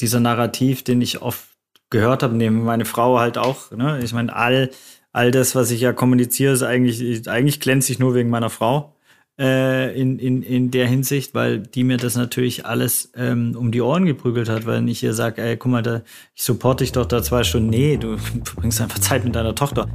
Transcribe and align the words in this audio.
dieser 0.00 0.20
Narrativ, 0.20 0.82
den 0.82 1.00
ich 1.00 1.22
oft 1.22 1.48
gehört 1.90 2.22
habe, 2.22 2.36
neben 2.36 2.64
meine 2.64 2.84
Frau 2.84 3.18
halt 3.18 3.38
auch. 3.38 3.70
Ne? 3.72 4.00
Ich 4.02 4.12
meine, 4.12 4.34
all, 4.34 4.70
all 5.12 5.30
das, 5.30 5.54
was 5.54 5.70
ich 5.70 5.80
ja 5.80 5.92
kommuniziere, 5.92 6.52
ist 6.52 6.62
eigentlich, 6.62 7.28
eigentlich 7.28 7.60
glänze 7.60 7.92
ich 7.92 7.98
nur 7.98 8.14
wegen 8.14 8.30
meiner 8.30 8.50
Frau 8.50 8.94
äh, 9.38 9.98
in, 10.00 10.18
in, 10.18 10.42
in 10.42 10.70
der 10.70 10.86
Hinsicht, 10.86 11.34
weil 11.34 11.58
die 11.58 11.82
mir 11.82 11.96
das 11.96 12.14
natürlich 12.14 12.66
alles 12.66 13.10
ähm, 13.16 13.56
um 13.58 13.72
die 13.72 13.80
Ohren 13.80 14.06
geprügelt 14.06 14.48
hat, 14.48 14.66
weil 14.66 14.88
ich 14.88 15.02
ihr 15.02 15.14
sage, 15.14 15.42
ey, 15.42 15.56
guck 15.56 15.72
mal, 15.72 15.82
da, 15.82 16.02
ich 16.34 16.44
supporte 16.44 16.84
dich 16.84 16.92
doch 16.92 17.06
da 17.06 17.22
zwei 17.22 17.42
Stunden. 17.42 17.70
Nee, 17.70 17.96
du 17.96 18.16
verbringst 18.44 18.80
einfach 18.80 18.98
Zeit 19.00 19.24
mit 19.24 19.34
deiner 19.34 19.54
Tochter. 19.54 19.88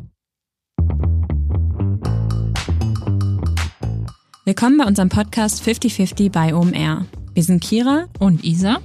Willkommen 4.43 4.77
bei 4.77 4.85
unserem 4.85 5.09
Podcast 5.09 5.63
5050 5.63 6.31
bei 6.31 6.53
OMR. 6.53 7.05
Wir 7.33 7.43
sind 7.43 7.63
Kira 7.63 8.07
und 8.19 8.43
Isa 8.43 8.79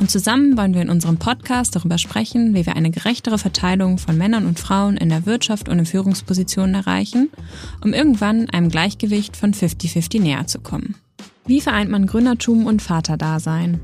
und 0.00 0.10
zusammen 0.10 0.56
wollen 0.56 0.72
wir 0.72 0.80
in 0.80 0.88
unserem 0.88 1.18
Podcast 1.18 1.76
darüber 1.76 1.98
sprechen, 1.98 2.54
wie 2.54 2.64
wir 2.64 2.74
eine 2.74 2.90
gerechtere 2.90 3.36
Verteilung 3.36 3.98
von 3.98 4.16
Männern 4.16 4.46
und 4.46 4.58
Frauen 4.58 4.96
in 4.96 5.10
der 5.10 5.26
Wirtschaft 5.26 5.68
und 5.68 5.78
in 5.78 5.84
Führungspositionen 5.84 6.74
erreichen, 6.74 7.28
um 7.84 7.92
irgendwann 7.92 8.48
einem 8.48 8.70
Gleichgewicht 8.70 9.36
von 9.36 9.52
50-50 9.52 10.22
näher 10.22 10.46
zu 10.46 10.60
kommen. 10.60 10.94
Wie 11.44 11.60
vereint 11.60 11.90
man 11.90 12.06
Gründertum 12.06 12.64
und 12.64 12.80
Vaterdasein? 12.80 13.78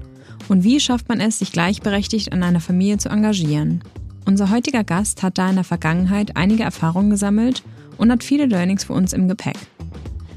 Und 0.49 0.65
wie 0.65 0.81
schafft 0.81 1.09
man 1.11 1.21
es, 1.21 1.41
sich 1.41 1.53
gleichberechtigt 1.53 2.33
an 2.33 2.43
einer 2.43 2.61
Familie 2.61 2.97
zu 2.97 3.11
engagieren? 3.11 3.85
Unser 4.25 4.51
heutiger 4.51 4.85
Gast 4.85 5.23
hat 5.23 5.37
da 5.37 5.51
in 5.51 5.57
der 5.57 5.65
Vergangenheit 5.65 6.37
einige 6.37 6.63
Erfahrungen 6.63 7.11
gesammelt 7.11 7.63
und 7.99 8.11
hat 8.11 8.25
viele 8.25 8.47
Learnings 8.47 8.85
für 8.85 8.95
uns 8.95 9.13
im 9.13 9.29
Gepäck. 9.29 9.59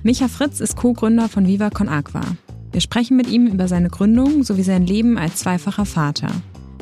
Micha 0.04 0.28
Fritz 0.28 0.60
ist 0.60 0.76
Co-Gründer 0.76 1.30
von 1.30 1.48
Viva 1.48 1.70
Con 1.70 1.88
Aqua. 1.88 2.22
Wir 2.72 2.82
sprechen 2.82 3.18
mit 3.18 3.30
ihm 3.30 3.48
über 3.48 3.68
seine 3.68 3.90
Gründung 3.90 4.44
sowie 4.44 4.64
sein 4.64 4.86
Leben 4.86 5.18
als 5.18 5.38
zweifacher 5.38 5.86
Vater. 5.86 6.30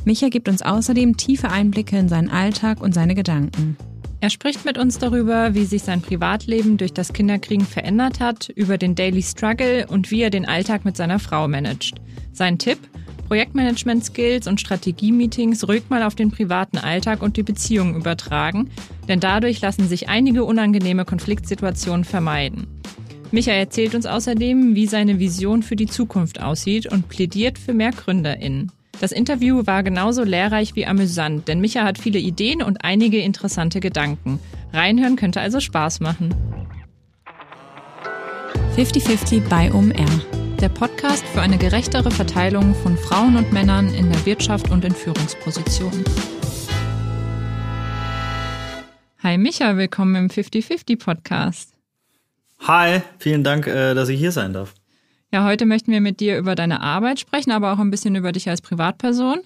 Micha 0.05 0.29
gibt 0.29 0.49
uns 0.49 0.61
außerdem 0.61 1.17
tiefe 1.17 1.49
Einblicke 1.49 1.97
in 1.97 2.09
seinen 2.09 2.29
Alltag 2.29 2.81
und 2.81 2.93
seine 2.93 3.15
Gedanken. 3.15 3.77
Er 4.19 4.29
spricht 4.29 4.65
mit 4.65 4.77
uns 4.77 4.97
darüber, 4.97 5.53
wie 5.53 5.65
sich 5.65 5.83
sein 5.83 6.01
Privatleben 6.01 6.77
durch 6.77 6.91
das 6.91 7.13
Kinderkriegen 7.13 7.65
verändert 7.65 8.19
hat, 8.19 8.49
über 8.49 8.77
den 8.77 8.95
Daily 8.95 9.21
Struggle 9.21 9.85
und 9.87 10.09
wie 10.09 10.21
er 10.21 10.31
den 10.31 10.47
Alltag 10.47 10.85
mit 10.85 10.97
seiner 10.97 11.19
Frau 11.19 11.47
managt. 11.47 12.01
Sein 12.33 12.57
Tipp? 12.57 12.79
Projektmanagement-Skills 13.27 14.47
und 14.47 14.59
Strategie-Meetings 14.61 15.67
ruhig 15.67 15.83
mal 15.89 16.01
auf 16.01 16.15
den 16.15 16.31
privaten 16.31 16.77
Alltag 16.77 17.21
und 17.21 17.37
die 17.37 17.43
Beziehungen 17.43 17.95
übertragen, 17.95 18.69
denn 19.07 19.19
dadurch 19.19 19.61
lassen 19.61 19.87
sich 19.87 20.09
einige 20.09 20.45
unangenehme 20.45 21.03
Konfliktsituationen 21.05 22.05
vermeiden. 22.05 22.67
Micha 23.31 23.51
erzählt 23.51 23.93
uns 23.93 24.05
außerdem, 24.05 24.73
wie 24.75 24.87
seine 24.87 25.19
Vision 25.19 25.61
für 25.61 25.75
die 25.75 25.87
Zukunft 25.87 26.41
aussieht 26.41 26.85
und 26.87 27.09
plädiert 27.09 27.59
für 27.59 27.73
mehr 27.73 27.91
GründerInnen. 27.91 28.71
Das 29.01 29.11
Interview 29.11 29.67
war 29.67 29.83
genauso 29.83 30.23
lehrreich 30.23 30.75
wie 30.75 30.85
amüsant, 30.85 31.47
denn 31.47 31.59
Micha 31.59 31.83
hat 31.83 31.97
viele 31.97 32.19
Ideen 32.19 32.63
und 32.63 32.83
einige 32.83 33.19
interessante 33.19 33.79
Gedanken. 33.79 34.39
Reinhören 34.71 35.17
könnte 35.17 35.41
also 35.41 35.59
Spaß 35.59 35.99
machen. 35.99 36.33
50-50 38.75 39.47
bei 39.49 39.73
OMR. 39.73 40.21
Der 40.61 40.69
Podcast 40.69 41.25
für 41.27 41.41
eine 41.41 41.57
gerechtere 41.57 42.09
Verteilung 42.09 42.73
von 42.75 42.97
Frauen 42.97 43.35
und 43.35 43.51
Männern 43.51 43.93
in 43.93 44.09
der 44.09 44.25
Wirtschaft 44.25 44.71
und 44.71 44.85
in 44.85 44.93
Führungspositionen. 44.93 46.03
Hi 49.21 49.37
Micha, 49.37 49.75
willkommen 49.75 50.15
im 50.15 50.27
50-50 50.29 50.97
Podcast. 50.97 51.76
Hi, 52.59 53.01
vielen 53.19 53.43
Dank, 53.43 53.67
äh, 53.67 53.93
dass 53.93 54.09
ich 54.09 54.19
hier 54.19 54.31
sein 54.31 54.53
darf. 54.53 54.73
Ja, 55.31 55.45
heute 55.45 55.65
möchten 55.65 55.91
wir 55.91 56.01
mit 56.01 56.19
dir 56.19 56.37
über 56.37 56.55
deine 56.55 56.81
Arbeit 56.81 57.19
sprechen, 57.19 57.51
aber 57.51 57.73
auch 57.73 57.79
ein 57.79 57.91
bisschen 57.91 58.15
über 58.15 58.31
dich 58.31 58.49
als 58.49 58.61
Privatperson 58.61 59.39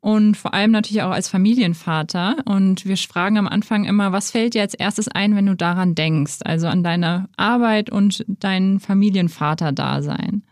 und 0.00 0.36
vor 0.36 0.54
allem 0.54 0.70
natürlich 0.70 1.02
auch 1.02 1.10
als 1.10 1.28
Familienvater. 1.28 2.36
Und 2.46 2.86
wir 2.86 2.96
fragen 2.96 3.38
am 3.38 3.46
Anfang 3.46 3.84
immer, 3.84 4.12
was 4.12 4.30
fällt 4.30 4.54
dir 4.54 4.62
als 4.62 4.74
erstes 4.74 5.08
ein, 5.08 5.36
wenn 5.36 5.46
du 5.46 5.54
daran 5.54 5.94
denkst? 5.94 6.38
Also 6.44 6.68
an 6.68 6.82
deine 6.82 7.28
Arbeit 7.36 7.90
und 7.90 8.24
dein 8.26 8.80
Familienvater-Dasein. 8.80 10.42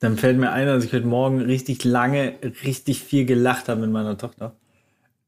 Dann 0.00 0.16
fällt 0.16 0.38
mir 0.38 0.50
ein, 0.50 0.66
dass 0.66 0.84
ich 0.84 0.92
heute 0.92 1.06
Morgen 1.06 1.40
richtig 1.40 1.84
lange, 1.84 2.34
richtig 2.64 3.02
viel 3.02 3.24
gelacht 3.24 3.68
habe 3.68 3.80
mit 3.80 3.90
meiner 3.90 4.18
Tochter. 4.18 4.56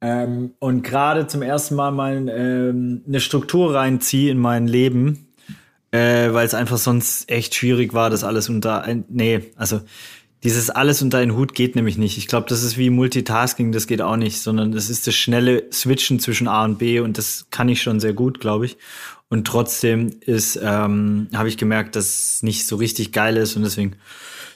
Ähm, 0.01 0.53
und 0.59 0.83
gerade 0.83 1.27
zum 1.27 1.41
ersten 1.41 1.77
Mal 1.77 1.91
mal 1.91 2.29
ähm, 2.29 3.03
eine 3.07 3.21
Struktur 3.21 3.75
reinziehe 3.75 4.31
in 4.31 4.39
mein 4.39 4.67
Leben, 4.67 5.24
äh, 5.95 6.35
weil 6.35 6.45
es 6.45 6.55
einfach 6.55 6.79
sonst 6.79 7.31
echt 7.31 7.55
schwierig 7.55 7.95
war, 7.95 8.11
das 8.11 8.25
alles 8.25 8.49
unter 8.49 8.83
ein, 8.83 9.05
nee, 9.09 9.53
also 9.55 9.81
dieses 10.43 10.69
alles 10.69 11.01
unter 11.03 11.19
einen 11.19 11.37
Hut 11.37 11.55
geht 11.55 11.77
nämlich 11.77 11.97
nicht. 11.97 12.19
Ich 12.19 12.27
glaube, 12.27 12.49
das 12.49 12.65
ist 12.65 12.77
wie 12.77 12.91
Multitasking, 12.91 13.71
das 13.71 13.87
geht 13.87 14.03
auch 14.03 14.17
nicht, 14.17 14.41
sondern 14.41 14.73
das 14.73 14.91
ist 14.91 15.07
das 15.07 15.15
schnelle 15.15 15.63
Switchen 15.73 16.19
zwischen 16.19 16.49
A 16.49 16.65
und 16.65 16.79
B 16.79 16.99
und 16.99 17.17
das 17.17 17.47
kann 17.53 17.69
ich 17.69 17.81
schon 17.81 18.01
sehr 18.01 18.13
gut, 18.13 18.41
glaube 18.41 18.67
ich. 18.67 18.77
Und 19.29 19.47
trotzdem 19.47 20.11
ist, 20.21 20.59
ähm, 20.61 21.29
habe 21.33 21.49
ich 21.49 21.57
gemerkt, 21.57 21.95
dass 21.95 22.07
es 22.07 22.43
nicht 22.43 22.67
so 22.67 22.75
richtig 22.75 23.13
geil 23.13 23.37
ist 23.37 23.55
und 23.55 23.63
deswegen 23.63 23.95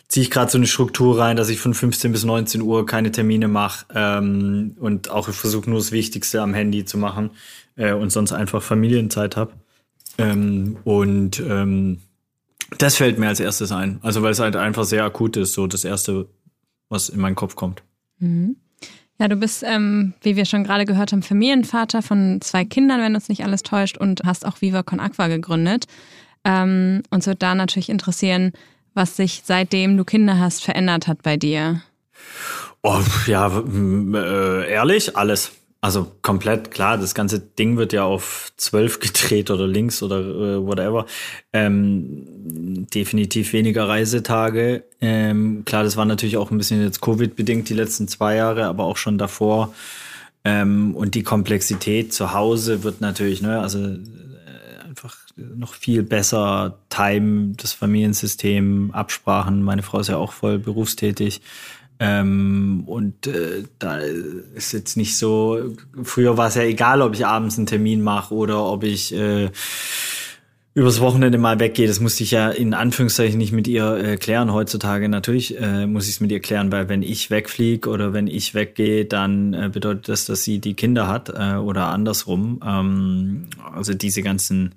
ziehe 0.09 0.25
ich 0.25 0.33
gerade 0.33 0.51
so 0.51 0.59
eine 0.59 0.67
Struktur 0.67 1.21
rein, 1.21 1.37
dass 1.37 1.51
ich 1.51 1.61
von 1.61 1.73
15 1.73 2.11
bis 2.11 2.25
19 2.25 2.63
Uhr 2.63 2.85
keine 2.85 3.13
Termine 3.13 3.47
mache 3.47 3.87
ähm, 3.95 4.75
und 4.81 5.09
auch 5.09 5.29
versuche 5.29 5.71
nur 5.71 5.79
das 5.79 5.93
Wichtigste 5.93 6.43
am 6.43 6.53
Handy 6.53 6.85
zu 6.85 6.99
machen 6.99 7.31
äh, 7.77 7.93
und 7.93 8.11
sonst 8.11 8.33
einfach 8.33 8.61
Familienzeit 8.61 9.37
habe. 9.37 9.53
Ähm, 10.19 10.77
und 10.85 11.41
ähm, 11.41 12.01
das 12.77 12.97
fällt 12.97 13.19
mir 13.19 13.29
als 13.29 13.41
erstes 13.41 13.73
ein. 13.73 13.99
Also 14.03 14.23
weil 14.23 14.33
es 14.33 14.41
halt 14.41 14.57
einfach 14.57 14.85
sehr 14.85 15.05
akut 15.05 15.37
ist, 15.37 15.55
so 15.55 15.67
das 15.67 15.85
Erste, 15.85 16.27
was 16.89 17.09
in 17.09 17.21
meinen 17.21 17.37
Kopf 17.37 17.55
kommt. 17.55 17.83
Mhm. 18.19 18.57
Ja, 19.21 19.27
du 19.27 19.35
bist, 19.35 19.65
ähm, 19.67 20.15
wie 20.23 20.37
wir 20.37 20.45
schon 20.45 20.63
gerade 20.63 20.85
gehört 20.85 21.13
haben, 21.13 21.23
Familienvater 21.23 22.03
von 22.03 22.41
zwei 22.41 22.65
Kindern, 22.65 23.01
wenn 23.01 23.17
uns 23.17 23.29
nicht 23.29 23.43
alles 23.43 23.63
täuscht, 23.63 23.99
und 23.99 24.23
hast 24.25 24.47
auch 24.47 24.61
Viva 24.61 24.85
Con 24.85 25.01
Aqua 25.01 25.27
gegründet. 25.27 25.87
Ähm, 26.45 27.03
uns 27.11 27.27
wird 27.27 27.43
da 27.43 27.57
natürlich 27.57 27.89
interessieren, 27.89 28.53
was 28.95 29.17
sich 29.17 29.43
seitdem 29.45 29.97
du 29.97 30.05
Kinder 30.05 30.39
hast 30.39 30.65
verändert 30.65 31.09
hat 31.09 31.23
bei 31.23 31.37
dir. 31.37 31.83
Oh, 32.83 33.01
ja, 33.27 33.51
äh, 33.59 34.71
ehrlich, 34.71 35.17
alles. 35.17 35.53
Also 35.81 36.11
komplett 36.23 36.73
klar, 36.73 36.99
das 36.99 37.15
ganze 37.15 37.39
Ding 37.39 37.77
wird 37.77 37.93
ja 37.93 38.03
auf 38.03 38.53
zwölf 38.57 38.99
gedreht 39.01 39.51
oder 39.51 39.67
links 39.67 40.03
oder 40.03 40.19
äh, 40.21 40.67
whatever. 40.67 41.07
Ähm, 41.53 42.87
definitiv 42.93 43.53
weniger 43.53 43.89
Reisetage. 43.89 44.85
Ähm, 45.01 45.63
klar, 45.65 45.85
das 45.85 45.97
war 45.97 46.05
natürlich 46.05 46.37
auch 46.37 46.51
ein 46.51 46.59
bisschen 46.59 46.83
jetzt 46.83 47.01
Covid-bedingt 47.01 47.69
die 47.69 47.75
letzten 47.75 48.09
zwei 48.09 48.35
Jahre, 48.35 48.67
aber 48.67 48.85
auch 48.85 48.97
schon 48.97 49.19
davor. 49.19 49.73
Ähm, 50.45 50.97
und 50.97 51.15
die 51.15 51.23
Komplexität 51.23 52.13
zu 52.13 52.33
Hause 52.33 52.83
wird 52.83 53.01
natürlich, 53.01 53.41
ne, 53.43 53.61
also 53.61 53.79
äh, 53.79 54.85
einfach 54.85 55.17
noch 55.37 55.75
viel 55.75 56.03
besser 56.03 56.79
Time, 56.89 57.55
das 57.57 57.73
Familiensystem, 57.73 58.91
Absprachen. 58.93 59.63
Meine 59.63 59.83
Frau 59.83 60.01
ist 60.01 60.09
ja 60.09 60.17
auch 60.17 60.33
voll 60.33 60.59
berufstätig. 60.59 61.41
Ähm, 62.01 62.85
und 62.87 63.27
äh, 63.27 63.65
da 63.79 63.99
ist 63.99 64.73
jetzt 64.73 64.97
nicht 64.97 65.17
so, 65.17 65.75
früher 66.03 66.37
war 66.37 66.49
es 66.49 66.55
ja 66.55 66.63
egal, 66.63 67.03
ob 67.03 67.15
ich 67.15 67.27
abends 67.27 67.59
einen 67.59 67.67
Termin 67.67 68.03
mache 68.03 68.35
oder 68.35 68.65
ob 68.65 68.85
ich 68.85 69.13
äh, 69.15 69.51
übers 70.75 71.01
Wochenende 71.01 71.39
mal 71.39 71.59
weggehe. 71.59 71.89
Das 71.89 71.99
musste 71.99 72.23
ich 72.23 72.31
ja 72.31 72.51
in 72.51 72.73
Anführungszeichen 72.73 73.37
nicht 73.37 73.53
mit 73.53 73.67
ihr 73.67 73.97
äh, 73.97 74.17
klären. 74.17 74.53
Heutzutage 74.53 75.09
natürlich 75.09 75.59
äh, 75.61 75.87
muss 75.87 76.05
ich 76.05 76.15
es 76.15 76.21
mit 76.21 76.31
ihr 76.31 76.41
klären, 76.41 76.71
weil 76.71 76.89
wenn 76.89 77.03
ich 77.03 77.33
wegfliege 77.33 77.91
oder 77.91 78.13
wenn 78.13 78.29
ich 78.29 78.55
weggehe, 78.55 79.05
dann 79.05 79.55
äh, 79.55 79.69
bedeutet 79.73 80.09
das, 80.09 80.25
dass 80.27 80.45
sie 80.45 80.61
die 80.61 80.75
Kinder 80.75 81.09
hat 81.09 81.31
äh, 81.31 81.57
oder 81.57 81.89
andersrum. 81.89 82.61
Ähm, 82.65 83.47
also 83.75 83.93
diese 83.93 84.23
ganzen 84.23 84.77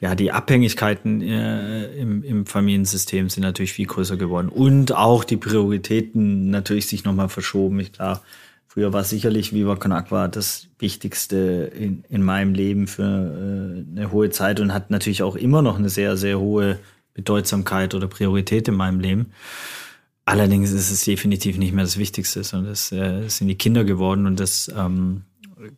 ja, 0.00 0.14
die 0.14 0.30
Abhängigkeiten 0.30 1.22
äh, 1.22 1.86
im, 1.94 2.22
im 2.22 2.46
Familiensystem 2.46 3.28
sind 3.28 3.42
natürlich 3.42 3.72
viel 3.72 3.86
größer 3.86 4.16
geworden. 4.16 4.48
Und 4.48 4.92
auch 4.92 5.24
die 5.24 5.36
Prioritäten 5.36 6.50
natürlich 6.50 6.86
sich 6.86 7.04
nochmal 7.04 7.28
verschoben. 7.28 7.80
Ich 7.80 7.92
klar, 7.92 8.22
früher 8.68 8.92
war 8.92 9.02
sicherlich 9.02 9.52
Viva 9.52 9.74
Con 9.74 9.90
Aqua 9.90 10.28
das 10.28 10.68
Wichtigste 10.78 11.72
in, 11.76 12.04
in 12.08 12.22
meinem 12.22 12.54
Leben 12.54 12.86
für 12.86 13.02
äh, 13.02 13.98
eine 13.98 14.12
hohe 14.12 14.30
Zeit 14.30 14.60
und 14.60 14.72
hat 14.72 14.90
natürlich 14.90 15.24
auch 15.24 15.34
immer 15.34 15.62
noch 15.62 15.78
eine 15.78 15.88
sehr, 15.88 16.16
sehr 16.16 16.38
hohe 16.38 16.78
Bedeutsamkeit 17.14 17.94
oder 17.94 18.06
Priorität 18.06 18.68
in 18.68 18.74
meinem 18.74 19.00
Leben. 19.00 19.32
Allerdings 20.24 20.70
ist 20.70 20.92
es 20.92 21.04
definitiv 21.04 21.58
nicht 21.58 21.72
mehr 21.72 21.84
das 21.84 21.98
Wichtigste, 21.98 22.44
sondern 22.44 22.70
es 22.70 22.92
äh, 22.92 23.26
sind 23.28 23.48
die 23.48 23.58
Kinder 23.58 23.82
geworden 23.82 24.26
und 24.26 24.38
das 24.38 24.70
ähm, 24.76 25.22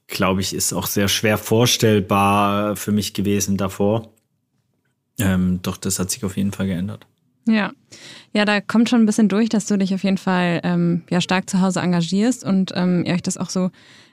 glaube 0.07 0.41
ich, 0.41 0.55
ist 0.55 0.73
auch 0.73 0.87
sehr 0.87 1.09
schwer 1.09 1.39
vorstellbar 1.39 2.77
für 2.77 2.93
mich 2.93 3.15
gewesen 3.15 3.57
davor. 3.57 4.13
Ähm, 5.21 5.61
doch 5.63 5.77
das 5.77 5.99
hat 5.99 6.11
sich 6.11 6.25
auf 6.25 6.37
jeden 6.37 6.53
Fall 6.53 6.67
geändert. 6.67 7.07
Ja. 7.47 7.73
Ja, 8.33 8.45
da 8.45 8.61
kommt 8.61 8.89
schon 8.89 9.03
ein 9.03 9.07
bisschen 9.07 9.29
durch, 9.29 9.49
dass 9.49 9.67
du 9.67 9.77
dich 9.77 9.95
auf 9.95 10.05
jeden 10.05 10.19
Fall 10.19 10.61
ähm, 10.63 11.03
ja 11.11 11.21
stark 11.21 11.51
zu 11.51 11.61
Hause 11.61 11.81
engagierst 11.81 12.45
und 12.45 12.73
ähm, 12.75 13.05
ihr 13.05 13.15
euch 13.15 13.23
das 13.23 13.37
auch 13.37 13.51
so 13.51 13.71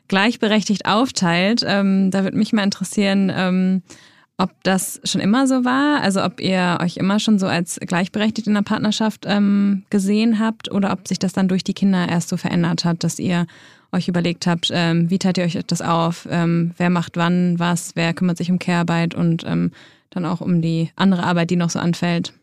gleichberechtigt 0.08 0.86
aufteilt. 0.86 1.64
Ähm, 1.66 2.10
da 2.12 2.24
würde 2.24 2.38
mich 2.38 2.54
mal 2.54 2.64
interessieren, 2.64 3.32
ähm, 3.34 3.82
ob 4.38 4.52
das 4.64 5.02
schon 5.04 5.20
immer 5.20 5.48
so 5.48 5.66
war, 5.66 6.02
also 6.02 6.24
ob 6.24 6.40
ihr 6.40 6.78
euch 6.82 6.98
immer 6.98 7.20
schon 7.20 7.40
so 7.40 7.48
als 7.48 7.80
gleichberechtigt 7.80 8.48
in 8.48 8.54
der 8.54 8.62
Partnerschaft 8.62 9.26
ähm, 9.28 9.84
gesehen 9.90 10.40
habt 10.40 10.72
oder 10.72 10.92
ob 10.92 11.08
sich 11.08 11.18
das 11.18 11.34
dann 11.34 11.48
durch 11.48 11.64
die 11.64 11.74
Kinder 11.74 12.08
erst 12.08 12.30
so 12.30 12.38
verändert 12.38 12.86
hat, 12.86 13.04
dass 13.04 13.18
ihr 13.18 13.48
euch 13.92 14.08
überlegt 14.08 14.46
habt, 14.46 14.70
ähm, 14.72 15.10
wie 15.10 15.18
teilt 15.18 15.40
ihr 15.40 15.44
euch 15.44 15.58
das 15.66 15.82
auf, 15.82 16.28
ähm, 16.30 16.74
wer 16.78 16.92
macht 16.92 17.18
wann 17.18 17.58
was, 17.58 17.96
wer 17.96 18.14
kümmert 18.14 18.38
sich 18.38 18.52
um 18.52 18.60
Care-Arbeit 18.60 19.16
und 19.16 19.44
ähm, 19.48 19.72
dann 20.10 20.26
auch 20.26 20.42
um 20.42 20.62
die 20.62 20.92
andere 20.96 21.24
Arbeit, 21.24 21.50
die 21.50 21.56
noch 21.56 21.70
so 21.70 21.80
anfällt. 21.80 22.34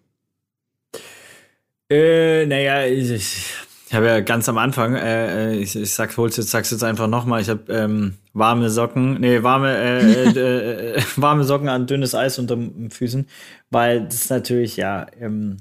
Äh, 1.91 2.47
naja, 2.47 2.87
ich, 2.87 3.11
ich 3.11 3.95
habe 3.95 4.07
ja 4.07 4.21
ganz 4.21 4.49
am 4.49 4.59
Anfang, 4.59 4.95
äh, 4.95 5.53
äh 5.53 5.57
ich, 5.57 5.77
ich 5.77 5.93
sag, 5.93 6.17
hol's 6.17 6.37
jetzt, 6.37 6.51
sag's 6.51 6.71
jetzt 6.71 6.83
einfach 6.83 7.07
nochmal, 7.07 7.41
ich 7.41 7.49
habe 7.49 7.73
ähm, 7.73 8.15
warme 8.33 8.71
Socken, 8.71 9.21
nee, 9.21 9.43
warme, 9.43 9.77
äh, 9.77 10.25
äh, 10.25 10.95
äh, 10.97 11.03
warme 11.17 11.45
Socken 11.45 11.69
an 11.69 11.87
dünnes 11.87 12.15
Eis 12.15 12.39
unter 12.39 12.57
den 12.57 12.91
Füßen, 12.91 13.29
weil 13.71 14.05
das 14.05 14.31
natürlich, 14.31 14.77
ja, 14.77 15.07
ähm, 15.21 15.59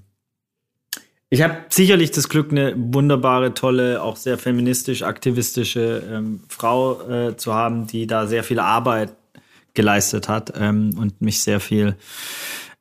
ich 1.29 1.41
habe 1.41 1.57
sicherlich 1.69 2.11
das 2.11 2.29
Glück, 2.29 2.51
eine 2.51 2.75
wunderbare, 2.77 3.55
tolle, 3.55 4.03
auch 4.03 4.17
sehr 4.17 4.37
feministisch, 4.37 5.01
aktivistische 5.01 6.03
ähm, 6.07 6.41
Frau 6.47 7.01
äh, 7.09 7.35
zu 7.37 7.55
haben, 7.55 7.87
die 7.87 8.05
da 8.05 8.27
sehr 8.27 8.43
viel 8.43 8.59
Arbeit 8.59 9.15
geleistet 9.73 10.29
hat 10.29 10.53
ähm, 10.55 10.91
und 10.97 11.21
mich 11.21 11.41
sehr 11.41 11.59
viel 11.59 11.95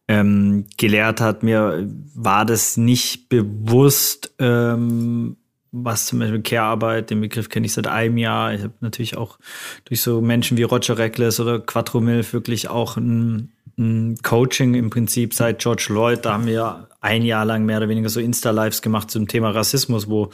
ähm, 0.09 0.67
gelehrt 0.77 1.21
hat. 1.21 1.43
Mir 1.43 1.89
war 2.15 2.45
das 2.45 2.77
nicht 2.77 3.29
bewusst, 3.29 4.35
ähm, 4.39 5.37
was 5.73 6.07
zum 6.07 6.19
Beispiel 6.19 6.43
Care-Arbeit, 6.43 7.11
den 7.11 7.23
Begriff 7.23 7.49
kenne 7.49 7.67
ich 7.67 7.73
seit 7.73 7.87
einem 7.87 8.19
Jahr. 8.19 8.53
Ich 8.53 8.63
habe 8.63 8.75
natürlich 8.81 9.17
auch 9.17 9.39
durch 9.87 10.03
so 10.03 10.21
Menschen 10.21 10.59
wie 10.59 10.65
Roger 10.65 10.99
Reckless 10.99 11.41
oder 11.41 11.61
Quattro 11.61 12.01
Milf 12.01 12.35
wirklich 12.35 12.69
auch 12.69 12.99
ein, 12.99 13.53
ein, 13.79 14.19
Coaching 14.23 14.75
im 14.75 14.91
Prinzip 14.91 15.33
seit 15.33 15.61
George 15.61 15.87
Lloyd. 15.89 16.27
Da 16.27 16.35
haben 16.35 16.47
wir 16.47 16.89
ein 17.01 17.23
Jahr 17.23 17.47
lang 17.47 17.65
mehr 17.65 17.79
oder 17.79 17.89
weniger 17.89 18.11
so 18.11 18.21
Insta-Lives 18.21 18.83
gemacht 18.83 19.11
zum 19.11 19.29
Thema 19.29 19.51
Rassismus, 19.51 20.11
wo 20.11 20.29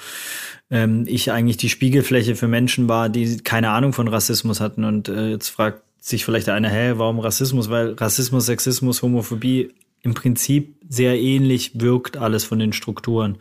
ähm, 0.71 1.05
ich 1.07 1.31
eigentlich 1.31 1.57
die 1.57 1.69
Spiegelfläche 1.69 2.35
für 2.35 2.49
Menschen 2.49 2.89
war, 2.89 3.09
die 3.09 3.39
keine 3.39 3.71
Ahnung 3.71 3.93
von 3.93 4.09
Rassismus 4.09 4.61
hatten. 4.61 4.83
Und 4.83 5.09
äh, 5.09 5.29
jetzt 5.29 5.51
fragt 5.51 5.83
sich 6.01 6.25
vielleicht 6.25 6.49
einer, 6.49 6.69
hä, 6.69 6.95
warum 6.97 7.19
Rassismus? 7.19 7.71
Weil 7.71 7.93
Rassismus, 7.95 8.47
Sexismus, 8.47 9.03
Homophobie 9.03 9.73
im 10.03 10.15
Prinzip 10.15 10.77
sehr 10.89 11.19
ähnlich 11.21 11.73
wirkt 11.81 12.17
alles 12.17 12.45
von 12.45 12.59
den 12.59 12.73
Strukturen. 12.73 13.39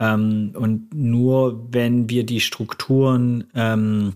Ähm, 0.00 0.52
und 0.54 0.92
nur 0.92 1.66
wenn 1.70 2.10
wir 2.10 2.24
die 2.26 2.40
Strukturen 2.40 3.44
ähm, 3.54 4.14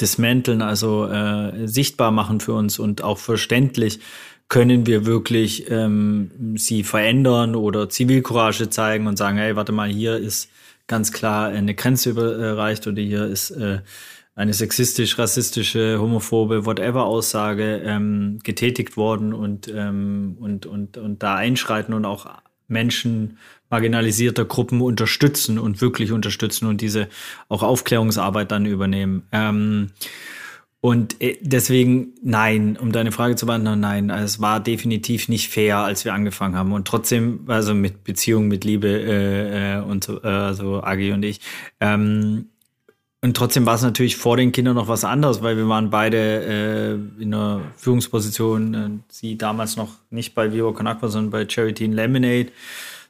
dismanteln, 0.00 0.62
also 0.62 1.06
äh, 1.06 1.66
sichtbar 1.66 2.10
machen 2.10 2.40
für 2.40 2.54
uns 2.54 2.78
und 2.78 3.02
auch 3.02 3.18
verständlich, 3.18 4.00
können 4.48 4.86
wir 4.86 5.06
wirklich 5.06 5.70
ähm, 5.70 6.56
sie 6.56 6.82
verändern 6.82 7.54
oder 7.54 7.88
Zivilcourage 7.88 8.68
zeigen 8.68 9.06
und 9.06 9.16
sagen, 9.16 9.38
hey, 9.38 9.54
warte 9.54 9.72
mal, 9.72 9.88
hier 9.88 10.16
ist 10.16 10.50
ganz 10.88 11.12
klar 11.12 11.48
eine 11.48 11.74
Grenze 11.74 12.10
überreicht 12.10 12.86
oder 12.86 13.00
hier 13.00 13.26
ist 13.26 13.52
äh, 13.52 13.78
eine 14.34 14.54
sexistisch, 14.54 15.18
rassistische, 15.18 15.98
homophobe, 16.00 16.64
whatever 16.64 17.04
Aussage 17.04 17.82
ähm, 17.84 18.38
getätigt 18.42 18.96
worden 18.96 19.32
und, 19.32 19.68
ähm, 19.74 20.36
und, 20.40 20.66
und, 20.66 20.96
und 20.96 21.22
da 21.22 21.34
einschreiten 21.34 21.94
und 21.94 22.04
auch 22.04 22.26
Menschen 22.68 23.38
marginalisierter 23.68 24.44
Gruppen 24.44 24.80
unterstützen 24.80 25.58
und 25.58 25.80
wirklich 25.80 26.12
unterstützen 26.12 26.66
und 26.66 26.80
diese 26.80 27.08
auch 27.48 27.62
Aufklärungsarbeit 27.62 28.50
dann 28.50 28.66
übernehmen. 28.66 29.24
Ähm, 29.32 29.90
und 30.80 31.20
äh, 31.20 31.36
deswegen, 31.42 32.14
nein, 32.22 32.78
um 32.80 32.90
deine 32.90 33.12
Frage 33.12 33.36
zu 33.36 33.46
beantworten, 33.46 33.80
nein, 33.80 34.10
also 34.10 34.24
es 34.24 34.40
war 34.40 34.60
definitiv 34.60 35.28
nicht 35.28 35.50
fair, 35.50 35.78
als 35.78 36.04
wir 36.04 36.14
angefangen 36.14 36.56
haben. 36.56 36.72
Und 36.72 36.88
trotzdem, 36.88 37.44
also 37.48 37.74
mit 37.74 38.02
Beziehung, 38.02 38.48
mit 38.48 38.64
Liebe 38.64 38.88
äh, 38.88 39.76
äh 39.76 39.80
und 39.82 40.04
so, 40.04 40.22
äh, 40.22 40.26
also 40.26 40.82
Agi 40.82 41.12
und 41.12 41.22
ich, 41.22 41.40
ähm, 41.80 42.46
und 43.22 43.36
trotzdem 43.36 43.66
war 43.66 43.74
es 43.74 43.82
natürlich 43.82 44.16
vor 44.16 44.36
den 44.38 44.50
Kindern 44.50 44.76
noch 44.76 44.88
was 44.88 45.04
anderes, 45.04 45.42
weil 45.42 45.56
wir 45.56 45.68
waren 45.68 45.90
beide 45.90 46.16
äh, 47.18 47.22
in 47.22 47.34
einer 47.34 47.60
Führungsposition. 47.76 49.04
Sie 49.10 49.36
damals 49.36 49.76
noch 49.76 49.90
nicht 50.08 50.34
bei 50.34 50.52
Vivo 50.52 50.72
Con 50.72 50.86
Agua, 50.86 51.08
sondern 51.08 51.30
bei 51.30 51.46
Charity 51.48 51.84
in 51.84 51.92
Lemonade. 51.92 52.46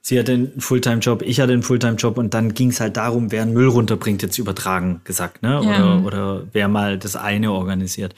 Sie 0.02 0.18
hatte 0.18 0.32
einen 0.32 0.60
Fulltime-Job, 0.60 1.22
ich 1.22 1.40
hatte 1.40 1.52
einen 1.52 1.62
Fulltime-Job 1.62 2.18
und 2.18 2.34
dann 2.34 2.54
ging 2.54 2.70
es 2.70 2.80
halt 2.80 2.96
darum, 2.96 3.30
wer 3.30 3.42
einen 3.42 3.52
Müll 3.52 3.68
runterbringt, 3.68 4.22
jetzt 4.22 4.38
übertragen 4.38 5.02
gesagt, 5.04 5.42
ne? 5.42 5.60
Ja. 5.62 5.98
Oder, 5.98 6.06
oder 6.06 6.46
wer 6.52 6.68
mal 6.68 6.98
das 6.98 7.16
eine 7.16 7.52
organisiert. 7.52 8.14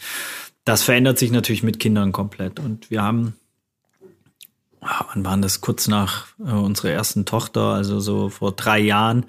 Das 0.64 0.82
verändert 0.82 1.18
sich 1.18 1.32
natürlich 1.32 1.64
mit 1.64 1.80
Kindern 1.80 2.12
komplett. 2.12 2.60
Und 2.60 2.90
wir 2.90 3.02
haben, 3.02 3.34
wann 4.80 5.24
waren 5.24 5.42
das 5.42 5.60
kurz 5.60 5.88
nach 5.88 6.26
äh, 6.38 6.52
unserer 6.52 6.90
ersten 6.90 7.26
Tochter, 7.26 7.74
also 7.74 7.98
so 8.00 8.28
vor 8.28 8.52
drei 8.52 8.78
Jahren, 8.78 9.26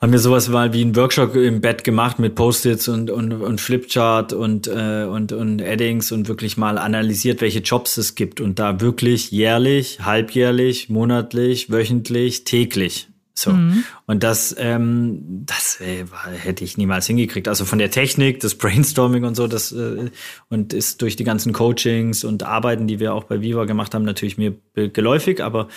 haben 0.00 0.12
wir 0.12 0.20
sowas 0.20 0.48
mal 0.48 0.72
wie 0.72 0.82
einen 0.82 0.94
Workshop 0.94 1.34
im 1.34 1.60
Bett 1.60 1.82
gemacht 1.82 2.20
mit 2.20 2.36
Post-its 2.36 2.86
und, 2.86 3.10
und, 3.10 3.32
und 3.32 3.60
Flipchart 3.60 4.32
und, 4.32 4.68
äh, 4.68 5.04
und, 5.04 5.32
und 5.32 5.60
Addings 5.60 6.12
und 6.12 6.28
wirklich 6.28 6.56
mal 6.56 6.78
analysiert, 6.78 7.40
welche 7.40 7.58
Jobs 7.58 7.96
es 7.96 8.14
gibt 8.14 8.40
und 8.40 8.60
da 8.60 8.80
wirklich 8.80 9.32
jährlich, 9.32 10.00
halbjährlich, 10.04 10.88
monatlich, 10.88 11.70
wöchentlich, 11.70 12.44
täglich. 12.44 13.08
So. 13.34 13.52
Mhm. 13.52 13.84
Und 14.06 14.22
das, 14.22 14.54
ähm, 14.58 15.44
das 15.46 15.80
äh, 15.80 16.04
hätte 16.36 16.64
ich 16.64 16.76
niemals 16.76 17.06
hingekriegt. 17.06 17.48
Also 17.48 17.64
von 17.64 17.78
der 17.78 17.90
Technik, 17.90 18.40
das 18.40 18.56
Brainstorming 18.56 19.24
und 19.24 19.36
so, 19.36 19.46
das 19.46 19.72
äh, 19.72 20.10
und 20.48 20.72
ist 20.72 21.02
durch 21.02 21.16
die 21.16 21.24
ganzen 21.24 21.52
Coachings 21.52 22.24
und 22.24 22.42
Arbeiten, 22.42 22.86
die 22.86 23.00
wir 23.00 23.14
auch 23.14 23.24
bei 23.24 23.40
Viva 23.40 23.64
gemacht 23.64 23.94
haben, 23.94 24.04
natürlich 24.04 24.38
mir 24.38 24.56
geläufig, 24.74 25.42
aber 25.42 25.68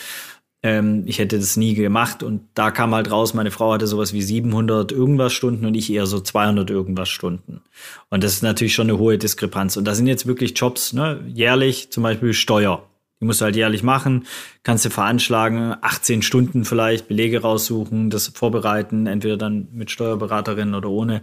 ähm, 0.63 1.04
ich 1.06 1.19
hätte 1.19 1.40
das 1.40 1.58
nie 1.58 1.74
gemacht 1.74 2.22
und 2.24 2.42
da 2.54 2.72
kam 2.72 2.94
halt 2.94 3.10
raus, 3.10 3.34
meine 3.34 3.52
Frau 3.52 3.74
hatte 3.74 3.88
sowas 3.88 4.13
wie 4.13 4.22
700 4.22 4.92
irgendwas 4.92 5.34
Stunden 5.34 5.66
und 5.66 5.74
ich 5.74 5.92
eher 5.92 6.06
so 6.06 6.19
200 6.19 6.69
irgendwas 6.69 7.10
Stunden. 7.10 7.62
Und 8.10 8.24
das 8.24 8.34
ist 8.34 8.44
natürlich 8.44 8.74
schon 8.74 8.90
eine 8.90 9.00
hohe 9.00 9.18
Diskrepanz. 9.18 9.78
Und 9.78 9.86
da 9.86 9.96
sind 9.96 10.08
jetzt 10.08 10.28
wirklich 10.28 10.54
Jobs, 10.56 10.94
ne, 10.94 11.19
jährlich 11.28 11.92
zum 11.92 12.04
Beispiel 12.04 12.34
Steuer. 12.34 12.84
Die 13.19 13.25
musst 13.25 13.40
du 13.40 13.46
halt 13.46 13.56
jährlich 13.56 13.84
machen, 13.84 14.25
kannst 14.63 14.84
du 14.84 14.90
veranschlagen, 14.90 15.75
18 15.80 16.24
Stunden 16.24 16.66
vielleicht, 16.66 17.08
Belege 17.08 17.42
raussuchen, 17.42 18.10
das 18.10 18.30
vorbereiten, 18.30 19.06
entweder 19.06 19.38
dann 19.38 19.68
mit 19.74 19.92
Steuerberaterin 19.92 20.74
oder 20.74 20.90
ohne, 20.90 21.22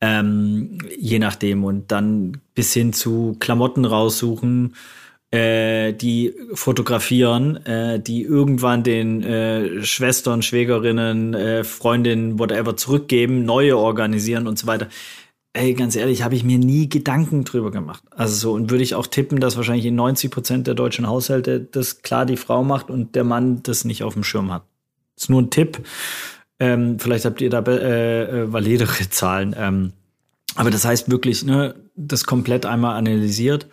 ähm, 0.00 0.78
je 0.96 1.18
nachdem. 1.18 1.64
Und 1.64 1.90
dann 1.90 2.40
bis 2.54 2.72
hin 2.72 2.92
zu 2.92 3.36
Klamotten 3.40 3.84
raussuchen, 3.84 4.76
äh, 5.32 5.94
die 5.94 6.34
fotografieren, 6.52 7.56
äh, 7.64 7.98
die 7.98 8.22
irgendwann 8.22 8.82
den 8.82 9.22
äh, 9.22 9.82
Schwestern, 9.82 10.42
Schwägerinnen, 10.42 11.34
äh, 11.34 11.64
Freundinnen, 11.64 12.38
whatever 12.38 12.76
zurückgeben, 12.76 13.44
neue 13.44 13.78
organisieren 13.78 14.46
und 14.46 14.58
so 14.58 14.66
weiter. 14.66 14.88
Ey, 15.54 15.74
ganz 15.74 15.96
ehrlich, 15.96 16.22
habe 16.22 16.34
ich 16.34 16.44
mir 16.44 16.58
nie 16.58 16.88
Gedanken 16.88 17.44
drüber 17.44 17.70
gemacht. 17.70 18.02
Also 18.10 18.34
so, 18.34 18.52
und 18.52 18.70
würde 18.70 18.84
ich 18.84 18.94
auch 18.94 19.06
tippen, 19.06 19.40
dass 19.40 19.56
wahrscheinlich 19.56 19.86
in 19.86 19.94
90 19.94 20.30
Prozent 20.30 20.66
der 20.66 20.74
deutschen 20.74 21.06
Haushalte 21.06 21.60
das 21.60 22.02
klar 22.02 22.26
die 22.26 22.36
Frau 22.36 22.62
macht 22.62 22.90
und 22.90 23.14
der 23.14 23.24
Mann 23.24 23.62
das 23.62 23.84
nicht 23.84 24.02
auf 24.02 24.14
dem 24.14 24.24
Schirm 24.24 24.52
hat. 24.52 24.64
ist 25.16 25.30
nur 25.30 25.40
ein 25.40 25.50
Tipp. 25.50 25.80
Ähm, 26.58 26.98
vielleicht 26.98 27.24
habt 27.24 27.40
ihr 27.40 27.50
da 27.50 27.60
äh, 27.60 28.22
äh, 28.22 28.52
validere 28.52 29.08
Zahlen. 29.10 29.54
Ähm, 29.58 29.92
aber 30.56 30.70
das 30.70 30.84
heißt 30.84 31.10
wirklich, 31.10 31.42
ne, 31.42 31.74
das 31.96 32.24
komplett 32.24 32.66
einmal 32.66 32.96
analysiert 32.96 33.66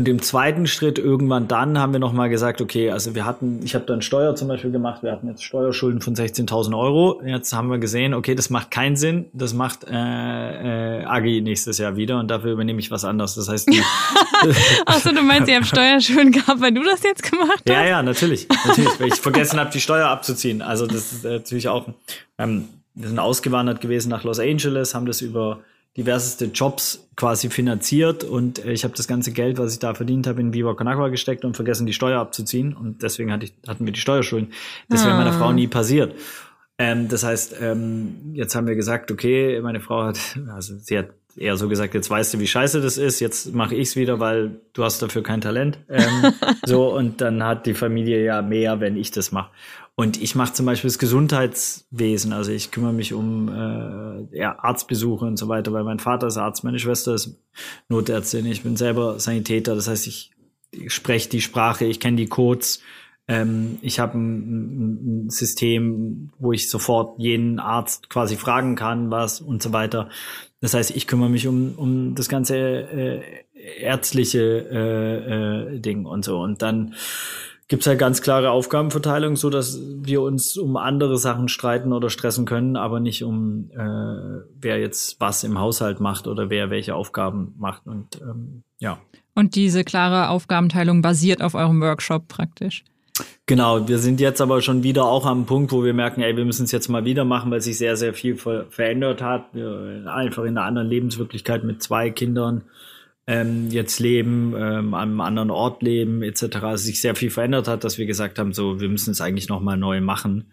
und 0.00 0.08
im 0.08 0.22
zweiten 0.22 0.66
Schritt 0.66 0.98
irgendwann 0.98 1.46
dann 1.46 1.78
haben 1.78 1.92
wir 1.92 2.00
nochmal 2.00 2.30
gesagt, 2.30 2.62
okay, 2.62 2.90
also 2.90 3.14
wir 3.14 3.26
hatten, 3.26 3.60
ich 3.62 3.74
habe 3.74 3.84
dann 3.84 4.00
Steuer 4.00 4.34
zum 4.34 4.48
Beispiel 4.48 4.70
gemacht, 4.70 5.02
wir 5.02 5.12
hatten 5.12 5.28
jetzt 5.28 5.44
Steuerschulden 5.44 6.00
von 6.00 6.14
16.000 6.14 6.74
Euro. 6.74 7.20
Jetzt 7.22 7.52
haben 7.52 7.68
wir 7.68 7.76
gesehen, 7.76 8.14
okay, 8.14 8.34
das 8.34 8.48
macht 8.48 8.70
keinen 8.70 8.96
Sinn, 8.96 9.26
das 9.34 9.52
macht 9.52 9.84
äh, 9.84 11.00
äh, 11.00 11.04
Agi 11.04 11.42
nächstes 11.42 11.76
Jahr 11.76 11.96
wieder 11.96 12.18
und 12.18 12.30
dafür 12.30 12.52
übernehme 12.52 12.80
ich 12.80 12.90
was 12.90 13.04
anderes. 13.04 13.34
Das 13.34 13.50
heißt, 13.50 13.68
Achso, 14.86 15.12
du 15.12 15.20
meinst, 15.20 15.50
ihr 15.50 15.56
habt 15.56 15.66
Steuerschulden 15.66 16.32
gehabt, 16.32 16.62
weil 16.62 16.72
du 16.72 16.82
das 16.82 17.02
jetzt 17.02 17.30
gemacht 17.30 17.60
hast? 17.66 17.68
Ja, 17.68 17.84
ja, 17.84 18.02
natürlich, 18.02 18.48
natürlich, 18.64 18.98
weil 18.98 19.08
ich 19.08 19.16
vergessen 19.16 19.60
habe, 19.60 19.68
die 19.70 19.82
Steuer 19.82 20.08
abzuziehen. 20.08 20.62
Also 20.62 20.86
das 20.86 21.12
ist 21.12 21.24
natürlich 21.24 21.68
auch, 21.68 21.84
ähm, 22.38 22.68
wir 22.94 23.08
sind 23.08 23.18
ausgewandert 23.18 23.82
gewesen 23.82 24.08
nach 24.08 24.24
Los 24.24 24.40
Angeles, 24.40 24.94
haben 24.94 25.04
das 25.04 25.20
über 25.20 25.60
diverseste 25.96 26.46
Jobs 26.46 27.08
quasi 27.16 27.50
finanziert 27.50 28.22
und 28.24 28.64
äh, 28.64 28.72
ich 28.72 28.84
habe 28.84 28.94
das 28.96 29.08
ganze 29.08 29.32
Geld, 29.32 29.58
was 29.58 29.72
ich 29.72 29.78
da 29.80 29.94
verdient 29.94 30.26
habe, 30.26 30.40
in 30.40 30.52
Viva 30.52 30.74
Con 30.74 30.88
Agua 30.88 31.08
gesteckt 31.08 31.44
und 31.44 31.54
vergessen, 31.56 31.86
die 31.86 31.92
Steuer 31.92 32.20
abzuziehen 32.20 32.74
und 32.74 33.02
deswegen 33.02 33.32
hatte 33.32 33.46
ich, 33.46 33.54
hatten 33.66 33.84
wir 33.84 33.92
die 33.92 34.00
Steuerschulden. 34.00 34.52
Das 34.88 35.04
wäre 35.04 35.16
meiner 35.16 35.32
Frau 35.32 35.48
ah. 35.48 35.52
nie 35.52 35.66
passiert. 35.66 36.14
Ähm, 36.78 37.08
das 37.08 37.24
heißt, 37.24 37.56
ähm, 37.60 38.32
jetzt 38.32 38.54
haben 38.54 38.66
wir 38.66 38.74
gesagt, 38.74 39.10
okay, 39.10 39.60
meine 39.60 39.80
Frau 39.80 40.04
hat, 40.04 40.18
also 40.48 40.76
sie 40.78 40.96
hat 40.96 41.10
eher 41.36 41.56
so 41.56 41.68
gesagt, 41.68 41.94
jetzt 41.94 42.08
weißt 42.08 42.34
du, 42.34 42.40
wie 42.40 42.46
scheiße 42.46 42.80
das 42.80 42.96
ist, 42.96 43.20
jetzt 43.20 43.54
mache 43.54 43.74
ich's 43.74 43.96
wieder, 43.96 44.18
weil 44.20 44.60
du 44.72 44.84
hast 44.84 45.02
dafür 45.02 45.22
kein 45.22 45.40
Talent. 45.40 45.78
Ähm, 45.88 46.32
so, 46.66 46.94
und 46.94 47.20
dann 47.20 47.42
hat 47.42 47.66
die 47.66 47.74
Familie 47.74 48.24
ja 48.24 48.42
mehr, 48.42 48.80
wenn 48.80 48.96
ich 48.96 49.10
das 49.10 49.32
mache. 49.32 49.50
Und 50.00 50.22
ich 50.22 50.34
mache 50.34 50.54
zum 50.54 50.64
Beispiel 50.64 50.88
das 50.88 50.98
Gesundheitswesen, 50.98 52.32
also 52.32 52.52
ich 52.52 52.70
kümmere 52.70 52.94
mich 52.94 53.12
um 53.12 53.50
äh, 53.50 54.34
ja, 54.34 54.58
Arztbesuche 54.58 55.26
und 55.26 55.36
so 55.36 55.46
weiter, 55.48 55.74
weil 55.74 55.84
mein 55.84 55.98
Vater 55.98 56.28
ist 56.28 56.38
Arzt, 56.38 56.64
meine 56.64 56.78
Schwester 56.78 57.12
ist 57.12 57.38
Notärztin, 57.90 58.46
ich 58.46 58.62
bin 58.62 58.76
selber 58.76 59.20
Sanitäter, 59.20 59.74
das 59.74 59.88
heißt, 59.88 60.06
ich, 60.06 60.30
ich 60.70 60.90
spreche 60.94 61.28
die 61.28 61.42
Sprache, 61.42 61.84
ich 61.84 62.00
kenne 62.00 62.16
die 62.16 62.28
Codes, 62.28 62.80
ähm, 63.28 63.76
ich 63.82 64.00
habe 64.00 64.16
ein, 64.16 65.26
ein, 65.26 65.28
System, 65.28 66.30
wo 66.38 66.52
ich 66.52 66.70
sofort 66.70 67.18
jeden 67.18 67.58
Arzt 67.58 68.08
quasi 68.08 68.36
fragen 68.36 68.76
kann, 68.76 69.10
was 69.10 69.42
und 69.42 69.62
so 69.62 69.74
weiter. 69.74 70.08
Das 70.62 70.72
heißt, 70.72 70.96
ich 70.96 71.06
kümmere 71.08 71.28
mich 71.28 71.46
um, 71.46 71.74
um 71.76 72.14
das 72.14 72.30
ganze 72.30 72.56
äh, 72.56 73.22
ärztliche 73.82 74.66
äh, 74.72 75.74
äh, 75.74 75.78
Ding 75.78 76.06
und 76.06 76.24
so. 76.24 76.40
Und 76.40 76.62
dann 76.62 76.94
gibt 77.70 77.84
es 77.84 77.86
halt 77.86 78.00
ganz 78.00 78.20
klare 78.20 78.50
Aufgabenverteilung, 78.50 79.36
so 79.36 79.48
dass 79.48 79.78
wir 79.80 80.22
uns 80.22 80.58
um 80.58 80.76
andere 80.76 81.16
Sachen 81.18 81.46
streiten 81.46 81.92
oder 81.92 82.10
stressen 82.10 82.44
können, 82.44 82.76
aber 82.76 82.98
nicht 82.98 83.22
um 83.22 83.70
äh, 83.70 84.42
wer 84.60 84.80
jetzt 84.80 85.20
was 85.20 85.44
im 85.44 85.56
Haushalt 85.56 86.00
macht 86.00 86.26
oder 86.26 86.50
wer 86.50 86.70
welche 86.70 86.96
Aufgaben 86.96 87.54
macht. 87.58 87.86
Und 87.86 88.20
ähm, 88.20 88.64
ja. 88.80 88.98
Und 89.36 89.54
diese 89.54 89.84
klare 89.84 90.30
Aufgabenteilung 90.30 91.00
basiert 91.00 91.42
auf 91.42 91.54
eurem 91.54 91.80
Workshop 91.80 92.26
praktisch. 92.26 92.82
Genau, 93.46 93.86
wir 93.86 93.98
sind 93.98 94.18
jetzt 94.18 94.40
aber 94.40 94.62
schon 94.62 94.82
wieder 94.82 95.04
auch 95.04 95.24
am 95.24 95.46
Punkt, 95.46 95.70
wo 95.70 95.84
wir 95.84 95.94
merken, 95.94 96.22
ey, 96.22 96.36
wir 96.36 96.44
müssen 96.44 96.64
es 96.64 96.72
jetzt 96.72 96.88
mal 96.88 97.04
wieder 97.04 97.24
machen, 97.24 97.52
weil 97.52 97.60
sich 97.60 97.78
sehr, 97.78 97.96
sehr 97.96 98.14
viel 98.14 98.36
ver 98.36 98.66
verändert 98.70 99.22
hat. 99.22 99.44
Wir 99.52 100.10
einfach 100.12 100.42
in 100.42 100.58
einer 100.58 100.66
anderen 100.66 100.88
Lebenswirklichkeit 100.88 101.62
mit 101.62 101.84
zwei 101.84 102.10
Kindern 102.10 102.62
ähm, 103.30 103.70
jetzt 103.70 104.00
leben, 104.00 104.54
ähm, 104.56 104.92
an 104.92 105.10
einem 105.10 105.20
anderen 105.20 105.50
Ort 105.52 105.84
leben, 105.84 106.22
etc. 106.22 106.56
Also 106.62 106.84
sich 106.84 107.00
sehr 107.00 107.14
viel 107.14 107.30
verändert 107.30 107.68
hat, 107.68 107.84
dass 107.84 107.96
wir 107.96 108.06
gesagt 108.06 108.40
haben, 108.40 108.52
so, 108.52 108.80
wir 108.80 108.88
müssen 108.88 109.12
es 109.12 109.20
eigentlich 109.20 109.48
nochmal 109.48 109.76
neu 109.76 110.00
machen. 110.00 110.50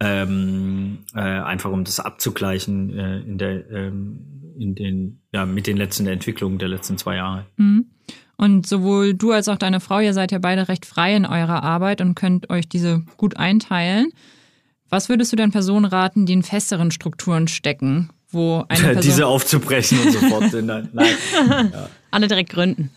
Ähm, 0.00 0.98
äh, 1.14 1.20
einfach 1.20 1.70
um 1.70 1.84
das 1.84 2.00
abzugleichen 2.00 2.98
äh, 2.98 3.20
in 3.20 3.38
der, 3.38 3.70
ähm, 3.70 4.18
in 4.58 4.74
den, 4.74 5.20
ja, 5.32 5.46
mit 5.46 5.68
den 5.68 5.76
letzten 5.76 6.06
Entwicklungen 6.08 6.58
der 6.58 6.68
letzten 6.68 6.98
zwei 6.98 7.14
Jahre. 7.14 7.46
Mhm. 7.58 7.86
Und 8.36 8.66
sowohl 8.66 9.14
du 9.14 9.30
als 9.30 9.48
auch 9.48 9.56
deine 9.56 9.78
Frau, 9.78 10.00
ihr 10.00 10.12
seid 10.12 10.32
ja 10.32 10.38
beide 10.38 10.68
recht 10.68 10.84
frei 10.84 11.14
in 11.14 11.26
eurer 11.26 11.62
Arbeit 11.62 12.00
und 12.00 12.16
könnt 12.16 12.50
euch 12.50 12.68
diese 12.68 13.04
gut 13.16 13.36
einteilen. 13.36 14.10
Was 14.90 15.08
würdest 15.08 15.32
du 15.32 15.36
denn 15.36 15.52
Personen 15.52 15.86
raten, 15.86 16.26
die 16.26 16.32
in 16.32 16.42
festeren 16.42 16.90
Strukturen 16.90 17.46
stecken, 17.46 18.10
wo 18.36 18.64
eine 18.68 18.80
Person 18.80 19.02
diese 19.02 19.26
aufzubrechen 19.26 19.98
und 20.00 20.12
sofort 20.12 20.52
nein, 20.62 20.88
nein. 20.92 21.14
Ja. 21.72 21.88
Alle 22.10 22.28
direkt 22.28 22.50
gründen. 22.50 22.90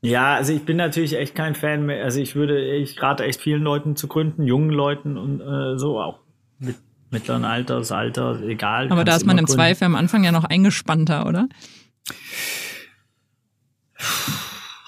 Ja, 0.00 0.34
also 0.34 0.52
ich 0.52 0.64
bin 0.64 0.76
natürlich 0.76 1.16
echt 1.16 1.34
kein 1.34 1.54
Fan 1.54 1.86
mehr. 1.86 2.04
Also 2.04 2.20
ich 2.20 2.36
würde, 2.36 2.74
ich 2.76 3.00
rate 3.02 3.24
echt 3.24 3.40
vielen 3.40 3.62
Leuten 3.62 3.96
zu 3.96 4.06
gründen, 4.06 4.44
jungen 4.44 4.70
Leuten 4.70 5.16
und 5.16 5.40
äh, 5.40 5.78
so 5.78 6.00
auch 6.00 6.20
mit 6.58 6.76
mittleren 7.10 7.44
Alters, 7.44 7.90
Alter, 7.90 8.40
egal. 8.42 8.90
Aber 8.90 9.04
da 9.04 9.16
ist 9.16 9.26
man 9.26 9.38
im 9.38 9.46
gründen. 9.46 9.58
Zweifel 9.58 9.84
am 9.84 9.94
Anfang 9.94 10.24
ja 10.24 10.32
noch 10.32 10.44
eingespannter, 10.44 11.26
oder? 11.26 11.48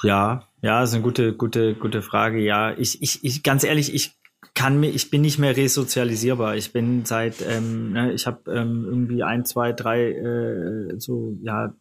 Ja, 0.03 0.45
ja, 0.63 0.83
ist 0.83 0.95
eine 0.95 1.03
gute, 1.03 1.33
gute, 1.33 1.75
gute 1.75 2.03
Frage. 2.03 2.41
Ja, 2.41 2.73
ich, 2.77 3.03
ich, 3.03 3.25
ich, 3.25 3.43
ganz 3.43 3.65
ehrlich, 3.65 3.95
ich 3.95 4.13
kann 4.61 4.79
mir, 4.79 4.91
ich 4.91 5.09
bin 5.09 5.23
nicht 5.23 5.39
mehr 5.39 5.57
resozialisierbar. 5.57 6.55
Ich 6.55 6.71
bin 6.71 7.07
seit, 7.07 7.37
ähm, 7.41 7.93
ne, 7.93 8.13
ich 8.13 8.27
habe 8.27 8.53
ähm, 8.53 8.85
irgendwie 8.85 9.23
ein, 9.23 9.47
zwei, 9.47 9.73
drei, 9.73 10.11
äh, 10.11 10.99
so, 10.99 11.35
ja, 11.43 11.73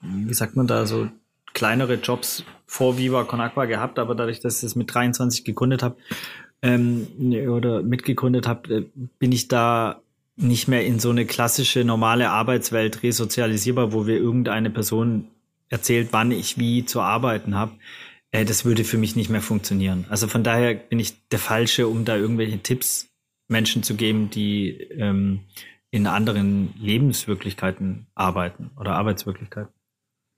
wie 0.00 0.34
sagt 0.34 0.56
man 0.56 0.66
da, 0.66 0.86
so 0.86 1.08
kleinere 1.54 1.94
Jobs 1.94 2.42
vor 2.66 2.98
Viva 2.98 3.22
Con 3.22 3.40
Agua 3.40 3.66
gehabt, 3.66 4.00
aber 4.00 4.16
dadurch, 4.16 4.40
dass 4.40 4.56
ich 4.56 4.62
das 4.62 4.74
mit 4.74 4.92
23 4.92 5.44
gegründet 5.44 5.84
habe 5.84 5.98
ähm, 6.62 7.06
oder 7.48 7.84
mitgegründet 7.84 8.48
habe, 8.48 8.74
äh, 8.74 8.84
bin 9.20 9.30
ich 9.30 9.46
da 9.46 10.00
nicht 10.34 10.66
mehr 10.66 10.84
in 10.84 10.98
so 10.98 11.10
eine 11.10 11.26
klassische 11.26 11.84
normale 11.84 12.30
Arbeitswelt 12.30 13.04
resozialisierbar, 13.04 13.92
wo 13.92 14.08
wir 14.08 14.16
irgendeine 14.16 14.70
Person 14.70 15.28
erzählt, 15.68 16.08
wann 16.10 16.32
ich 16.32 16.58
wie 16.58 16.84
zu 16.84 17.00
arbeiten 17.02 17.54
habe, 17.54 17.70
äh, 18.36 18.44
das 18.44 18.64
würde 18.64 18.84
für 18.84 18.98
mich 18.98 19.16
nicht 19.16 19.30
mehr 19.30 19.40
funktionieren. 19.40 20.04
Also 20.08 20.28
von 20.28 20.44
daher 20.44 20.74
bin 20.74 20.98
ich 20.98 21.28
der 21.28 21.38
Falsche, 21.38 21.88
um 21.88 22.04
da 22.04 22.16
irgendwelche 22.16 22.58
Tipps 22.58 23.08
Menschen 23.48 23.82
zu 23.82 23.94
geben, 23.94 24.30
die 24.30 24.70
ähm, 24.70 25.40
in 25.90 26.06
anderen 26.06 26.74
Lebenswirklichkeiten 26.78 28.06
arbeiten 28.14 28.70
oder 28.78 28.94
Arbeitswirklichkeiten. 28.96 29.72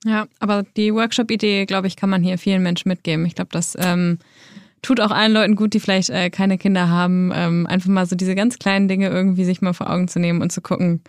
Ja, 0.05 0.27
aber 0.39 0.63
die 0.77 0.93
Workshop-Idee, 0.93 1.65
glaube 1.65 1.87
ich, 1.87 1.97
kann 1.97 2.09
man 2.09 2.23
hier 2.23 2.37
vielen 2.37 2.63
Menschen 2.63 2.87
mitgeben. 2.87 3.25
Ich 3.25 3.35
glaube, 3.35 3.49
das 3.51 3.75
ähm, 3.77 4.19
tut 4.81 5.01
auch 5.01 5.11
allen 5.11 5.33
Leuten 5.33 5.55
gut, 5.55 5.73
die 5.73 5.81
vielleicht 5.81 6.09
äh, 6.09 6.29
keine 6.29 6.57
Kinder 6.57 6.87
haben, 6.87 7.31
ähm, 7.35 7.67
einfach 7.67 7.89
mal 7.89 8.05
so 8.05 8.15
diese 8.15 8.35
ganz 8.35 8.59
kleinen 8.59 8.87
Dinge 8.87 9.09
irgendwie 9.09 9.43
sich 9.43 9.61
mal 9.61 9.73
vor 9.73 9.89
Augen 9.89 10.07
zu 10.07 10.19
nehmen 10.19 10.41
und 10.41 10.53
zu 10.53 10.61
gucken, 10.61 11.01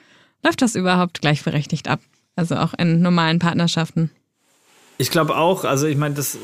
läuft 0.42 0.62
das 0.62 0.75
überhaupt 0.75 1.20
gleichberechtigt 1.20 1.87
ab? 1.87 2.00
Also 2.35 2.56
auch 2.56 2.75
in 2.75 3.00
normalen 3.00 3.38
Partnerschaften. 3.38 4.11
Ich 5.00 5.11
glaube 5.11 5.35
auch, 5.35 5.64
also 5.64 5.87
ich 5.87 5.97
meine, 5.97 6.14
das, 6.14 6.37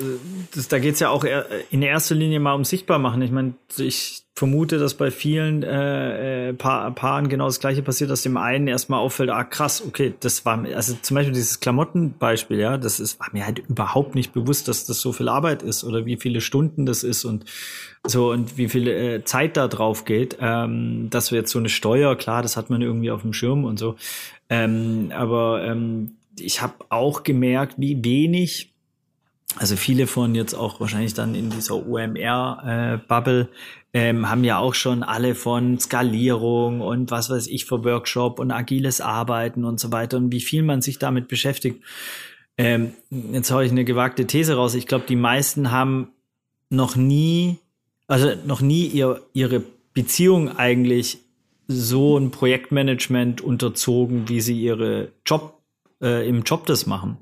das, 0.54 0.68
da 0.68 0.78
geht's 0.78 0.98
ja 1.00 1.10
auch 1.10 1.26
in 1.70 1.82
erster 1.82 2.14
Linie 2.14 2.40
mal 2.40 2.54
um 2.54 2.64
sichtbar 2.64 2.98
machen. 2.98 3.20
Ich 3.20 3.30
meine, 3.30 3.52
ich 3.76 4.22
vermute, 4.32 4.78
dass 4.78 4.94
bei 4.94 5.10
vielen 5.10 5.62
äh, 5.62 6.48
äh, 6.48 6.52
pa 6.54 6.90
Paaren 6.90 7.28
genau 7.28 7.44
das 7.44 7.60
gleiche 7.60 7.82
passiert, 7.82 8.08
dass 8.08 8.22
dem 8.22 8.38
einen 8.38 8.66
erstmal 8.66 9.00
auffällt, 9.00 9.28
ah 9.28 9.44
krass, 9.44 9.84
okay, 9.86 10.14
das 10.20 10.46
war 10.46 10.64
also 10.74 10.96
zum 11.02 11.16
Beispiel 11.16 11.34
dieses 11.34 11.60
Klamottenbeispiel, 11.60 12.58
ja, 12.58 12.78
das 12.78 12.98
ist, 12.98 13.20
war 13.20 13.28
mir 13.32 13.44
halt 13.44 13.58
überhaupt 13.58 14.14
nicht 14.14 14.32
bewusst, 14.32 14.68
dass 14.68 14.86
das 14.86 15.02
so 15.02 15.12
viel 15.12 15.28
Arbeit 15.28 15.62
ist 15.62 15.84
oder 15.84 16.06
wie 16.06 16.16
viele 16.16 16.40
Stunden 16.40 16.86
das 16.86 17.02
ist 17.02 17.26
und 17.26 17.44
so 18.06 18.30
und 18.30 18.56
wie 18.56 18.70
viel 18.70 18.88
äh, 18.88 19.22
Zeit 19.24 19.58
da 19.58 19.68
drauf 19.68 20.06
geht. 20.06 20.38
Ähm, 20.40 21.08
dass 21.10 21.30
wir 21.30 21.40
jetzt 21.40 21.52
so 21.52 21.58
eine 21.58 21.68
Steuer, 21.68 22.16
klar, 22.16 22.40
das 22.40 22.56
hat 22.56 22.70
man 22.70 22.80
irgendwie 22.80 23.10
auf 23.10 23.20
dem 23.20 23.34
Schirm 23.34 23.66
und 23.66 23.78
so. 23.78 23.96
Ähm, 24.48 25.12
aber 25.14 25.62
ähm, 25.62 26.15
ich 26.38 26.62
habe 26.62 26.74
auch 26.88 27.22
gemerkt, 27.22 27.74
wie 27.78 28.04
wenig, 28.04 28.72
also 29.56 29.76
viele 29.76 30.06
von 30.06 30.34
jetzt 30.34 30.54
auch 30.54 30.80
wahrscheinlich 30.80 31.14
dann 31.14 31.34
in 31.34 31.50
dieser 31.50 31.76
OMR-Bubble, 31.86 33.48
äh, 33.92 34.10
ähm, 34.10 34.28
haben 34.28 34.44
ja 34.44 34.58
auch 34.58 34.74
schon 34.74 35.02
alle 35.02 35.34
von 35.34 35.78
Skalierung 35.78 36.82
und 36.82 37.10
was 37.10 37.30
weiß 37.30 37.46
ich 37.46 37.64
für 37.64 37.82
Workshop 37.84 38.38
und 38.38 38.50
agiles 38.50 39.00
Arbeiten 39.00 39.64
und 39.64 39.80
so 39.80 39.90
weiter 39.90 40.18
und 40.18 40.32
wie 40.32 40.40
viel 40.40 40.62
man 40.62 40.82
sich 40.82 40.98
damit 40.98 41.28
beschäftigt. 41.28 41.82
Ähm, 42.58 42.92
jetzt 43.10 43.50
habe 43.50 43.64
ich 43.64 43.70
eine 43.70 43.84
gewagte 43.84 44.26
These 44.26 44.54
raus. 44.54 44.74
Ich 44.74 44.86
glaube, 44.86 45.04
die 45.08 45.16
meisten 45.16 45.70
haben 45.70 46.08
noch 46.68 46.96
nie, 46.96 47.58
also 48.06 48.32
noch 48.44 48.60
nie 48.60 48.86
ihr, 48.86 49.22
ihre 49.32 49.62
Beziehung 49.94 50.56
eigentlich 50.56 51.18
so 51.68 52.18
ein 52.18 52.30
Projektmanagement 52.30 53.40
unterzogen, 53.40 54.28
wie 54.28 54.40
sie 54.40 54.60
ihre 54.60 55.12
Job 55.24 55.55
äh, 56.02 56.28
im 56.28 56.42
Job 56.42 56.66
das 56.66 56.86
machen. 56.86 57.18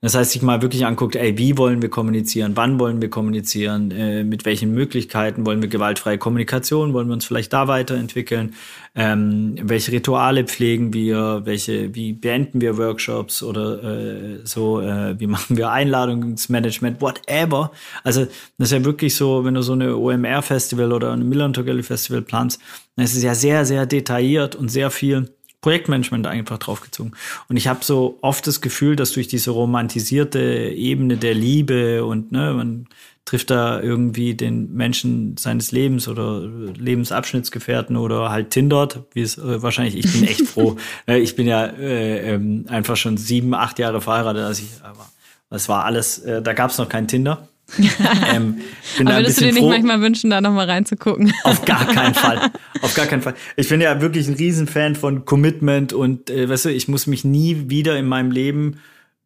Das 0.00 0.14
heißt, 0.14 0.30
sich 0.30 0.42
mal 0.42 0.62
wirklich 0.62 0.86
anguckt, 0.86 1.16
ey, 1.16 1.36
wie 1.38 1.58
wollen 1.58 1.82
wir 1.82 1.88
kommunizieren, 1.88 2.52
wann 2.54 2.78
wollen 2.78 3.02
wir 3.02 3.10
kommunizieren, 3.10 3.90
äh, 3.90 4.22
mit 4.22 4.44
welchen 4.44 4.72
Möglichkeiten 4.72 5.44
wollen 5.44 5.60
wir 5.60 5.68
gewaltfreie 5.68 6.18
Kommunikation, 6.18 6.92
wollen 6.92 7.08
wir 7.08 7.14
uns 7.14 7.24
vielleicht 7.24 7.52
da 7.52 7.66
weiterentwickeln, 7.66 8.54
ähm, 8.94 9.56
welche 9.60 9.90
Rituale 9.90 10.44
pflegen 10.44 10.92
wir, 10.92 11.40
welche, 11.46 11.96
wie 11.96 12.12
beenden 12.12 12.60
wir 12.60 12.78
Workshops 12.78 13.42
oder 13.42 13.82
äh, 13.82 14.38
so, 14.44 14.80
äh, 14.80 15.18
wie 15.18 15.26
machen 15.26 15.56
wir 15.56 15.72
Einladungsmanagement, 15.72 17.00
whatever. 17.00 17.72
Also 18.04 18.24
das 18.56 18.68
ist 18.68 18.72
ja 18.72 18.84
wirklich 18.84 19.16
so, 19.16 19.44
wenn 19.44 19.54
du 19.54 19.62
so 19.62 19.72
eine 19.72 19.96
OMR-Festival 19.96 20.92
oder 20.92 21.12
ein 21.12 21.28
Milan 21.28 21.54
Togelli 21.54 21.82
Festival 21.82 22.22
planst, 22.22 22.60
dann 22.94 23.04
ist 23.04 23.16
es 23.16 23.24
ja 23.24 23.34
sehr, 23.34 23.64
sehr 23.64 23.84
detailliert 23.84 24.54
und 24.54 24.68
sehr 24.68 24.92
viel 24.92 25.28
Projektmanagement 25.60 26.26
einfach 26.26 26.58
draufgezogen. 26.58 27.14
Und 27.48 27.56
ich 27.56 27.66
habe 27.66 27.84
so 27.84 28.18
oft 28.22 28.46
das 28.46 28.60
Gefühl, 28.60 28.94
dass 28.94 29.12
durch 29.12 29.26
diese 29.28 29.50
romantisierte 29.50 30.40
Ebene 30.40 31.16
der 31.16 31.34
Liebe 31.34 32.04
und 32.04 32.30
ne, 32.30 32.52
man 32.52 32.86
trifft 33.24 33.50
da 33.50 33.80
irgendwie 33.80 34.34
den 34.34 34.72
Menschen 34.72 35.36
seines 35.36 35.70
Lebens 35.70 36.08
oder 36.08 36.40
Lebensabschnittsgefährten 36.46 37.96
oder 37.96 38.30
halt 38.30 38.50
tindert, 38.50 39.02
wie 39.12 39.20
es 39.20 39.36
äh, 39.36 39.62
wahrscheinlich, 39.62 39.96
ich 39.96 40.10
bin 40.10 40.24
echt 40.24 40.46
froh. 40.46 40.76
ich 41.06 41.36
bin 41.36 41.46
ja 41.46 41.66
äh, 41.66 42.34
ähm, 42.34 42.64
einfach 42.68 42.96
schon 42.96 43.18
sieben, 43.18 43.52
acht 43.52 43.78
Jahre 43.78 44.00
verheiratet, 44.00 44.44
als 44.44 44.60
ich, 44.60 44.82
aber 44.82 45.10
es 45.50 45.68
war 45.68 45.84
alles, 45.84 46.20
äh, 46.20 46.40
da 46.40 46.54
gab 46.54 46.70
es 46.70 46.78
noch 46.78 46.88
kein 46.88 47.06
Tinder. 47.06 47.48
ähm, 48.32 48.60
Aber 48.98 49.16
würdest 49.16 49.40
du 49.40 49.44
dir 49.44 49.52
nicht 49.52 49.60
froh. 49.60 49.68
manchmal 49.68 50.00
wünschen, 50.00 50.30
da 50.30 50.40
nochmal 50.40 50.66
reinzugucken? 50.66 51.32
Auf 51.44 51.64
gar 51.64 51.86
keinen 51.86 52.14
Fall. 52.24 52.50
Auf 52.80 52.94
gar 52.94 53.06
keinen 53.06 53.22
Fall. 53.22 53.34
Ich 53.56 53.68
bin 53.68 53.80
ja 53.80 54.00
wirklich 54.00 54.26
ein 54.26 54.34
Riesenfan 54.34 54.96
von 54.96 55.24
Commitment 55.24 55.92
und 55.92 56.30
äh, 56.30 56.48
weißt 56.48 56.66
du, 56.66 56.68
ich 56.70 56.88
muss 56.88 57.06
mich 57.06 57.24
nie 57.24 57.68
wieder 57.68 57.98
in 57.98 58.06
meinem 58.06 58.30
Leben 58.30 58.80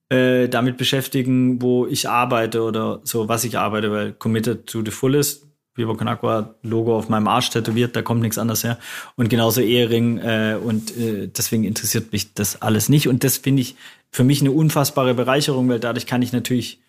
äh, 0.09 0.49
damit 0.49 0.77
beschäftigen, 0.77 1.63
wo 1.63 1.87
ich 1.87 2.09
arbeite 2.09 2.63
oder 2.63 3.01
so, 3.05 3.29
was 3.29 3.45
ich 3.45 3.59
arbeite, 3.59 3.91
weil 3.93 4.13
committed 4.13 4.67
to 4.67 4.83
the 4.85 4.91
fullest. 4.91 5.47
Viva 5.75 5.95
Con 5.95 6.07
Aqua 6.07 6.55
Logo 6.63 6.95
auf 6.95 7.09
meinem 7.09 7.29
Arsch 7.29 7.49
tätowiert, 7.49 7.97
da 7.97 8.03
kommt 8.03 8.21
nichts 8.21 8.37
anderes 8.37 8.63
her. 8.63 8.79
Und 9.17 9.31
genauso 9.31 9.63
Ehering 9.63 10.19
äh, 10.19 10.59
und 10.63 10.95
äh, 10.99 11.29
deswegen 11.29 11.65
interessiert 11.65 12.13
mich 12.13 12.35
das 12.35 12.61
alles 12.61 12.91
nicht. 12.91 13.09
Und 13.09 13.25
das 13.25 13.39
finde 13.39 13.63
ich 13.63 13.77
für 14.11 14.23
mich 14.23 14.43
eine 14.43 14.51
unfassbare 14.51 15.15
Bereicherung, 15.15 15.71
weil 15.71 15.81
dadurch 15.81 16.05
kann 16.05 16.21
ich 16.21 16.35
natürlich 16.35 16.82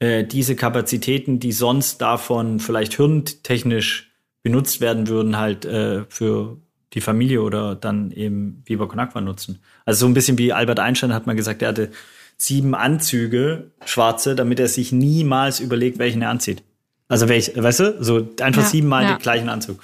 äh, 0.00 0.24
diese 0.24 0.56
Kapazitäten, 0.56 1.38
die 1.38 1.52
sonst 1.52 1.98
davon 1.98 2.58
vielleicht 2.58 2.94
hirntechnisch 2.94 4.10
benutzt 4.42 4.80
werden 4.80 5.06
würden, 5.08 5.36
halt 5.36 5.64
äh, 5.64 6.04
für 6.08 6.56
die 6.94 7.00
Familie 7.00 7.42
oder 7.42 7.76
dann 7.76 8.10
eben 8.10 8.62
Viva 8.66 8.86
Con 8.86 8.98
Aqua 8.98 9.20
nutzen. 9.20 9.60
Also 9.84 10.00
so 10.00 10.06
ein 10.06 10.14
bisschen 10.14 10.38
wie 10.38 10.52
Albert 10.52 10.80
Einstein 10.80 11.14
hat 11.14 11.26
mal 11.26 11.36
gesagt, 11.36 11.62
er 11.62 11.68
hatte 11.68 11.90
sieben 12.36 12.74
Anzüge, 12.74 13.70
schwarze, 13.84 14.34
damit 14.34 14.58
er 14.58 14.68
sich 14.68 14.90
niemals 14.90 15.60
überlegt, 15.60 15.98
welchen 15.98 16.22
er 16.22 16.30
anzieht. 16.30 16.62
Also 17.08 17.28
welch, 17.28 17.52
weißt 17.54 17.80
du, 17.80 18.02
so 18.02 18.28
einfach 18.40 18.62
ja, 18.62 18.68
siebenmal 18.68 19.02
ja. 19.04 19.14
den 19.14 19.18
gleichen 19.18 19.48
Anzug. 19.48 19.80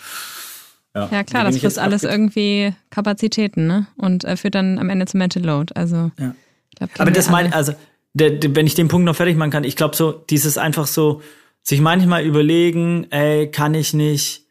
Ja, 0.95 1.09
ja 1.13 1.25
klar, 1.25 1.45
das 1.45 1.59
frisst 1.59 1.79
alles 1.79 2.03
irgendwie 2.05 2.73
Kapazitäten, 2.89 3.67
ne? 3.67 3.87
Und 3.99 4.25
äh, 4.25 4.37
führt 4.37 4.55
dann 4.55 4.79
am 4.79 4.89
Ende 4.89 5.05
zum 5.07 5.19
Mental 5.19 5.45
Load. 5.45 5.75
Also, 5.75 6.11
ja. 6.19 6.35
glaub, 6.77 6.91
aber 6.99 7.11
das 7.11 7.29
meine, 7.29 7.53
also, 7.53 7.75
der, 8.17 8.31
der, 8.31 8.57
wenn 8.57 8.67
ich 8.67 8.75
den 8.75 8.89
Punkt 8.89 9.05
noch 9.05 9.17
fertig 9.17 9.37
machen 9.37 9.51
kann, 9.51 9.65
ich 9.65 9.77
glaube 9.77 9.95
so, 9.95 10.13
dieses 10.13 10.57
einfach 10.57 10.87
so, 10.87 11.21
sich 11.63 11.81
manchmal 11.81 12.25
überlegen, 12.25 13.09
ey, 13.11 13.51
kann 13.51 13.75
ich 13.75 13.93
nicht 13.93 14.45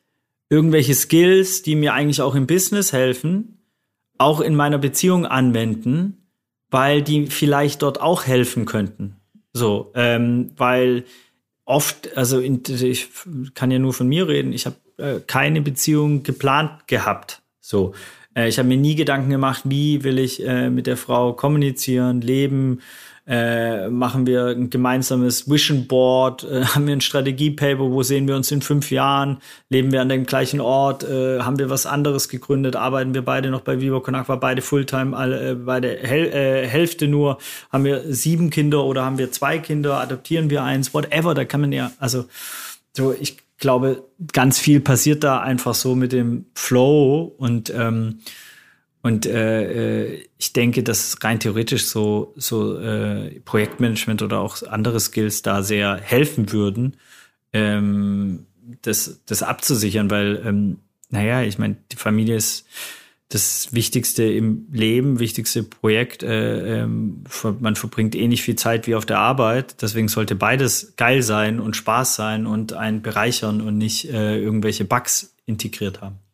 irgendwelche 0.50 0.94
Skills, 0.94 1.64
die 1.64 1.76
mir 1.76 1.94
eigentlich 1.94 2.22
auch 2.22 2.36
im 2.36 2.46
Business 2.46 2.94
helfen, 2.94 3.60
auch 4.18 4.40
in 4.42 4.56
meiner 4.56 4.78
Beziehung 4.78 5.26
anwenden, 5.26 6.28
weil 6.70 7.02
die 7.02 7.28
vielleicht 7.28 7.82
dort 7.82 8.02
auch 8.02 8.26
helfen 8.26 8.66
könnten. 8.66 9.16
So, 9.54 9.92
ähm, 9.96 10.52
weil 10.58 11.06
oft, 11.64 12.16
also 12.18 12.40
in, 12.40 12.62
ich 12.68 13.08
kann 13.56 13.72
ja 13.72 13.80
nur 13.80 13.94
von 13.94 14.08
mir 14.08 14.28
reden, 14.28 14.54
ich 14.54 14.66
habe 14.66 14.76
äh, 14.98 15.20
keine 15.26 15.62
Beziehung 15.62 16.24
geplant 16.24 16.88
gehabt. 16.88 17.42
So, 17.62 17.94
äh, 18.36 18.48
ich 18.48 18.60
habe 18.60 18.68
mir 18.68 18.78
nie 18.78 18.96
Gedanken 18.96 19.30
gemacht, 19.30 19.64
wie 19.66 20.04
will 20.04 20.20
ich 20.20 20.46
äh, 20.46 20.70
mit 20.70 20.86
der 20.86 20.98
Frau 20.98 21.34
kommunizieren, 21.34 22.22
leben, 22.22 22.82
äh, 23.28 23.90
machen 23.90 24.28
wir 24.28 24.48
ein 24.48 24.70
gemeinsames 24.70 25.50
Vision 25.50 25.88
Board, 25.88 26.44
äh, 26.44 26.64
haben 26.76 26.86
wir 26.86 26.96
ein 26.96 27.02
Strategiepaper, 27.02 27.92
wo 27.92 28.04
sehen 28.04 28.28
wir 28.28 28.36
uns 28.36 28.52
in 28.52 28.62
fünf 28.62 28.92
Jahren, 28.92 29.40
leben 29.70 29.92
wir 29.92 30.02
an 30.02 30.10
dem 30.10 30.26
gleichen 30.26 30.62
Ort, 30.62 31.04
äh, 31.04 31.40
haben 31.40 31.58
wir 31.58 31.70
was 31.70 31.86
anderes 31.86 32.30
gegründet, 32.30 32.76
arbeiten 32.76 33.14
wir 33.14 33.24
beide 33.24 33.50
noch 33.50 33.62
bei 33.62 33.82
Vivo 33.82 34.00
Con 34.00 34.16
Aqua, 34.16 34.36
beide 34.36 34.62
Fulltime, 34.62 35.18
alle, 35.18 35.52
äh, 35.52 35.56
beide 35.56 35.98
Hel 36.02 36.26
äh, 36.28 36.68
Hälfte 36.68 37.08
nur, 37.08 37.40
haben 37.72 37.84
wir 37.84 38.04
sieben 38.14 38.52
Kinder 38.52 38.84
oder 38.84 39.04
haben 39.04 39.18
wir 39.18 39.32
zwei 39.32 39.58
Kinder, 39.58 40.00
adoptieren 40.00 40.50
wir 40.50 40.64
eins, 40.64 40.94
whatever, 40.94 41.34
da 41.34 41.46
kann 41.46 41.62
man 41.62 41.72
ja, 41.72 41.92
also 42.00 42.26
so, 42.94 43.14
ich 43.20 43.38
glaube, 43.58 44.04
ganz 44.34 44.60
viel 44.60 44.80
passiert 44.82 45.24
da 45.24 45.40
einfach 45.40 45.74
so 45.76 45.96
mit 45.96 46.12
dem 46.12 46.46
Flow 46.54 47.34
und 47.38 47.74
ähm, 47.76 48.20
und 49.06 49.28
äh, 49.28 50.06
äh, 50.06 50.26
ich 50.40 50.54
denke, 50.54 50.82
dass 50.82 51.18
rein 51.22 51.40
theoretisch 51.40 51.86
so, 51.86 52.34
so 52.38 52.80
äh, 52.80 53.40
Projektmanagement 53.42 54.24
oder 54.24 54.40
auch 54.40 54.64
andere 54.64 55.00
Skills 55.00 55.44
da 55.44 55.62
sehr 55.62 55.98
helfen 55.98 56.52
würden, 56.52 56.98
ähm, 57.54 58.48
das, 58.82 59.22
das 59.28 59.44
abzusichern, 59.44 60.10
weil, 60.10 60.42
ähm, 60.44 60.80
naja, 61.12 61.44
ich 61.44 61.60
meine, 61.60 61.76
die 61.92 61.98
Familie 61.98 62.36
ist 62.36 62.66
das 63.30 63.76
Wichtigste 63.76 64.24
im 64.24 64.66
Leben, 64.72 65.20
wichtigste 65.20 65.62
Projekt. 65.62 66.24
Äh, 66.24 66.82
ähm, 66.82 67.26
man 67.60 67.76
verbringt 67.76 68.16
eh 68.16 68.28
nicht 68.28 68.42
viel 68.42 68.56
Zeit 68.56 68.88
wie 68.88 68.96
auf 68.96 69.06
der 69.06 69.20
Arbeit. 69.20 69.84
Deswegen 69.84 70.08
sollte 70.08 70.34
beides 70.34 70.96
geil 70.96 71.22
sein 71.22 71.60
und 71.60 71.76
Spaß 71.76 72.16
sein 72.16 72.48
und 72.48 72.74
einen 72.74 73.04
bereichern 73.04 73.62
und 73.62 73.78
nicht 73.78 74.10
äh, 74.10 74.42
irgendwelche 74.42 74.84
Bugs 74.84 75.36
integriert 75.46 76.02
haben. 76.02 76.25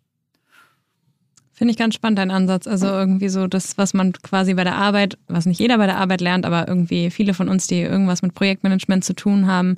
Finde 1.61 1.73
ich 1.73 1.77
ganz 1.77 1.93
spannend, 1.93 2.17
dein 2.17 2.31
Ansatz. 2.31 2.65
Also 2.65 2.87
irgendwie 2.87 3.29
so 3.29 3.45
das, 3.45 3.77
was 3.77 3.93
man 3.93 4.13
quasi 4.13 4.55
bei 4.55 4.63
der 4.63 4.77
Arbeit, 4.77 5.19
was 5.27 5.45
nicht 5.45 5.59
jeder 5.59 5.77
bei 5.77 5.85
der 5.85 5.99
Arbeit 5.99 6.19
lernt, 6.19 6.43
aber 6.43 6.67
irgendwie 6.67 7.11
viele 7.11 7.35
von 7.35 7.49
uns, 7.49 7.67
die 7.67 7.81
irgendwas 7.81 8.23
mit 8.23 8.33
Projektmanagement 8.33 9.05
zu 9.05 9.13
tun 9.13 9.45
haben, 9.45 9.77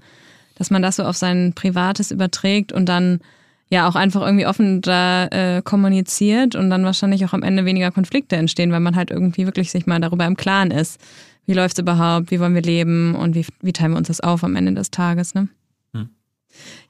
dass 0.56 0.72
man 0.72 0.82
das 0.82 0.96
so 0.96 1.04
auf 1.04 1.18
sein 1.18 1.52
Privates 1.54 2.12
überträgt 2.12 2.72
und 2.72 2.88
dann 2.88 3.20
ja 3.70 3.86
auch 3.86 3.96
einfach 3.96 4.22
irgendwie 4.22 4.48
offen 4.48 4.80
da 4.80 5.26
äh, 5.26 5.62
kommuniziert 5.62 6.56
und 6.56 6.70
dann 6.70 6.86
wahrscheinlich 6.86 7.26
auch 7.26 7.34
am 7.34 7.44
Ende 7.44 7.66
weniger 7.66 7.92
Konflikte 7.92 8.38
entstehen, 8.38 8.72
weil 8.72 8.80
man 8.80 8.96
halt 8.96 9.12
irgendwie 9.12 9.46
wirklich 9.46 9.70
sich 9.70 9.86
mal 9.86 10.00
darüber 10.00 10.26
im 10.26 10.38
Klaren 10.38 10.72
ist. 10.72 11.02
Wie 11.46 11.54
läuft 11.54 11.78
es 11.78 11.82
überhaupt? 11.82 12.32
Wie 12.32 12.40
wollen 12.40 12.56
wir 12.56 12.62
leben? 12.62 13.14
Und 13.14 13.36
wie, 13.36 13.46
wie 13.62 13.74
teilen 13.74 13.92
wir 13.92 13.98
uns 13.98 14.08
das 14.08 14.22
auf 14.22 14.46
am 14.46 14.56
Ende 14.56 14.72
des 14.72 14.90
Tages, 14.90 15.36
ne? 15.36 15.50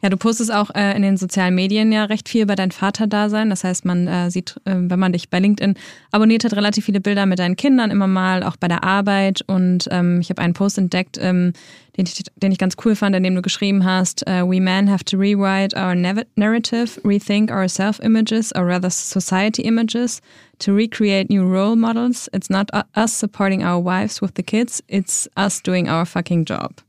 Ja, 0.01 0.09
du 0.09 0.17
postest 0.17 0.53
auch 0.53 0.69
äh, 0.75 0.95
in 0.95 1.01
den 1.01 1.17
sozialen 1.17 1.55
Medien 1.55 1.91
ja 1.91 2.05
recht 2.05 2.29
viel 2.29 2.43
über 2.43 2.55
dein 2.55 2.71
Vaterdasein. 2.71 3.49
Das 3.49 3.63
heißt, 3.63 3.85
man 3.85 4.07
äh, 4.07 4.29
sieht, 4.29 4.55
äh, 4.65 4.75
wenn 4.75 4.99
man 4.99 5.13
dich 5.13 5.29
bei 5.29 5.39
LinkedIn 5.39 5.75
abonniert 6.11 6.43
hat, 6.43 6.53
relativ 6.53 6.85
viele 6.85 6.99
Bilder 6.99 7.25
mit 7.25 7.39
deinen 7.39 7.55
Kindern 7.55 7.91
immer 7.91 8.07
mal, 8.07 8.43
auch 8.43 8.57
bei 8.57 8.67
der 8.67 8.83
Arbeit. 8.83 9.41
Und 9.47 9.87
ähm, 9.91 10.19
ich 10.19 10.29
habe 10.29 10.41
einen 10.41 10.53
Post 10.53 10.77
entdeckt, 10.77 11.17
ähm, 11.21 11.53
den, 11.97 12.05
ich, 12.05 12.23
den 12.35 12.51
ich 12.51 12.57
ganz 12.57 12.75
cool 12.83 12.95
fand, 12.95 13.15
in 13.15 13.23
dem 13.23 13.35
du 13.35 13.41
geschrieben 13.41 13.85
hast, 13.85 14.27
uh, 14.27 14.49
We 14.49 14.59
men 14.59 14.89
have 14.89 15.03
to 15.05 15.17
rewrite 15.17 15.75
our 15.75 15.93
narrative, 15.95 16.99
rethink 17.03 17.51
our 17.51 17.67
self-images, 17.69 18.53
or 18.55 18.65
rather 18.65 18.89
society 18.89 19.61
images, 19.61 20.19
to 20.59 20.73
recreate 20.73 21.29
new 21.29 21.43
role 21.43 21.75
models. 21.75 22.29
It's 22.33 22.49
not 22.49 22.69
us 22.95 23.13
supporting 23.13 23.63
our 23.63 23.79
wives 23.79 24.21
with 24.21 24.33
the 24.35 24.43
kids, 24.43 24.81
it's 24.87 25.27
us 25.37 25.61
doing 25.61 25.87
our 25.87 26.05
fucking 26.05 26.45
job. 26.45 26.81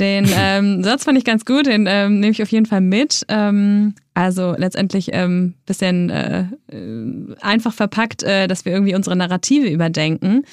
Den 0.00 0.28
ähm, 0.36 0.82
Satz 0.82 1.04
fand 1.04 1.18
ich 1.18 1.24
ganz 1.24 1.44
gut, 1.44 1.66
den 1.66 1.86
ähm, 1.86 2.20
nehme 2.20 2.32
ich 2.32 2.42
auf 2.42 2.50
jeden 2.50 2.66
Fall 2.66 2.80
mit. 2.80 3.24
Ähm, 3.28 3.94
also 4.14 4.54
letztendlich 4.56 5.10
ähm, 5.12 5.54
bisschen 5.66 6.10
äh, 6.10 6.46
äh, 6.72 7.36
einfach 7.40 7.72
verpackt, 7.72 8.22
äh, 8.22 8.48
dass 8.48 8.64
wir 8.64 8.72
irgendwie 8.72 8.94
unsere 8.94 9.14
Narrative 9.14 9.68
überdenken. 9.68 10.44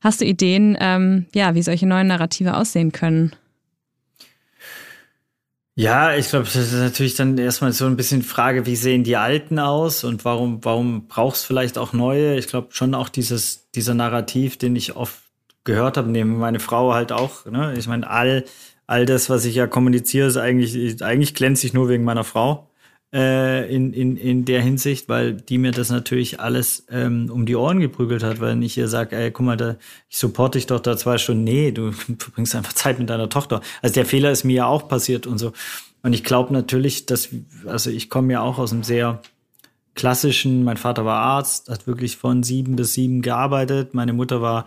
Hast 0.00 0.20
du 0.20 0.24
Ideen, 0.24 0.76
ähm, 0.80 1.26
ja, 1.34 1.54
wie 1.54 1.62
solche 1.62 1.86
neuen 1.86 2.08
Narrative 2.08 2.56
aussehen 2.56 2.92
können? 2.92 3.32
Ja, 5.78 6.16
ich 6.16 6.30
glaube, 6.30 6.46
das 6.46 6.56
ist 6.56 6.72
natürlich 6.72 7.16
dann 7.16 7.36
erstmal 7.36 7.72
so 7.72 7.84
ein 7.84 7.96
bisschen 7.96 8.22
Frage, 8.22 8.64
wie 8.64 8.76
sehen 8.76 9.04
die 9.04 9.16
alten 9.16 9.58
aus 9.58 10.04
und 10.04 10.24
warum, 10.24 10.64
warum 10.64 11.06
brauchst 11.06 11.44
du 11.44 11.48
vielleicht 11.48 11.76
auch 11.76 11.92
neue? 11.92 12.38
Ich 12.38 12.48
glaube 12.48 12.68
schon 12.70 12.94
auch 12.94 13.10
dieses, 13.10 13.70
dieser 13.72 13.92
Narrativ, 13.92 14.56
den 14.56 14.74
ich 14.74 14.96
oft 14.96 15.18
gehört 15.64 15.98
habe, 15.98 16.10
neben 16.10 16.38
meine 16.38 16.60
Frau 16.60 16.94
halt 16.94 17.12
auch, 17.12 17.44
ne? 17.44 17.74
Ich 17.76 17.86
meine, 17.88 18.08
all 18.08 18.44
all 18.86 19.06
das, 19.06 19.30
was 19.30 19.44
ich 19.44 19.54
ja 19.54 19.66
kommuniziere, 19.66 20.28
ist 20.28 20.36
eigentlich, 20.36 21.02
eigentlich 21.02 21.34
glänze 21.34 21.66
ich 21.66 21.74
nur 21.74 21.88
wegen 21.88 22.04
meiner 22.04 22.24
Frau 22.24 22.70
äh, 23.12 23.72
in, 23.74 23.92
in, 23.92 24.16
in 24.16 24.44
der 24.44 24.62
Hinsicht, 24.62 25.08
weil 25.08 25.34
die 25.34 25.58
mir 25.58 25.72
das 25.72 25.90
natürlich 25.90 26.40
alles 26.40 26.86
ähm, 26.90 27.30
um 27.30 27.46
die 27.46 27.56
Ohren 27.56 27.80
geprügelt 27.80 28.22
hat, 28.22 28.40
weil 28.40 28.62
ich 28.62 28.76
ihr 28.76 28.88
sage, 28.88 29.16
ey, 29.16 29.30
guck 29.30 29.46
mal, 29.46 29.56
da, 29.56 29.76
ich 30.08 30.18
supporte 30.18 30.58
dich 30.58 30.66
doch 30.66 30.80
da 30.80 30.96
zwei 30.96 31.18
Stunden. 31.18 31.44
Nee, 31.44 31.72
du 31.72 31.92
verbringst 32.18 32.54
einfach 32.54 32.72
Zeit 32.72 32.98
mit 32.98 33.10
deiner 33.10 33.28
Tochter. 33.28 33.60
Also 33.82 33.94
der 33.94 34.06
Fehler 34.06 34.30
ist 34.30 34.44
mir 34.44 34.56
ja 34.56 34.66
auch 34.66 34.88
passiert 34.88 35.26
und 35.26 35.38
so. 35.38 35.52
Und 36.02 36.12
ich 36.12 36.24
glaube 36.24 36.52
natürlich, 36.52 37.06
dass, 37.06 37.30
also 37.66 37.90
ich 37.90 38.10
komme 38.10 38.32
ja 38.32 38.40
auch 38.40 38.58
aus 38.58 38.72
einem 38.72 38.84
sehr 38.84 39.22
klassischen, 39.94 40.62
mein 40.62 40.76
Vater 40.76 41.04
war 41.04 41.20
Arzt, 41.20 41.70
hat 41.70 41.86
wirklich 41.86 42.16
von 42.16 42.42
sieben 42.42 42.76
bis 42.76 42.92
sieben 42.92 43.22
gearbeitet. 43.22 43.94
Meine 43.94 44.12
Mutter 44.12 44.42
war 44.42 44.66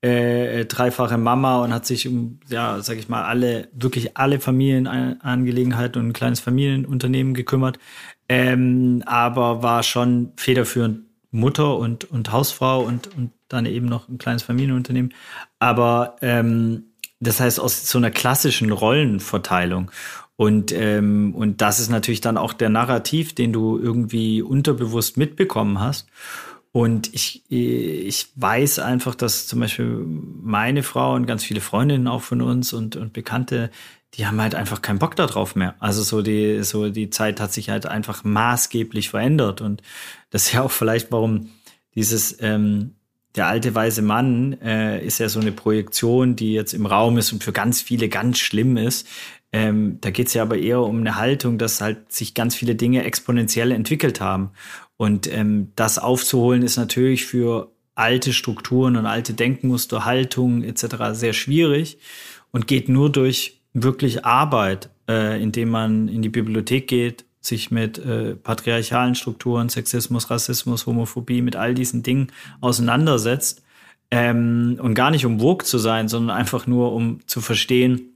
äh, 0.00 0.64
dreifache 0.64 1.18
Mama 1.18 1.62
und 1.64 1.72
hat 1.72 1.86
sich 1.86 2.06
um, 2.06 2.38
ja, 2.48 2.80
sag 2.80 2.98
ich 2.98 3.08
mal, 3.08 3.24
alle, 3.24 3.68
wirklich 3.72 4.16
alle 4.16 4.38
Familienangelegenheiten 4.38 6.00
und 6.00 6.08
ein 6.08 6.12
kleines 6.12 6.40
Familienunternehmen 6.40 7.34
gekümmert. 7.34 7.78
Ähm, 8.28 9.02
aber 9.06 9.62
war 9.62 9.82
schon 9.82 10.32
federführend 10.36 11.00
Mutter 11.30 11.76
und, 11.76 12.04
und 12.10 12.32
Hausfrau 12.32 12.82
und, 12.82 13.14
und 13.16 13.32
dann 13.48 13.66
eben 13.66 13.86
noch 13.86 14.08
ein 14.08 14.18
kleines 14.18 14.42
Familienunternehmen. 14.42 15.12
Aber 15.58 16.16
ähm, 16.22 16.84
das 17.20 17.40
heißt 17.40 17.58
aus 17.58 17.88
so 17.88 17.98
einer 17.98 18.10
klassischen 18.10 18.70
Rollenverteilung. 18.70 19.90
Und, 20.36 20.70
ähm, 20.70 21.34
und 21.34 21.60
das 21.60 21.80
ist 21.80 21.90
natürlich 21.90 22.20
dann 22.20 22.36
auch 22.36 22.52
der 22.52 22.68
Narrativ, 22.68 23.34
den 23.34 23.52
du 23.52 23.76
irgendwie 23.76 24.40
unterbewusst 24.40 25.16
mitbekommen 25.16 25.80
hast. 25.80 26.08
Und 26.78 27.12
ich, 27.12 27.42
ich 27.48 28.28
weiß 28.36 28.78
einfach, 28.78 29.16
dass 29.16 29.48
zum 29.48 29.58
Beispiel 29.58 30.00
meine 30.06 30.84
Frau 30.84 31.14
und 31.14 31.26
ganz 31.26 31.42
viele 31.42 31.60
Freundinnen 31.60 32.06
auch 32.06 32.22
von 32.22 32.40
uns 32.40 32.72
und, 32.72 32.94
und 32.94 33.12
Bekannte, 33.12 33.72
die 34.14 34.28
haben 34.28 34.40
halt 34.40 34.54
einfach 34.54 34.80
keinen 34.80 35.00
Bock 35.00 35.16
darauf 35.16 35.56
mehr. 35.56 35.74
Also 35.80 36.04
so 36.04 36.22
die, 36.22 36.62
so 36.62 36.88
die 36.88 37.10
Zeit 37.10 37.40
hat 37.40 37.52
sich 37.52 37.68
halt 37.68 37.86
einfach 37.86 38.22
maßgeblich 38.22 39.08
verändert. 39.08 39.60
Und 39.60 39.82
das 40.30 40.46
ist 40.46 40.52
ja 40.52 40.62
auch 40.62 40.70
vielleicht, 40.70 41.10
warum 41.10 41.50
dieses, 41.96 42.40
ähm, 42.42 42.94
der 43.34 43.48
alte 43.48 43.74
weise 43.74 44.02
Mann 44.02 44.52
äh, 44.62 45.04
ist 45.04 45.18
ja 45.18 45.28
so 45.28 45.40
eine 45.40 45.50
Projektion, 45.50 46.36
die 46.36 46.52
jetzt 46.52 46.74
im 46.74 46.86
Raum 46.86 47.18
ist 47.18 47.32
und 47.32 47.42
für 47.42 47.52
ganz 47.52 47.82
viele 47.82 48.08
ganz 48.08 48.38
schlimm 48.38 48.76
ist. 48.76 49.08
Ähm, 49.52 49.98
da 50.00 50.10
geht 50.10 50.28
es 50.28 50.34
ja 50.34 50.42
aber 50.42 50.58
eher 50.58 50.80
um 50.80 50.98
eine 51.00 51.16
Haltung, 51.16 51.58
dass 51.58 51.80
halt 51.80 52.12
sich 52.12 52.34
ganz 52.34 52.54
viele 52.54 52.74
Dinge 52.74 53.04
exponentiell 53.04 53.72
entwickelt 53.72 54.20
haben. 54.20 54.50
Und 54.96 55.32
ähm, 55.32 55.72
das 55.76 55.98
aufzuholen 55.98 56.62
ist 56.62 56.76
natürlich 56.76 57.24
für 57.24 57.72
alte 57.94 58.32
Strukturen 58.32 58.96
und 58.96 59.06
alte 59.06 59.32
Denkmuster, 59.32 60.04
Haltungen 60.04 60.62
etc. 60.62 60.96
sehr 61.12 61.32
schwierig 61.32 61.98
und 62.52 62.66
geht 62.66 62.88
nur 62.88 63.10
durch 63.10 63.60
wirklich 63.72 64.24
Arbeit, 64.24 64.90
äh, 65.08 65.42
indem 65.42 65.70
man 65.70 66.08
in 66.08 66.22
die 66.22 66.28
Bibliothek 66.28 66.86
geht, 66.86 67.24
sich 67.40 67.70
mit 67.70 67.98
äh, 67.98 68.34
patriarchalen 68.34 69.14
Strukturen, 69.14 69.68
Sexismus, 69.68 70.30
Rassismus, 70.30 70.86
Homophobie, 70.86 71.42
mit 71.42 71.56
all 71.56 71.74
diesen 71.74 72.02
Dingen 72.02 72.28
auseinandersetzt. 72.60 73.62
Ähm, 74.10 74.78
und 74.80 74.94
gar 74.94 75.10
nicht 75.10 75.26
um 75.26 75.40
woke 75.40 75.64
zu 75.64 75.78
sein, 75.78 76.08
sondern 76.08 76.36
einfach 76.36 76.66
nur 76.66 76.92
um 76.92 77.20
zu 77.26 77.40
verstehen, 77.40 78.07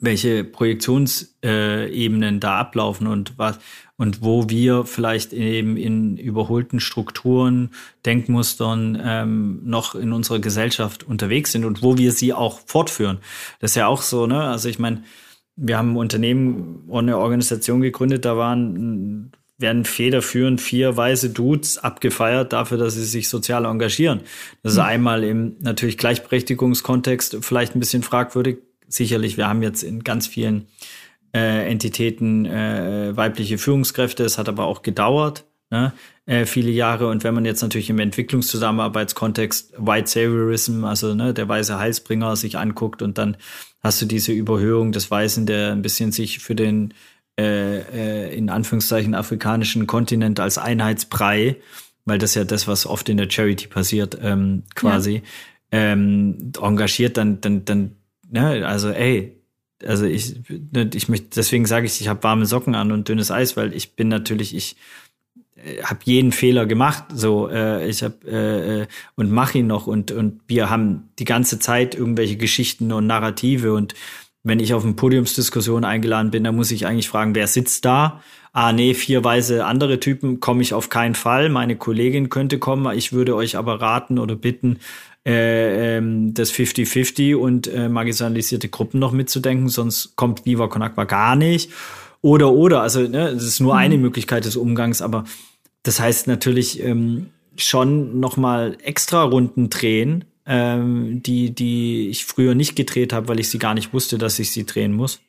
welche 0.00 0.44
Projektionsebenen 0.44 2.36
äh, 2.36 2.40
da 2.40 2.58
ablaufen 2.58 3.06
und 3.06 3.34
was 3.36 3.58
und 3.96 4.22
wo 4.22 4.48
wir 4.48 4.86
vielleicht 4.86 5.34
eben 5.34 5.76
in 5.76 6.16
überholten 6.16 6.80
Strukturen, 6.80 7.70
Denkmustern 8.06 8.98
ähm, 9.04 9.60
noch 9.64 9.94
in 9.94 10.12
unserer 10.12 10.38
Gesellschaft 10.38 11.02
unterwegs 11.02 11.52
sind 11.52 11.66
und 11.66 11.82
wo 11.82 11.98
wir 11.98 12.12
sie 12.12 12.32
auch 12.32 12.60
fortführen. 12.64 13.18
Das 13.60 13.72
ist 13.72 13.74
ja 13.74 13.88
auch 13.88 14.00
so, 14.00 14.26
ne? 14.26 14.42
Also 14.44 14.70
ich 14.70 14.78
meine, 14.78 15.04
wir 15.54 15.76
haben 15.76 15.92
ein 15.92 15.96
Unternehmen 15.98 16.84
und 16.88 17.04
eine 17.04 17.18
Organisation 17.18 17.82
gegründet, 17.82 18.24
da 18.24 18.38
waren 18.38 19.32
werden 19.58 19.84
federführend 19.84 20.60
vier 20.60 20.96
weiße 20.96 21.30
Dudes 21.30 21.76
abgefeiert 21.76 22.54
dafür, 22.54 22.78
dass 22.78 22.94
sie 22.94 23.04
sich 23.04 23.28
sozial 23.28 23.66
engagieren. 23.66 24.20
Das 24.62 24.72
ist 24.72 24.78
mhm. 24.78 24.84
einmal 24.84 25.24
im 25.24 25.56
natürlich 25.60 25.98
Gleichberechtigungskontext 25.98 27.38
vielleicht 27.42 27.76
ein 27.76 27.80
bisschen 27.80 28.02
fragwürdig. 28.02 28.58
Sicherlich, 28.90 29.36
wir 29.36 29.48
haben 29.48 29.62
jetzt 29.62 29.82
in 29.82 30.04
ganz 30.04 30.26
vielen 30.26 30.66
äh, 31.34 31.70
Entitäten 31.70 32.44
äh, 32.44 33.16
weibliche 33.16 33.56
Führungskräfte. 33.56 34.24
Es 34.24 34.36
hat 34.36 34.48
aber 34.48 34.66
auch 34.66 34.82
gedauert, 34.82 35.44
ne? 35.70 35.92
äh, 36.26 36.44
viele 36.44 36.70
Jahre. 36.70 37.08
Und 37.08 37.24
wenn 37.24 37.34
man 37.34 37.44
jetzt 37.44 37.62
natürlich 37.62 37.88
im 37.88 38.00
Entwicklungszusammenarbeitskontext 38.00 39.74
White 39.78 40.10
Saviorism, 40.10 40.84
also 40.84 41.14
ne, 41.14 41.32
der 41.32 41.48
weiße 41.48 41.78
Heilsbringer, 41.78 42.36
sich 42.36 42.58
anguckt 42.58 43.00
und 43.00 43.16
dann 43.16 43.36
hast 43.80 44.02
du 44.02 44.06
diese 44.06 44.32
Überhöhung 44.32 44.92
des 44.92 45.10
Weißen, 45.10 45.46
der 45.46 45.72
ein 45.72 45.82
bisschen 45.82 46.12
sich 46.12 46.40
für 46.40 46.54
den 46.54 46.92
äh, 47.40 47.78
äh, 47.78 48.36
in 48.36 48.50
Anführungszeichen 48.50 49.14
afrikanischen 49.14 49.86
Kontinent 49.86 50.40
als 50.40 50.58
Einheitsbrei, 50.58 51.56
weil 52.04 52.18
das 52.18 52.34
ja 52.34 52.44
das, 52.44 52.68
was 52.68 52.86
oft 52.86 53.08
in 53.08 53.16
der 53.16 53.30
Charity 53.30 53.66
passiert, 53.68 54.18
ähm, 54.20 54.64
quasi, 54.74 55.22
ja. 55.72 55.78
ähm, 55.92 56.52
engagiert, 56.60 57.16
dann, 57.16 57.40
dann, 57.40 57.64
dann, 57.64 57.96
ne, 58.30 58.66
also 58.66 58.90
ey, 58.90 59.36
also 59.84 60.04
ich, 60.04 60.36
ne, 60.48 60.90
ich 60.94 61.08
möchte, 61.08 61.28
deswegen 61.34 61.66
sage 61.66 61.86
ich, 61.86 62.00
ich 62.00 62.08
habe 62.08 62.22
warme 62.22 62.46
Socken 62.46 62.74
an 62.74 62.92
und 62.92 63.08
dünnes 63.08 63.30
Eis, 63.30 63.56
weil 63.56 63.74
ich 63.74 63.96
bin 63.96 64.08
natürlich, 64.08 64.54
ich 64.54 64.76
äh, 65.56 65.82
habe 65.82 66.00
jeden 66.04 66.32
Fehler 66.32 66.66
gemacht, 66.66 67.04
so 67.14 67.48
äh, 67.48 67.88
ich 67.88 68.02
habe 68.02 68.16
äh, 68.26 68.82
äh 68.82 68.86
und 69.16 69.30
mache 69.30 69.58
ihn 69.58 69.66
noch 69.66 69.86
und 69.86 70.10
und 70.12 70.40
wir 70.46 70.70
haben 70.70 71.10
die 71.18 71.24
ganze 71.24 71.58
Zeit 71.58 71.94
irgendwelche 71.94 72.36
Geschichten 72.36 72.92
und 72.92 73.06
Narrative 73.06 73.72
und 73.72 73.94
wenn 74.42 74.60
ich 74.60 74.72
auf 74.72 74.84
eine 74.84 74.94
Podiumsdiskussion 74.94 75.84
eingeladen 75.84 76.30
bin, 76.30 76.44
dann 76.44 76.56
muss 76.56 76.70
ich 76.70 76.86
eigentlich 76.86 77.08
fragen, 77.08 77.34
wer 77.34 77.46
sitzt 77.46 77.84
da? 77.84 78.22
Ah, 78.52 78.72
nee, 78.72 78.94
vier 78.94 79.22
weise 79.22 79.66
andere 79.66 80.00
Typen 80.00 80.40
komme 80.40 80.62
ich 80.62 80.74
auf 80.74 80.88
keinen 80.88 81.14
Fall. 81.14 81.50
Meine 81.50 81.76
Kollegin 81.76 82.30
könnte 82.30 82.58
kommen. 82.58 82.96
Ich 82.96 83.12
würde 83.12 83.36
euch 83.36 83.56
aber 83.56 83.80
raten 83.80 84.18
oder 84.18 84.34
bitten, 84.34 84.80
äh, 85.26 85.96
ähm, 85.98 86.32
das 86.34 86.52
50-50 86.52 87.34
und 87.34 87.66
äh, 87.66 87.88
marginalisierte 87.88 88.68
Gruppen 88.68 89.00
noch 89.00 89.12
mitzudenken, 89.12 89.68
sonst 89.68 90.16
kommt 90.16 90.46
Viva 90.46 90.68
Con 90.68 90.82
Agua 90.82 91.04
gar 91.04 91.36
nicht. 91.36 91.70
Oder, 92.22 92.52
oder, 92.52 92.82
also 92.82 93.00
ne, 93.00 93.32
das 93.32 93.44
ist 93.44 93.60
nur 93.60 93.74
mhm. 93.74 93.78
eine 93.78 93.98
Möglichkeit 93.98 94.44
des 94.44 94.56
Umgangs, 94.56 95.02
aber 95.02 95.24
das 95.82 96.00
heißt 96.00 96.26
natürlich 96.26 96.82
ähm, 96.82 97.26
schon 97.56 98.20
nochmal 98.20 98.76
extra 98.82 99.22
Runden 99.22 99.70
drehen, 99.70 100.24
ähm, 100.46 101.22
die, 101.22 101.54
die 101.54 102.08
ich 102.08 102.24
früher 102.24 102.54
nicht 102.54 102.76
gedreht 102.76 103.12
habe, 103.12 103.28
weil 103.28 103.40
ich 103.40 103.48
sie 103.48 103.58
gar 103.58 103.74
nicht 103.74 103.92
wusste, 103.92 104.18
dass 104.18 104.38
ich 104.38 104.50
sie 104.50 104.66
drehen 104.66 104.92
muss. 104.92 105.20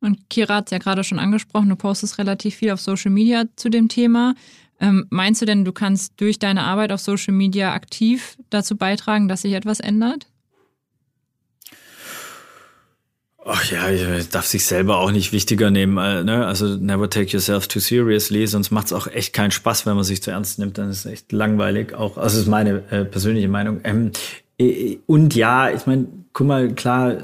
Und 0.00 0.28
Kira 0.28 0.56
hat 0.56 0.66
es 0.66 0.70
ja 0.72 0.78
gerade 0.78 1.04
schon 1.04 1.18
angesprochen, 1.18 1.68
du 1.68 1.76
postest 1.76 2.18
relativ 2.18 2.56
viel 2.56 2.70
auf 2.70 2.80
Social 2.80 3.10
Media 3.10 3.44
zu 3.56 3.70
dem 3.70 3.88
Thema. 3.88 4.34
Ähm, 4.80 5.06
meinst 5.10 5.40
du 5.40 5.46
denn, 5.46 5.64
du 5.64 5.72
kannst 5.72 6.20
durch 6.20 6.38
deine 6.38 6.64
Arbeit 6.64 6.92
auf 6.92 7.00
Social 7.00 7.34
Media 7.34 7.72
aktiv 7.72 8.36
dazu 8.50 8.76
beitragen, 8.76 9.28
dass 9.28 9.42
sich 9.42 9.54
etwas 9.54 9.80
ändert? 9.80 10.26
Ach 13.48 13.64
ja, 13.70 13.88
ich 13.90 14.28
darf 14.28 14.44
sich 14.44 14.66
selber 14.66 14.98
auch 14.98 15.12
nicht 15.12 15.32
wichtiger 15.32 15.70
nehmen. 15.70 15.98
Äh, 15.98 16.24
ne? 16.24 16.46
Also 16.46 16.76
never 16.76 17.08
take 17.08 17.30
yourself 17.30 17.68
too 17.68 17.78
seriously, 17.78 18.44
sonst 18.48 18.72
macht 18.72 18.86
es 18.86 18.92
auch 18.92 19.06
echt 19.06 19.32
keinen 19.32 19.52
Spaß, 19.52 19.86
wenn 19.86 19.94
man 19.94 20.02
sich 20.02 20.20
zu 20.20 20.32
ernst 20.32 20.58
nimmt. 20.58 20.78
Dann 20.78 20.90
ist 20.90 21.06
es 21.06 21.12
echt 21.12 21.30
langweilig. 21.30 21.94
Auch, 21.94 22.18
also 22.18 22.40
ist 22.40 22.48
meine 22.48 22.82
äh, 22.90 23.04
persönliche 23.04 23.48
Meinung. 23.48 23.80
Ähm, 23.84 24.10
äh, 24.58 24.98
und 25.06 25.36
ja, 25.36 25.70
ich 25.70 25.86
meine, 25.86 26.08
guck 26.32 26.46
mal, 26.48 26.74
klar, 26.74 27.18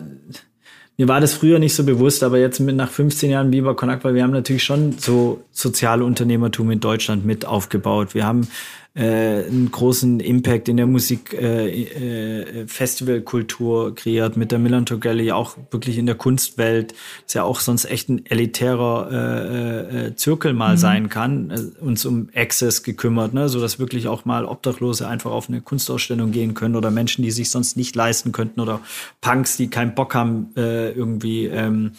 mir 0.98 1.08
war 1.08 1.20
das 1.20 1.34
früher 1.34 1.58
nicht 1.58 1.74
so 1.74 1.84
bewusst, 1.84 2.22
aber 2.22 2.38
jetzt 2.38 2.60
mit 2.60 2.76
nach 2.76 2.90
15 2.90 3.30
Jahren 3.30 3.76
Con 3.76 3.90
Agua, 3.90 4.14
wir 4.14 4.22
haben 4.22 4.30
natürlich 4.30 4.62
schon 4.62 4.98
so 4.98 5.42
Sozialunternehmertum 5.50 6.70
in 6.70 6.80
Deutschland 6.80 7.24
mit 7.24 7.46
aufgebaut. 7.46 8.14
Wir 8.14 8.26
haben 8.26 8.46
äh, 8.94 9.46
einen 9.46 9.70
großen 9.70 10.20
Impact 10.20 10.68
in 10.68 10.76
der 10.76 10.86
Musik 10.86 11.32
äh, 11.32 11.82
äh, 11.82 12.66
Festivalkultur 12.66 13.94
kreiert 13.94 14.36
mit 14.36 14.52
der 14.52 14.58
Millantor 14.58 15.00
Gallery, 15.00 15.32
auch 15.32 15.56
wirklich 15.70 15.96
in 15.96 16.04
der 16.04 16.14
Kunstwelt, 16.14 16.92
ist 17.26 17.34
ja 17.34 17.42
auch 17.42 17.60
sonst 17.60 17.86
echt 17.86 18.10
ein 18.10 18.26
elitärer 18.26 19.08
äh, 19.10 20.06
äh, 20.08 20.16
Zirkel 20.16 20.52
mal 20.52 20.74
mhm. 20.74 20.78
sein 20.78 21.08
kann, 21.08 21.50
äh, 21.50 21.82
uns 21.82 22.04
um 22.04 22.28
Access 22.34 22.82
gekümmert, 22.82 23.32
ne, 23.32 23.48
so 23.48 23.60
dass 23.60 23.78
wirklich 23.78 24.08
auch 24.08 24.26
mal 24.26 24.44
Obdachlose 24.44 25.08
einfach 25.08 25.30
auf 25.30 25.48
eine 25.48 25.62
Kunstausstellung 25.62 26.30
gehen 26.30 26.52
können 26.52 26.76
oder 26.76 26.90
Menschen, 26.90 27.22
die 27.22 27.30
sich 27.30 27.48
sonst 27.48 27.78
nicht 27.78 27.96
leisten 27.96 28.32
könnten 28.32 28.60
oder 28.60 28.80
Punks, 29.22 29.56
die 29.56 29.68
keinen 29.68 29.94
Bock 29.94 30.14
haben 30.14 30.50
äh, 30.56 30.90
irgendwie 30.90 31.46
ähm, 31.46 31.92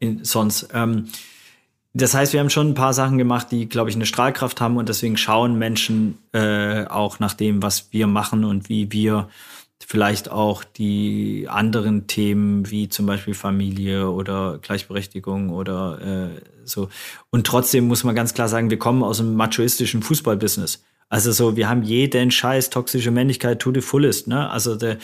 in, 0.00 0.24
sonst. 0.24 0.68
Ähm, 0.74 1.06
das 1.94 2.14
heißt, 2.14 2.32
wir 2.32 2.40
haben 2.40 2.50
schon 2.50 2.68
ein 2.68 2.74
paar 2.74 2.94
Sachen 2.94 3.18
gemacht, 3.18 3.48
die, 3.50 3.68
glaube 3.68 3.90
ich, 3.90 3.96
eine 3.96 4.06
Strahlkraft 4.06 4.60
haben 4.60 4.78
und 4.78 4.88
deswegen 4.88 5.16
schauen 5.16 5.58
Menschen 5.58 6.18
äh, 6.32 6.86
auch 6.86 7.18
nach 7.18 7.34
dem, 7.34 7.62
was 7.62 7.92
wir 7.92 8.06
machen 8.06 8.44
und 8.44 8.68
wie 8.68 8.90
wir 8.92 9.28
vielleicht 9.86 10.30
auch 10.30 10.64
die 10.64 11.48
anderen 11.50 12.06
Themen 12.06 12.70
wie 12.70 12.88
zum 12.88 13.04
Beispiel 13.04 13.34
Familie 13.34 14.08
oder 14.08 14.58
Gleichberechtigung 14.62 15.50
oder 15.50 16.30
äh, 16.34 16.40
so. 16.64 16.88
Und 17.30 17.46
trotzdem 17.46 17.88
muss 17.88 18.04
man 18.04 18.14
ganz 18.14 18.32
klar 18.32 18.48
sagen, 18.48 18.70
wir 18.70 18.78
kommen 18.78 19.02
aus 19.02 19.20
einem 19.20 19.34
machoistischen 19.34 20.02
Fußballbusiness. 20.02 20.82
Also 21.08 21.30
so, 21.32 21.56
wir 21.56 21.68
haben 21.68 21.82
jeden 21.82 22.30
Scheiß 22.30 22.70
toxische 22.70 23.10
Männlichkeit 23.10 23.60
to 23.60 23.70
the 23.74 23.82
fullest, 23.82 24.28
ne? 24.28 24.48
Also 24.48 24.76
der, 24.76 24.96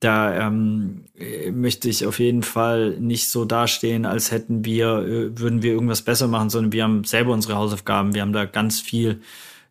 da 0.00 0.46
ähm, 0.46 1.04
möchte 1.52 1.88
ich 1.88 2.04
auf 2.06 2.18
jeden 2.18 2.42
Fall 2.42 2.96
nicht 3.00 3.28
so 3.28 3.44
dastehen, 3.44 4.04
als 4.04 4.30
hätten 4.30 4.64
wir, 4.64 4.98
äh, 4.98 5.38
würden 5.38 5.62
wir 5.62 5.72
irgendwas 5.72 6.02
besser 6.02 6.28
machen, 6.28 6.50
sondern 6.50 6.72
wir 6.72 6.84
haben 6.84 7.04
selber 7.04 7.32
unsere 7.32 7.56
Hausaufgaben. 7.56 8.14
Wir 8.14 8.22
haben 8.22 8.32
da 8.32 8.44
ganz 8.44 8.80
viel 8.80 9.20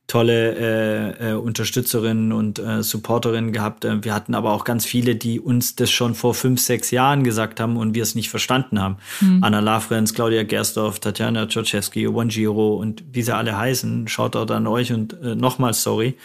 tolle 0.08 0.56
äh, 0.56 1.32
äh, 1.32 1.34
Unterstützerinnen 1.34 2.32
und 2.32 2.60
äh, 2.60 2.84
Supporterinnen 2.84 3.52
gehabt. 3.52 3.86
Äh, 3.86 4.04
wir 4.04 4.14
hatten 4.14 4.36
aber 4.36 4.52
auch 4.52 4.64
ganz 4.64 4.86
viele, 4.86 5.16
die 5.16 5.40
uns 5.40 5.76
das 5.76 5.90
schon 5.90 6.14
vor 6.14 6.36
fünf, 6.36 6.62
sechs 6.62 6.92
Jahren 6.92 7.24
gesagt 7.24 7.60
haben 7.60 7.78
und 7.78 7.96
wir 7.96 8.04
es 8.04 8.14
nicht 8.14 8.30
verstanden 8.30 8.80
haben. 8.80 8.98
Mhm. 9.22 9.44
Anna 9.44 9.62
Lafrenz, 9.62 10.14
Claudia 10.14 10.44
Gerstorf, 10.44 11.00
Tatjana 11.00 11.48
Czorczewski, 11.48 12.08
Wanjiro 12.14 12.76
und 12.76 13.04
wie 13.14 13.24
sie 13.24 13.36
alle 13.36 13.58
heißen. 13.58 14.08
Schaut 14.08 14.36
dort 14.36 14.52
an 14.52 14.68
euch 14.68 14.94
und 14.94 15.20
äh, 15.22 15.36
nochmal 15.36 15.74
sorry 15.74 16.16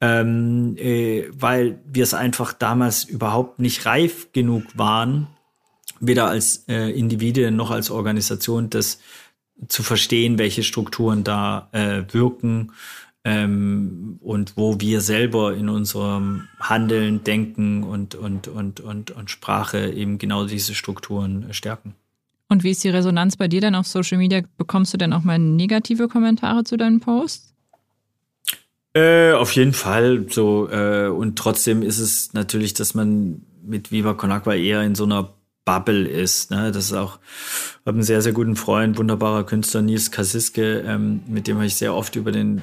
ähm, 0.00 0.76
äh, 0.76 1.24
weil 1.32 1.80
wir 1.86 2.04
es 2.04 2.14
einfach 2.14 2.52
damals 2.52 3.04
überhaupt 3.04 3.58
nicht 3.58 3.84
reif 3.86 4.32
genug 4.32 4.64
waren, 4.74 5.26
weder 6.00 6.28
als 6.28 6.64
äh, 6.68 6.90
Individuen 6.90 7.56
noch 7.56 7.70
als 7.70 7.90
Organisation, 7.90 8.70
das 8.70 9.00
zu 9.66 9.82
verstehen, 9.82 10.38
welche 10.38 10.62
Strukturen 10.62 11.24
da 11.24 11.68
äh, 11.72 12.02
wirken 12.12 12.72
ähm, 13.24 14.18
und 14.22 14.56
wo 14.56 14.80
wir 14.80 15.00
selber 15.00 15.54
in 15.56 15.68
unserem 15.68 16.48
Handeln, 16.60 17.24
Denken 17.24 17.82
und, 17.82 18.14
und, 18.14 18.46
und, 18.46 18.80
und, 18.80 19.10
und 19.10 19.30
Sprache 19.30 19.90
eben 19.90 20.18
genau 20.18 20.46
diese 20.46 20.74
Strukturen 20.74 21.52
stärken. 21.52 21.94
Und 22.48 22.64
wie 22.64 22.70
ist 22.70 22.82
die 22.84 22.88
Resonanz 22.88 23.36
bei 23.36 23.48
dir 23.48 23.60
denn 23.60 23.74
auf 23.74 23.86
Social 23.86 24.16
Media? 24.18 24.42
Bekommst 24.56 24.94
du 24.94 24.98
denn 24.98 25.12
auch 25.12 25.22
mal 25.22 25.38
negative 25.38 26.08
Kommentare 26.08 26.64
zu 26.64 26.76
deinen 26.76 27.00
Posts? 27.00 27.47
Äh, 28.94 29.32
auf 29.32 29.52
jeden 29.52 29.72
Fall 29.72 30.26
so. 30.28 30.68
Äh, 30.70 31.08
und 31.08 31.38
trotzdem 31.38 31.82
ist 31.82 31.98
es 31.98 32.32
natürlich, 32.32 32.74
dass 32.74 32.94
man 32.94 33.42
mit 33.62 33.92
Viva 33.92 34.14
Con 34.14 34.30
eher 34.30 34.82
in 34.82 34.94
so 34.94 35.04
einer 35.04 35.34
Bubble 35.64 36.08
ist. 36.08 36.50
Ne? 36.50 36.72
Das 36.72 36.86
ist 36.86 36.94
auch, 36.94 37.18
ich 37.80 37.86
habe 37.86 37.96
einen 37.96 38.02
sehr, 38.02 38.22
sehr 38.22 38.32
guten 38.32 38.56
Freund, 38.56 38.96
wunderbarer 38.96 39.44
Künstler 39.44 39.82
Nils 39.82 40.10
Kasiske, 40.10 40.80
ähm, 40.86 41.20
mit 41.26 41.46
dem 41.46 41.56
habe 41.56 41.66
ich 41.66 41.76
sehr 41.76 41.94
oft 41.94 42.16
über 42.16 42.32
den 42.32 42.62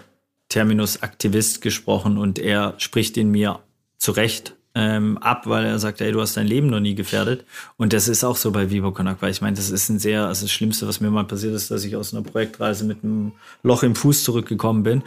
Terminus 0.50 1.04
Aktivist 1.04 1.62
gesprochen 1.62 2.18
und 2.18 2.40
er 2.40 2.74
spricht 2.78 3.18
in 3.18 3.30
mir 3.30 3.60
zurecht 3.98 4.55
ähm, 4.76 5.18
ab, 5.20 5.48
weil 5.48 5.66
er 5.66 5.80
sagt, 5.80 6.02
ey, 6.02 6.12
du 6.12 6.20
hast 6.20 6.36
dein 6.36 6.48
Leben 6.48 6.68
noch 6.68 6.82
nie 6.82 6.96
gefährdet. 6.96 7.46
Und 7.78 7.94
das 7.94 8.10
ist 8.10 8.26
auch 8.26 8.36
so 8.36 8.52
bei 8.52 8.70
Vivo 8.70 8.92
Connect, 8.92 9.22
weil 9.22 9.32
ich 9.32 9.42
meine, 9.42 9.56
das 9.56 9.70
ist 9.70 9.90
ein 9.90 10.00
sehr, 10.00 10.26
also 10.26 10.46
das 10.46 10.52
Schlimmste, 10.52 10.86
was 10.86 11.00
mir 11.00 11.10
mal 11.10 11.24
passiert 11.24 11.56
ist, 11.56 11.72
dass 11.72 11.86
ich 11.86 11.96
aus 11.96 12.14
einer 12.14 12.24
Projektreise 12.24 12.84
mit 12.84 13.04
einem 13.04 13.32
Loch 13.64 13.84
im 13.84 13.96
Fuß 13.96 14.26
zurückgekommen 14.26 14.84
bin. 14.84 15.04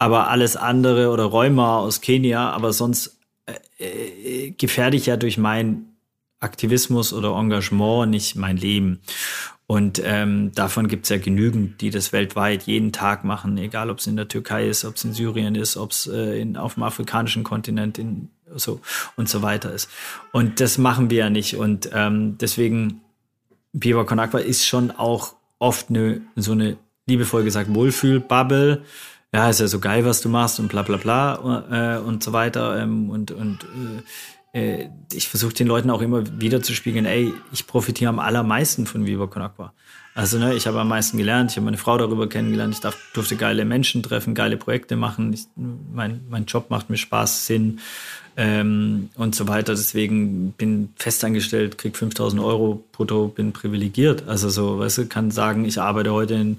Aber 0.00 0.28
alles 0.28 0.56
andere 0.56 1.10
oder 1.10 1.24
Rheuma 1.24 1.78
aus 1.78 2.00
Kenia, 2.00 2.50
aber 2.50 2.72
sonst 2.72 3.16
äh, 3.46 3.84
äh, 3.84 4.50
gefährde 4.50 4.96
ich 4.96 5.06
ja 5.06 5.16
durch 5.16 5.38
mein 5.38 5.86
Aktivismus 6.40 7.12
oder 7.12 7.36
Engagement 7.36 8.10
nicht 8.10 8.34
mein 8.34 8.56
Leben. 8.56 9.00
Und 9.68 10.02
ähm, 10.04 10.50
davon 10.52 10.88
gibt's 10.88 11.08
ja 11.08 11.18
genügend, 11.18 11.80
die 11.80 11.90
das 11.90 12.12
weltweit 12.12 12.64
jeden 12.64 12.92
Tag 12.92 13.22
machen, 13.24 13.56
egal 13.56 13.88
ob 13.88 14.00
es 14.00 14.06
in 14.08 14.16
der 14.16 14.28
Türkei 14.28 14.68
ist, 14.68 14.84
ob 14.84 14.96
es 14.96 15.04
in 15.04 15.14
Syrien 15.14 15.54
ist, 15.54 15.76
ob 15.76 15.92
es 15.92 16.08
äh, 16.08 16.44
auf 16.56 16.74
dem 16.74 16.82
afrikanischen 16.82 17.44
Kontinent 17.44 17.96
in 17.96 18.28
so 18.56 18.80
und 19.16 19.28
so 19.28 19.42
weiter 19.42 19.72
ist. 19.72 19.88
Und 20.32 20.60
das 20.60 20.78
machen 20.78 21.10
wir 21.10 21.18
ja 21.18 21.30
nicht. 21.30 21.56
Und 21.56 21.90
ähm, 21.92 22.38
deswegen 22.38 23.00
Viva 23.72 24.04
Con 24.04 24.18
Aqua 24.18 24.40
ist 24.40 24.66
schon 24.66 24.90
auch 24.90 25.34
oft 25.58 25.90
eine, 25.90 26.20
so 26.36 26.52
eine 26.52 26.76
liebevoll 27.06 27.44
gesagt 27.44 27.74
Wohlfühlbubble. 27.74 28.82
Ja, 29.34 29.48
ist 29.48 29.60
ja 29.60 29.66
so 29.66 29.80
geil, 29.80 30.04
was 30.04 30.20
du 30.20 30.28
machst 30.28 30.60
und 30.60 30.68
bla 30.68 30.82
bla 30.82 30.98
bla 30.98 31.96
äh, 31.96 31.98
und 31.98 32.22
so 32.22 32.32
weiter. 32.32 32.78
Ähm, 32.78 33.08
und 33.08 33.30
und 33.30 33.66
äh, 34.52 34.82
äh 34.82 34.88
ich 35.12 35.28
versuche 35.28 35.54
den 35.54 35.66
Leuten 35.66 35.90
auch 35.90 36.02
immer 36.02 36.40
wieder 36.40 36.62
zu 36.62 36.74
spiegeln, 36.74 37.06
ey, 37.06 37.32
ich 37.52 37.66
profitiere 37.66 38.10
am 38.10 38.18
allermeisten 38.18 38.86
von 38.86 39.06
Viva 39.06 39.26
Con 39.26 39.42
Aqua. 39.42 39.72
Also 40.14 40.38
ne, 40.38 40.54
ich 40.54 40.66
habe 40.66 40.78
am 40.78 40.88
meisten 40.88 41.16
gelernt, 41.16 41.50
ich 41.50 41.56
habe 41.56 41.64
meine 41.64 41.78
Frau 41.78 41.96
darüber 41.96 42.28
kennengelernt, 42.28 42.74
ich 42.74 42.80
darf, 42.80 42.96
durfte 43.14 43.36
geile 43.36 43.64
Menschen 43.64 44.02
treffen, 44.02 44.34
geile 44.34 44.58
Projekte 44.58 44.96
machen, 44.96 45.32
ich, 45.32 45.46
mein, 45.56 46.20
mein 46.28 46.44
Job 46.44 46.68
macht 46.68 46.90
mir 46.90 46.98
Spaß, 46.98 47.46
Sinn 47.46 47.80
ähm, 48.36 49.08
und 49.16 49.34
so 49.34 49.48
weiter. 49.48 49.72
Deswegen 49.72 50.52
bin 50.52 50.90
festangestellt, 50.96 51.78
krieg 51.78 51.96
5000 51.96 52.42
Euro 52.42 52.84
brutto, 52.92 53.28
bin 53.28 53.52
privilegiert. 53.52 54.28
Also 54.28 54.50
so, 54.50 54.78
weißt 54.78 54.98
du, 54.98 55.06
kann 55.06 55.30
sagen, 55.30 55.64
ich 55.64 55.80
arbeite 55.80 56.12
heute 56.12 56.34
in 56.34 56.58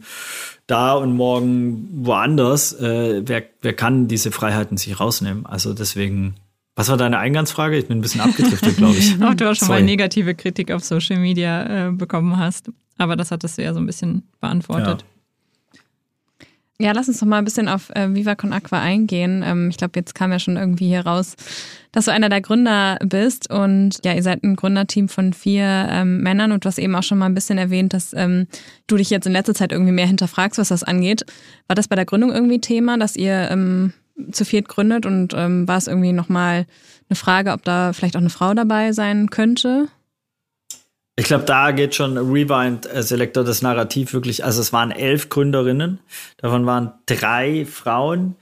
da 0.66 0.94
und 0.94 1.16
morgen 1.16 1.90
woanders. 2.06 2.74
Äh, 2.74 3.22
wer, 3.26 3.44
wer 3.62 3.74
kann 3.74 4.08
diese 4.08 4.32
Freiheiten 4.32 4.78
sich 4.78 5.00
rausnehmen? 5.00 5.46
Also 5.46 5.74
deswegen 5.74 6.36
was 6.76 6.90
war 6.90 6.98
deine 6.98 7.20
Eingangsfrage? 7.20 7.78
Ich 7.78 7.88
bin 7.88 8.00
ein 8.00 8.02
bisschen 8.02 8.22
abgedriftet, 8.22 8.78
glaube 8.78 8.96
ich. 8.96 9.14
Ob 9.22 9.38
du 9.38 9.48
auch 9.48 9.54
schon 9.54 9.68
Sorry. 9.68 9.82
mal 9.82 9.86
negative 9.86 10.34
Kritik 10.34 10.72
auf 10.72 10.84
Social 10.84 11.20
Media 11.20 11.90
äh, 11.90 11.92
bekommen 11.92 12.38
hast. 12.38 12.72
Aber 12.98 13.16
das 13.16 13.32
hattest 13.32 13.58
du 13.58 13.64
ja 13.64 13.74
so 13.74 13.80
ein 13.80 13.86
bisschen 13.86 14.24
beantwortet. 14.40 15.04
Ja. 16.80 16.88
ja 16.88 16.92
lass 16.92 17.08
uns 17.08 17.20
doch 17.20 17.28
mal 17.28 17.40
ein 17.40 17.46
bisschen 17.46 17.68
auf 17.68 17.90
äh, 17.92 18.14
Viva 18.14 18.36
Con 18.36 18.54
Aqua 18.54 18.80
eingehen. 18.80 19.44
Ähm, 19.46 19.70
ich 19.70 19.78
glaube, 19.78 20.00
jetzt 20.00 20.14
kam 20.16 20.32
ja 20.32 20.40
schon 20.40 20.58
irgendwie 20.58 20.88
hier 20.88 21.06
raus, 21.06 21.36
dass 21.92 22.06
du 22.06 22.12
einer 22.12 22.30
der 22.30 22.42
Gründer 22.42 22.98
bist. 23.04 23.50
Und 23.50 24.00
ja, 24.06 24.14
ihr 24.14 24.24
seid 24.24 24.44
ein 24.44 24.56
Gründerteam 24.56 25.10
von 25.10 25.34
vier 25.34 25.88
ähm, 25.90 26.22
Männern 26.22 26.52
und 26.52 26.66
du 26.66 26.68
hast 26.68 26.80
eben 26.80 26.96
auch 26.96 27.04
schon 27.04 27.18
mal 27.18 27.26
ein 27.26 27.36
bisschen 27.36 27.58
erwähnt, 27.58 27.94
dass 27.94 28.14
ähm, 28.14 28.48
du 28.88 28.98
dich 28.98 29.10
jetzt 29.10 29.26
in 29.26 29.34
letzter 29.34 29.56
Zeit 29.56 29.72
irgendwie 29.72 29.92
mehr 29.92 30.08
hinterfragst, 30.08 30.60
was 30.60 30.70
das 30.70 30.84
angeht. 30.84 31.26
War 31.68 31.76
das 31.76 31.88
bei 31.88 31.96
der 31.96 32.06
Gründung 32.06 32.32
irgendwie 32.32 32.62
Thema, 32.62 32.98
dass 32.98 33.16
ihr 33.16 33.50
ähm, 33.50 33.94
zu 34.32 34.46
viert 34.46 34.68
gründet 34.68 35.06
und 35.06 35.34
ähm, 35.36 35.68
war 35.68 35.78
es 35.78 35.88
irgendwie 35.88 36.14
nochmal 36.14 36.66
eine 37.10 37.16
Frage, 37.16 37.52
ob 37.52 37.64
da 37.64 37.94
vielleicht 37.94 38.16
auch 38.16 38.22
eine 38.22 38.30
Frau 38.30 38.54
dabei 38.54 38.92
sein 38.92 39.30
könnte? 39.30 39.88
Ich 41.16 41.26
glaube, 41.26 41.44
da 41.44 41.72
geht 41.72 41.94
schon 41.94 42.18
Rewind 42.18 42.92
äh, 42.92 43.04
Selector 43.04 43.44
das 43.44 43.62
Narrativ 43.62 44.14
wirklich. 44.14 44.44
Also 44.44 44.62
es 44.62 44.74
waren 44.74 44.92
elf 44.92 45.30
Gründerinnen, 45.30 46.00
davon 46.38 46.66
waren 46.66 46.94
drei 47.06 47.66
Frauen. 47.66 48.36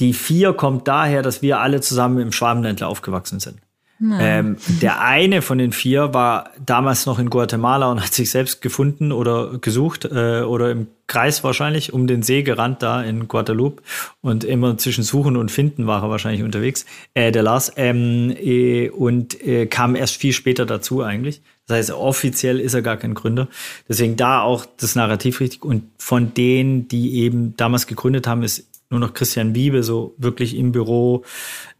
Die 0.00 0.12
vier 0.12 0.52
kommt 0.52 0.88
daher, 0.88 1.22
dass 1.22 1.42
wir 1.42 1.60
alle 1.60 1.80
zusammen 1.80 2.18
im 2.18 2.32
Schwabenländler 2.32 2.88
aufgewachsen 2.88 3.40
sind. 3.40 3.58
Ähm, 4.00 4.56
der 4.82 5.00
eine 5.00 5.40
von 5.40 5.56
den 5.56 5.72
vier 5.72 6.12
war 6.12 6.50
damals 6.64 7.06
noch 7.06 7.20
in 7.20 7.30
Guatemala 7.30 7.90
und 7.90 8.02
hat 8.02 8.12
sich 8.12 8.30
selbst 8.30 8.60
gefunden 8.60 9.12
oder 9.12 9.58
gesucht 9.58 10.04
äh, 10.04 10.42
oder 10.42 10.72
im 10.72 10.88
Kreis 11.06 11.44
wahrscheinlich 11.44 11.92
um 11.92 12.08
den 12.08 12.22
See 12.22 12.42
gerannt 12.42 12.82
da 12.82 13.02
in 13.02 13.28
Guadalupe 13.28 13.82
und 14.20 14.42
immer 14.42 14.76
zwischen 14.78 15.04
Suchen 15.04 15.36
und 15.36 15.50
Finden 15.50 15.86
war 15.86 16.02
er 16.02 16.10
wahrscheinlich 16.10 16.42
unterwegs, 16.42 16.84
äh, 17.14 17.30
der 17.30 17.44
Lars, 17.44 17.72
ähm, 17.76 18.34
äh, 18.36 18.90
und 18.90 19.40
äh, 19.46 19.66
kam 19.66 19.94
erst 19.94 20.16
viel 20.16 20.32
später 20.32 20.66
dazu 20.66 21.02
eigentlich. 21.02 21.40
Das 21.66 21.78
heißt, 21.78 21.90
offiziell 21.92 22.60
ist 22.60 22.74
er 22.74 22.82
gar 22.82 22.96
kein 22.96 23.14
Gründer. 23.14 23.48
Deswegen 23.88 24.16
da 24.16 24.42
auch 24.42 24.66
das 24.76 24.96
Narrativ 24.96 25.40
richtig. 25.40 25.64
Und 25.64 25.84
von 25.98 26.34
denen, 26.34 26.88
die 26.88 27.20
eben 27.20 27.56
damals 27.56 27.86
gegründet 27.86 28.26
haben, 28.26 28.42
ist 28.42 28.66
nur 28.90 29.00
noch 29.00 29.14
Christian 29.14 29.54
Wiebe 29.54 29.82
so 29.82 30.14
wirklich 30.18 30.56
im 30.56 30.72
Büro 30.72 31.24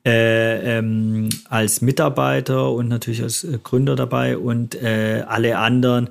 äh, 0.07 0.79
ähm, 0.79 1.29
als 1.49 1.81
Mitarbeiter 1.81 2.71
und 2.73 2.89
natürlich 2.89 3.23
als 3.23 3.45
äh, 3.45 3.59
Gründer 3.63 3.95
dabei 3.95 4.37
und 4.37 4.75
äh, 4.75 5.25
alle 5.27 5.59
anderen 5.59 6.11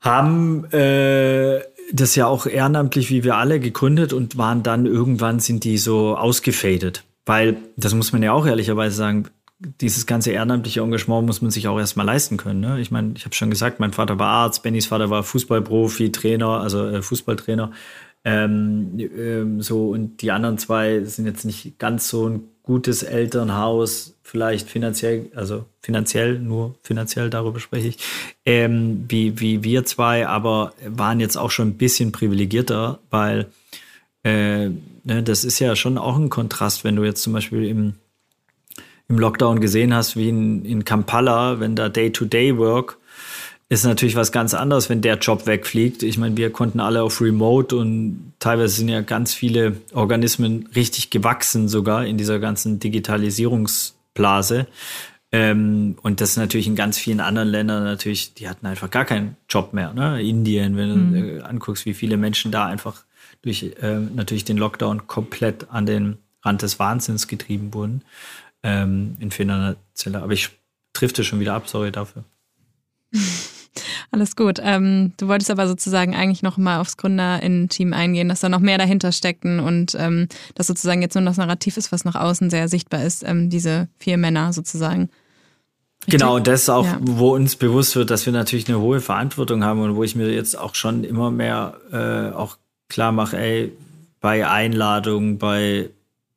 haben 0.00 0.64
äh, 0.72 1.60
das 1.92 2.14
ja 2.14 2.26
auch 2.26 2.46
ehrenamtlich 2.46 3.10
wie 3.10 3.24
wir 3.24 3.36
alle 3.36 3.60
gegründet 3.60 4.12
und 4.12 4.38
waren 4.38 4.62
dann 4.62 4.86
irgendwann 4.86 5.40
sind 5.40 5.64
die 5.64 5.78
so 5.78 6.16
ausgefadet. 6.16 7.04
Weil, 7.26 7.58
das 7.76 7.94
muss 7.94 8.12
man 8.12 8.22
ja 8.22 8.32
auch 8.32 8.46
ehrlicherweise 8.46 8.96
sagen, 8.96 9.26
dieses 9.60 10.06
ganze 10.06 10.32
ehrenamtliche 10.32 10.80
Engagement 10.80 11.26
muss 11.26 11.42
man 11.42 11.50
sich 11.50 11.68
auch 11.68 11.78
erstmal 11.78 12.06
leisten 12.06 12.36
können. 12.38 12.60
Ne? 12.60 12.80
Ich 12.80 12.90
meine, 12.90 13.12
ich 13.14 13.24
habe 13.26 13.34
schon 13.34 13.50
gesagt, 13.50 13.78
mein 13.78 13.92
Vater 13.92 14.18
war 14.18 14.28
Arzt, 14.28 14.62
Bennys 14.62 14.86
Vater 14.86 15.10
war 15.10 15.22
Fußballprofi, 15.22 16.12
Trainer, 16.12 16.60
also 16.60 16.86
äh, 16.86 17.02
Fußballtrainer. 17.02 17.70
Ähm, 18.24 18.98
ähm, 18.98 19.62
so 19.62 19.90
und 19.90 20.22
die 20.22 20.30
anderen 20.30 20.58
zwei 20.58 21.04
sind 21.04 21.26
jetzt 21.26 21.44
nicht 21.44 21.78
ganz 21.78 22.08
so 22.08 22.28
ein 22.28 22.42
gutes 22.62 23.02
Elternhaus, 23.02 24.14
vielleicht 24.22 24.68
finanziell, 24.68 25.30
also 25.34 25.64
finanziell, 25.80 26.38
nur 26.38 26.74
finanziell, 26.82 27.30
darüber 27.30 27.60
spreche 27.60 27.88
ich, 27.88 27.98
ähm, 28.44 29.06
wie, 29.08 29.40
wie 29.40 29.64
wir 29.64 29.84
zwei, 29.84 30.26
aber 30.26 30.74
waren 30.86 31.20
jetzt 31.20 31.36
auch 31.36 31.50
schon 31.50 31.68
ein 31.68 31.78
bisschen 31.78 32.12
privilegierter, 32.12 33.00
weil 33.10 33.46
äh, 34.22 34.68
ne, 34.68 35.22
das 35.24 35.44
ist 35.44 35.58
ja 35.58 35.74
schon 35.74 35.98
auch 35.98 36.16
ein 36.16 36.28
Kontrast, 36.28 36.84
wenn 36.84 36.96
du 36.96 37.04
jetzt 37.04 37.22
zum 37.22 37.32
Beispiel 37.32 37.64
im, 37.64 37.94
im 39.10 39.18
Lockdown 39.18 39.60
gesehen 39.60 39.92
hast, 39.92 40.16
wie 40.16 40.30
in, 40.30 40.64
in 40.64 40.84
Kampala, 40.84 41.60
wenn 41.60 41.76
da 41.76 41.90
Day-to-Day-Work 41.90 42.96
ist 43.70 43.84
natürlich 43.84 44.16
was 44.16 44.32
ganz 44.32 44.52
anderes, 44.52 44.90
wenn 44.90 45.00
der 45.00 45.16
Job 45.18 45.46
wegfliegt. 45.46 46.02
Ich 46.02 46.18
meine, 46.18 46.36
wir 46.36 46.50
konnten 46.50 46.80
alle 46.80 47.04
auf 47.04 47.20
Remote 47.20 47.76
und 47.76 48.32
teilweise 48.40 48.74
sind 48.74 48.88
ja 48.88 49.00
ganz 49.00 49.32
viele 49.32 49.76
Organismen 49.92 50.68
richtig 50.74 51.10
gewachsen 51.10 51.68
sogar 51.68 52.04
in 52.04 52.18
dieser 52.18 52.40
ganzen 52.40 52.80
Digitalisierungsblase. 52.80 54.66
Ähm, 55.30 55.96
und 56.02 56.20
das 56.20 56.30
ist 56.30 56.36
natürlich 56.36 56.66
in 56.66 56.74
ganz 56.74 56.98
vielen 56.98 57.20
anderen 57.20 57.48
Ländern 57.48 57.84
natürlich, 57.84 58.34
die 58.34 58.48
hatten 58.48 58.66
einfach 58.66 58.90
gar 58.90 59.04
keinen 59.04 59.36
Job 59.48 59.72
mehr. 59.72 59.94
Ne? 59.94 60.20
Indien, 60.20 60.76
wenn 60.76 61.10
mhm. 61.10 61.12
du 61.12 61.38
äh, 61.38 61.40
anguckst, 61.42 61.86
wie 61.86 61.94
viele 61.94 62.16
Menschen 62.16 62.50
da 62.50 62.66
einfach 62.66 63.04
durch 63.42 63.62
äh, 63.80 64.00
natürlich 64.00 64.44
den 64.44 64.56
Lockdown 64.56 65.06
komplett 65.06 65.70
an 65.70 65.86
den 65.86 66.18
Rand 66.42 66.62
des 66.62 66.80
Wahnsinns 66.80 67.28
getrieben 67.28 67.72
wurden 67.72 68.02
ähm, 68.62 69.16
in 69.20 69.30
finanzieller. 69.30 70.22
Aber 70.22 70.32
ich 70.32 70.50
trifft 70.92 71.18
es 71.18 71.26
schon 71.26 71.40
wieder 71.40 71.54
ab, 71.54 71.68
sorry 71.68 71.92
dafür. 71.92 72.24
Alles 74.12 74.34
gut. 74.34 74.58
Ähm, 74.60 75.12
du 75.18 75.28
wolltest 75.28 75.50
aber 75.50 75.68
sozusagen 75.68 76.16
eigentlich 76.16 76.42
noch 76.42 76.56
mal 76.56 76.80
aufs 76.80 76.96
Gründerinnen-Team 76.96 77.92
eingehen, 77.92 78.28
dass 78.28 78.40
da 78.40 78.48
noch 78.48 78.58
mehr 78.58 78.76
dahinter 78.76 79.12
steckten 79.12 79.60
und 79.60 79.94
ähm, 79.98 80.26
dass 80.56 80.66
sozusagen 80.66 81.00
jetzt 81.00 81.14
nur 81.14 81.24
das 81.24 81.36
Narrativ 81.36 81.76
ist, 81.76 81.92
was 81.92 82.04
nach 82.04 82.16
außen 82.16 82.50
sehr 82.50 82.68
sichtbar 82.68 83.04
ist, 83.04 83.22
ähm, 83.24 83.50
diese 83.50 83.88
vier 83.98 84.16
Männer 84.16 84.52
sozusagen. 84.52 85.10
Richtig? 86.06 86.18
Genau, 86.20 86.36
und 86.36 86.46
das 86.46 86.62
ist 86.62 86.70
auch, 86.70 86.86
ja. 86.86 86.98
wo 87.00 87.34
uns 87.34 87.56
bewusst 87.56 87.94
wird, 87.94 88.10
dass 88.10 88.26
wir 88.26 88.32
natürlich 88.32 88.68
eine 88.68 88.80
hohe 88.80 89.00
Verantwortung 89.00 89.62
haben 89.62 89.80
und 89.80 89.94
wo 89.94 90.02
ich 90.02 90.16
mir 90.16 90.32
jetzt 90.32 90.58
auch 90.58 90.74
schon 90.74 91.04
immer 91.04 91.30
mehr 91.30 91.76
äh, 91.92 92.34
auch 92.34 92.56
klar 92.88 93.12
mache, 93.12 93.38
ey, 93.38 93.72
bei 94.20 94.48
Einladungen, 94.48 95.38
bei 95.38 95.90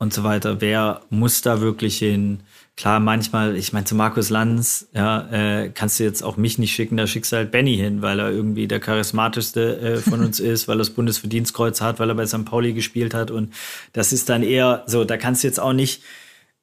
und 0.03 0.13
so 0.13 0.23
weiter, 0.23 0.61
wer 0.61 1.01
muss 1.09 1.41
da 1.41 1.61
wirklich 1.61 1.97
hin? 1.97 2.41
Klar, 2.75 2.99
manchmal, 2.99 3.55
ich 3.55 3.71
meine, 3.71 3.85
zu 3.85 3.95
Markus 3.95 4.29
Lanz, 4.29 4.87
ja, 4.93 5.29
äh, 5.31 5.69
kannst 5.69 5.99
du 5.99 6.03
jetzt 6.03 6.23
auch 6.23 6.37
mich 6.37 6.57
nicht 6.59 6.73
schicken, 6.73 6.97
da 6.97 7.07
schickst 7.07 7.31
du 7.31 7.37
halt 7.37 7.51
Benny 7.51 7.77
hin, 7.77 8.01
weil 8.01 8.19
er 8.19 8.31
irgendwie 8.31 8.67
der 8.67 8.79
charismatischste 8.79 9.79
äh, 9.79 9.97
von 9.97 10.21
uns 10.21 10.39
ist, 10.41 10.67
weil 10.67 10.75
er 10.75 10.79
das 10.79 10.89
Bundesverdienstkreuz 10.89 11.81
hat, 11.81 11.99
weil 11.99 12.09
er 12.09 12.15
bei 12.15 12.25
St. 12.25 12.45
Pauli 12.45 12.73
gespielt 12.73 13.13
hat 13.13 13.31
und 13.31 13.53
das 13.93 14.11
ist 14.11 14.29
dann 14.29 14.43
eher 14.43 14.83
so, 14.87 15.05
da 15.05 15.17
kannst 15.17 15.43
du 15.43 15.47
jetzt 15.47 15.59
auch 15.59 15.73
nicht, 15.73 16.01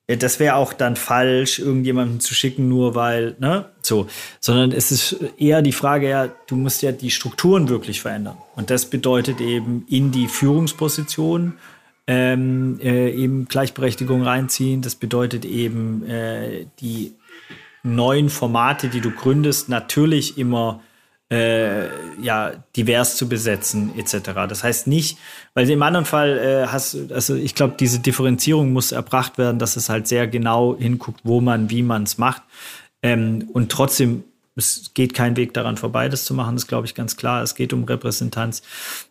äh, 0.08 0.16
das 0.16 0.40
wäre 0.40 0.56
auch 0.56 0.72
dann 0.72 0.96
falsch, 0.96 1.60
irgendjemanden 1.60 2.20
zu 2.20 2.34
schicken, 2.34 2.68
nur 2.68 2.94
weil, 2.94 3.36
ne, 3.38 3.66
so, 3.80 4.08
sondern 4.40 4.72
es 4.72 4.90
ist 4.92 5.16
eher 5.38 5.62
die 5.62 5.72
Frage, 5.72 6.08
ja, 6.08 6.28
du 6.48 6.56
musst 6.56 6.82
ja 6.82 6.92
die 6.92 7.10
Strukturen 7.10 7.68
wirklich 7.68 8.00
verändern 8.00 8.36
und 8.56 8.70
das 8.70 8.86
bedeutet 8.86 9.40
eben 9.40 9.86
in 9.88 10.10
die 10.10 10.28
Führungsposition 10.28 11.54
ähm, 12.10 12.80
äh, 12.82 13.08
eben 13.12 13.46
Gleichberechtigung 13.46 14.22
reinziehen. 14.22 14.82
Das 14.82 14.96
bedeutet 14.96 15.44
eben 15.44 16.04
äh, 16.08 16.66
die 16.80 17.14
neuen 17.84 18.30
Formate, 18.30 18.88
die 18.88 19.00
du 19.00 19.12
gründest, 19.12 19.68
natürlich 19.68 20.36
immer 20.36 20.80
äh, 21.30 21.86
ja 22.20 22.52
divers 22.74 23.16
zu 23.16 23.28
besetzen 23.28 23.92
etc. 23.96 24.32
Das 24.48 24.64
heißt 24.64 24.88
nicht, 24.88 25.18
weil 25.54 25.70
im 25.70 25.84
anderen 25.84 26.04
Fall 26.04 26.36
äh, 26.38 26.66
hast, 26.66 27.12
also 27.12 27.36
ich 27.36 27.54
glaube, 27.54 27.76
diese 27.78 28.00
Differenzierung 28.00 28.72
muss 28.72 28.90
erbracht 28.90 29.38
werden, 29.38 29.60
dass 29.60 29.76
es 29.76 29.88
halt 29.88 30.08
sehr 30.08 30.26
genau 30.26 30.76
hinguckt, 30.76 31.20
wo 31.22 31.40
man, 31.40 31.70
wie 31.70 31.84
man 31.84 32.02
es 32.02 32.18
macht 32.18 32.42
ähm, 33.04 33.48
und 33.52 33.70
trotzdem 33.70 34.24
es 34.60 34.92
geht 34.94 35.14
kein 35.14 35.36
Weg 35.36 35.54
daran 35.54 35.76
vorbei, 35.76 36.08
das 36.08 36.24
zu 36.24 36.34
machen, 36.34 36.54
das 36.54 36.66
glaube 36.66 36.86
ich 36.86 36.94
ganz 36.94 37.16
klar. 37.16 37.42
Es 37.42 37.54
geht 37.54 37.72
um 37.72 37.84
Repräsentanz. 37.84 38.62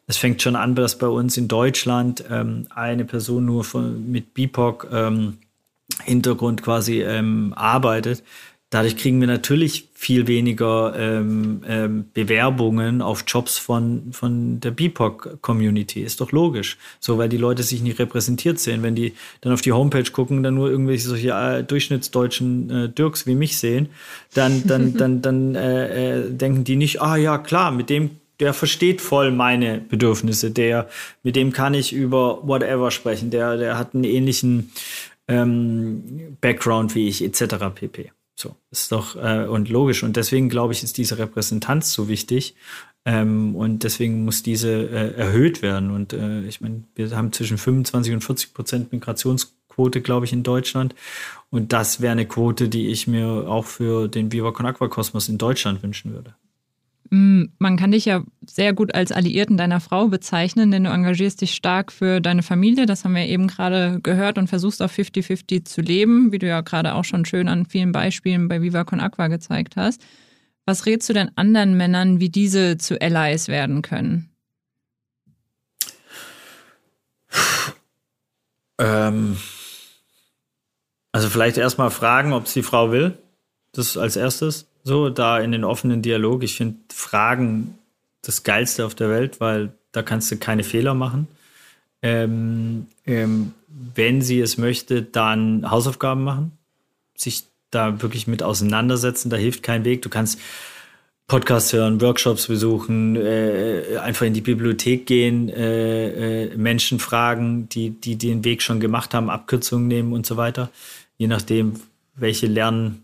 Es 0.07 0.17
fängt 0.17 0.41
schon 0.41 0.55
an, 0.55 0.75
dass 0.75 0.97
bei 0.97 1.07
uns 1.07 1.35
in 1.37 1.47
Deutschland 1.47 2.23
ähm, 2.29 2.67
eine 2.69 3.03
Person 3.03 3.45
nur 3.45 3.63
von, 3.63 4.09
mit 4.09 4.33
BIPOC 4.33 4.87
ähm, 4.91 5.37
Hintergrund 6.03 6.63
quasi 6.63 7.01
ähm, 7.01 7.53
arbeitet. 7.55 8.23
Dadurch 8.71 8.97
kriegen 8.97 9.19
wir 9.19 9.27
natürlich 9.27 9.89
viel 9.95 10.27
weniger 10.27 10.93
ähm, 10.95 11.61
ähm, 11.67 12.05
Bewerbungen 12.13 13.01
auf 13.01 13.23
Jobs 13.25 13.57
von, 13.57 14.09
von 14.11 14.59
der 14.59 14.69
BIPOC-Community. 14.69 16.03
Ist 16.03 16.21
doch 16.21 16.31
logisch. 16.31 16.77
So, 16.99 17.17
weil 17.17 17.29
die 17.29 17.37
Leute 17.37 17.63
sich 17.63 17.81
nicht 17.81 17.97
repräsentiert 17.97 18.59
sehen. 18.59 18.83
Wenn 18.83 18.93
die 18.93 19.13
dann 19.41 19.53
auf 19.53 19.61
die 19.61 19.71
Homepage 19.71 20.11
gucken, 20.11 20.43
dann 20.43 20.53
nur 20.53 20.69
irgendwelche 20.69 21.07
solche 21.07 21.31
äh, 21.31 21.63
durchschnittsdeutschen 21.63 22.69
äh, 22.69 22.89
Dirks 22.89 23.25
wie 23.25 23.33
mich 23.33 23.57
sehen, 23.57 23.89
dann, 24.35 24.67
dann, 24.67 24.93
dann, 24.97 25.23
dann 25.23 25.55
äh, 25.55 26.19
äh, 26.19 26.31
denken 26.31 26.63
die 26.63 26.75
nicht, 26.75 27.01
ah 27.01 27.15
ja, 27.15 27.39
klar, 27.39 27.71
mit 27.71 27.89
dem 27.89 28.11
der 28.39 28.53
versteht 28.53 29.01
voll 29.01 29.31
meine 29.31 29.81
Bedürfnisse, 29.81 30.49
der, 30.49 30.87
mit 31.23 31.35
dem 31.35 31.51
kann 31.51 31.73
ich 31.73 31.91
über 31.91 32.47
whatever 32.47 32.89
sprechen, 32.89 33.31
der, 33.31 33.57
der 33.57 33.77
hat 33.77 33.93
einen 33.93 34.05
ähnlichen 34.05 34.71
ähm, 35.27 36.37
Background 36.39 36.95
wie 36.95 37.09
ich, 37.09 37.21
etc. 37.21 37.55
pp. 37.75 38.11
So, 38.39 38.55
ist 38.71 38.93
doch 38.93 39.17
äh, 39.17 39.47
und 39.47 39.67
logisch. 39.67 40.01
Und 40.01 40.15
deswegen 40.15 40.47
glaube 40.47 40.71
ich, 40.71 40.81
ist 40.81 40.97
diese 40.97 41.17
Repräsentanz 41.17 41.91
so 41.91 42.07
wichtig. 42.07 42.55
Ähm, 43.03 43.53
und 43.53 43.83
deswegen 43.83 44.23
muss 44.23 44.43
diese 44.43 44.71
äh, 44.71 45.13
erhöht 45.15 45.61
werden. 45.61 45.91
Und 45.91 46.13
äh, 46.13 46.43
ich 46.43 46.61
meine, 46.61 46.85
wir 46.95 47.11
haben 47.11 47.33
zwischen 47.33 47.57
25 47.57 48.13
und 48.13 48.23
40 48.23 48.53
Prozent 48.53 48.91
Migrationsquote, 48.93 49.99
glaube 49.99 50.25
ich, 50.25 50.31
in 50.31 50.43
Deutschland. 50.43 50.95
Und 51.49 51.73
das 51.73 51.99
wäre 51.99 52.13
eine 52.13 52.27
Quote, 52.27 52.69
die 52.69 52.87
ich 52.87 53.07
mir 53.07 53.27
auch 53.27 53.65
für 53.65 54.07
den 54.07 54.31
Viva 54.31 54.53
Con 54.53 54.65
Aqua 54.65 54.87
Kosmos 54.87 55.27
in 55.27 55.37
Deutschland 55.37 55.83
wünschen 55.83 56.13
würde. 56.13 56.33
Mm, 57.11 57.45
man 57.57 57.77
kann 57.77 57.91
dich 57.91 58.05
ja 58.05 58.23
sehr 58.45 58.73
gut 58.73 58.93
als 58.93 59.11
Alliierten 59.11 59.57
deiner 59.57 59.79
Frau 59.79 60.07
bezeichnen, 60.07 60.71
denn 60.71 60.83
du 60.83 60.91
engagierst 60.91 61.41
dich 61.41 61.55
stark 61.55 61.91
für 61.91 62.21
deine 62.21 62.43
Familie. 62.43 62.85
Das 62.85 63.03
haben 63.03 63.15
wir 63.15 63.25
eben 63.25 63.47
gerade 63.47 63.99
gehört 64.01 64.37
und 64.37 64.47
versuchst 64.47 64.81
auf 64.81 64.93
50-50 64.93 65.65
zu 65.65 65.81
leben, 65.81 66.31
wie 66.31 66.39
du 66.39 66.47
ja 66.47 66.61
gerade 66.61 66.93
auch 66.93 67.03
schon 67.03 67.25
schön 67.25 67.47
an 67.47 67.65
vielen 67.65 67.91
Beispielen 67.91 68.47
bei 68.47 68.61
Viva 68.61 68.83
Con 68.83 68.99
Aqua 68.99 69.27
gezeigt 69.27 69.75
hast. 69.75 70.01
Was 70.65 70.85
rätst 70.85 71.09
du 71.09 71.13
denn 71.13 71.31
anderen 71.35 71.75
Männern, 71.77 72.19
wie 72.19 72.29
diese 72.29 72.77
zu 72.77 73.01
Allies 73.01 73.47
werden 73.47 73.81
können? 73.81 74.29
Ähm, 78.77 79.37
also 81.11 81.29
vielleicht 81.29 81.57
erstmal 81.57 81.91
fragen, 81.91 82.33
ob 82.33 82.45
es 82.45 82.53
die 82.53 82.63
Frau 82.63 82.91
will. 82.91 83.17
Das 83.71 83.97
als 83.97 84.15
erstes 84.15 84.68
so 84.83 85.09
da 85.09 85.39
in 85.39 85.51
den 85.51 85.63
offenen 85.63 86.01
Dialog. 86.01 86.43
Ich 86.43 86.55
finde 86.55 86.77
Fragen 86.93 87.77
das 88.21 88.43
Geilste 88.43 88.85
auf 88.85 88.95
der 88.95 89.09
Welt, 89.09 89.39
weil 89.39 89.73
da 89.91 90.01
kannst 90.01 90.31
du 90.31 90.37
keine 90.37 90.63
Fehler 90.63 90.93
machen. 90.93 91.27
Ähm, 92.01 92.87
ähm, 93.05 93.53
wenn 93.67 94.21
sie 94.21 94.39
es 94.39 94.57
möchte, 94.57 95.01
dann 95.01 95.69
Hausaufgaben 95.69 96.23
machen, 96.23 96.51
sich 97.15 97.43
da 97.71 98.01
wirklich 98.01 98.27
mit 98.27 98.41
auseinandersetzen, 98.41 99.29
da 99.29 99.37
hilft 99.37 99.63
kein 99.63 99.85
Weg. 99.85 100.01
Du 100.01 100.09
kannst 100.09 100.39
Podcasts 101.27 101.73
hören, 101.73 102.01
Workshops 102.01 102.47
besuchen, 102.47 103.15
äh, 103.15 103.97
einfach 104.01 104.25
in 104.25 104.33
die 104.33 104.41
Bibliothek 104.41 105.05
gehen, 105.05 105.47
äh, 105.49 106.45
äh, 106.45 106.57
Menschen 106.57 106.99
fragen, 106.99 107.69
die, 107.69 107.91
die 107.91 108.15
den 108.15 108.43
Weg 108.43 108.63
schon 108.63 108.79
gemacht 108.79 109.13
haben, 109.13 109.29
Abkürzungen 109.29 109.87
nehmen 109.87 110.13
und 110.13 110.25
so 110.25 110.37
weiter. 110.37 110.71
Je 111.17 111.27
nachdem, 111.27 111.75
welche 112.15 112.47
Lernen 112.47 113.03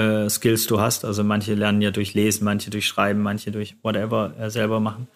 äh, 0.00 0.30
Skills 0.30 0.66
du 0.66 0.80
hast. 0.80 1.04
Also 1.04 1.22
manche 1.24 1.54
lernen 1.54 1.82
ja 1.82 1.90
durch 1.90 2.14
Lesen, 2.14 2.44
manche 2.44 2.70
durch 2.70 2.86
Schreiben, 2.86 3.20
manche 3.22 3.50
durch 3.50 3.76
whatever 3.82 4.32
äh, 4.38 4.50
selber 4.50 4.80
machen. 4.80 5.08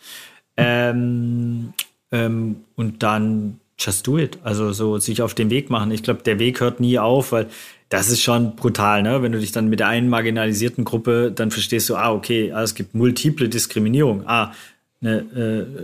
Ähm, 0.56 1.72
ähm, 2.12 2.56
und 2.76 3.02
dann 3.02 3.60
just 3.78 4.06
do 4.06 4.18
it. 4.18 4.38
Also 4.44 4.72
so 4.72 4.98
sich 4.98 5.22
auf 5.22 5.34
den 5.34 5.50
Weg 5.50 5.70
machen. 5.70 5.90
Ich 5.90 6.02
glaube, 6.02 6.22
der 6.22 6.38
Weg 6.38 6.60
hört 6.60 6.80
nie 6.80 6.98
auf, 6.98 7.32
weil 7.32 7.48
das 7.88 8.08
ist 8.08 8.22
schon 8.22 8.56
brutal, 8.56 9.02
ne? 9.02 9.22
Wenn 9.22 9.32
du 9.32 9.38
dich 9.38 9.52
dann 9.52 9.68
mit 9.68 9.80
der 9.80 9.88
einen 9.88 10.08
marginalisierten 10.08 10.84
Gruppe, 10.84 11.32
dann 11.34 11.50
verstehst 11.50 11.88
du, 11.88 11.96
ah, 11.96 12.12
okay, 12.12 12.52
ah, 12.52 12.62
es 12.62 12.74
gibt 12.74 12.94
multiple 12.94 13.48
Diskriminierung. 13.48 14.24
Ah, 14.26 14.52
eine 15.00 15.18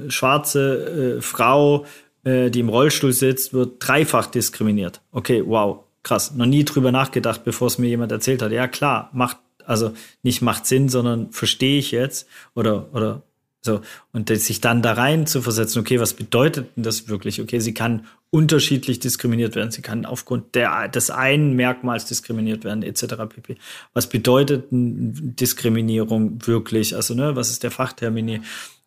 äh, 0.07 0.11
schwarze 0.11 1.17
äh, 1.19 1.21
Frau, 1.21 1.85
äh, 2.25 2.51
die 2.51 2.61
im 2.61 2.69
Rollstuhl 2.69 3.13
sitzt, 3.13 3.53
wird 3.53 3.75
dreifach 3.79 4.27
diskriminiert. 4.27 5.01
Okay, 5.13 5.43
wow 5.45 5.85
krass, 6.03 6.35
noch 6.35 6.47
nie 6.47 6.65
drüber 6.65 6.93
nachgedacht, 6.93 7.45
bevor 7.45 7.69
es 7.69 7.79
mir 7.79 7.89
jemand 7.89 8.13
erzählt 8.13 8.43
hat. 8.43 8.53
Ja, 8.53 8.69
klar, 8.69 9.11
macht, 9.13 9.39
also 9.65 9.93
nicht 10.23 10.43
macht 10.43 10.67
Sinn, 10.67 10.89
sondern 10.89 11.33
verstehe 11.33 11.79
ich 11.79 11.91
jetzt 11.91 12.27
oder, 12.55 12.95
oder 12.95 13.23
so. 13.63 13.83
Und 14.13 14.31
sich 14.31 14.61
dann 14.61 14.81
da 14.81 14.95
rein 14.95 15.27
zu 15.27 15.43
versetzen, 15.43 15.81
okay, 15.81 16.01
was 16.01 16.15
bedeutet 16.15 16.77
denn 16.77 16.83
das 16.83 17.09
wirklich? 17.09 17.41
Okay, 17.41 17.61
sie 17.61 17.75
kann 17.75 18.07
unterschiedlich 18.31 19.01
diskriminiert 19.01 19.55
werden. 19.55 19.71
Sie 19.71 19.83
kann 19.83 20.07
aufgrund 20.07 20.55
der, 20.55 20.89
des 20.89 21.11
einen 21.11 21.57
Merkmals 21.57 22.07
diskriminiert 22.07 22.65
werden, 22.65 22.83
etc. 22.83 23.17
pp. 23.29 23.57
Was 23.93 24.09
bedeutet 24.09 24.69
Diskriminierung 24.71 26.47
wirklich? 26.47 26.97
Also, 26.97 27.15
ne, 27.15 27.37
was 27.37 27.51
ist 27.51 27.63
der 27.63 27.71
Fachtermini? 27.71 28.41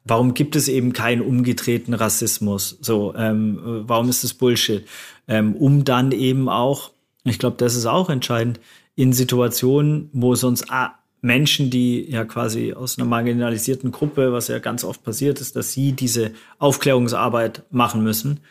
Warum 0.06 0.34
gibt 0.34 0.56
es 0.56 0.68
eben 0.68 0.92
keinen 0.92 1.22
umgedrehten 1.22 1.94
Rassismus? 1.94 2.78
So, 2.82 3.14
ähm, 3.16 3.84
warum 3.86 4.10
ist 4.10 4.24
das 4.24 4.34
Bullshit? 4.34 4.86
Ähm, 5.28 5.56
um 5.56 5.86
dann 5.86 6.12
eben 6.12 6.50
auch 6.50 6.92
ich 7.24 7.40
glaube, 7.40 7.58
das 7.58 7.76
ist 7.76 7.86
auch 7.86 8.10
entscheidend 8.10 8.60
in 8.96 9.14
Situationen, 9.14 10.10
wo 10.14 10.36
sonst 10.36 10.70
ah, 10.70 10.96
Menschen, 11.22 11.70
die 11.70 12.10
ja 12.12 12.26
quasi 12.26 12.74
aus 12.74 12.98
einer 12.98 13.08
marginalisierten 13.08 13.92
Gruppe, 13.92 14.34
was 14.34 14.50
ja 14.50 14.60
ganz 14.60 14.84
oft 14.84 15.04
passiert 15.04 15.40
ist, 15.40 15.56
dass 15.56 15.72
sie 15.72 15.94
diese 15.94 16.32
Aufklärungsarbeit 16.60 17.64
machen 17.72 18.04
müssen. 18.04 18.42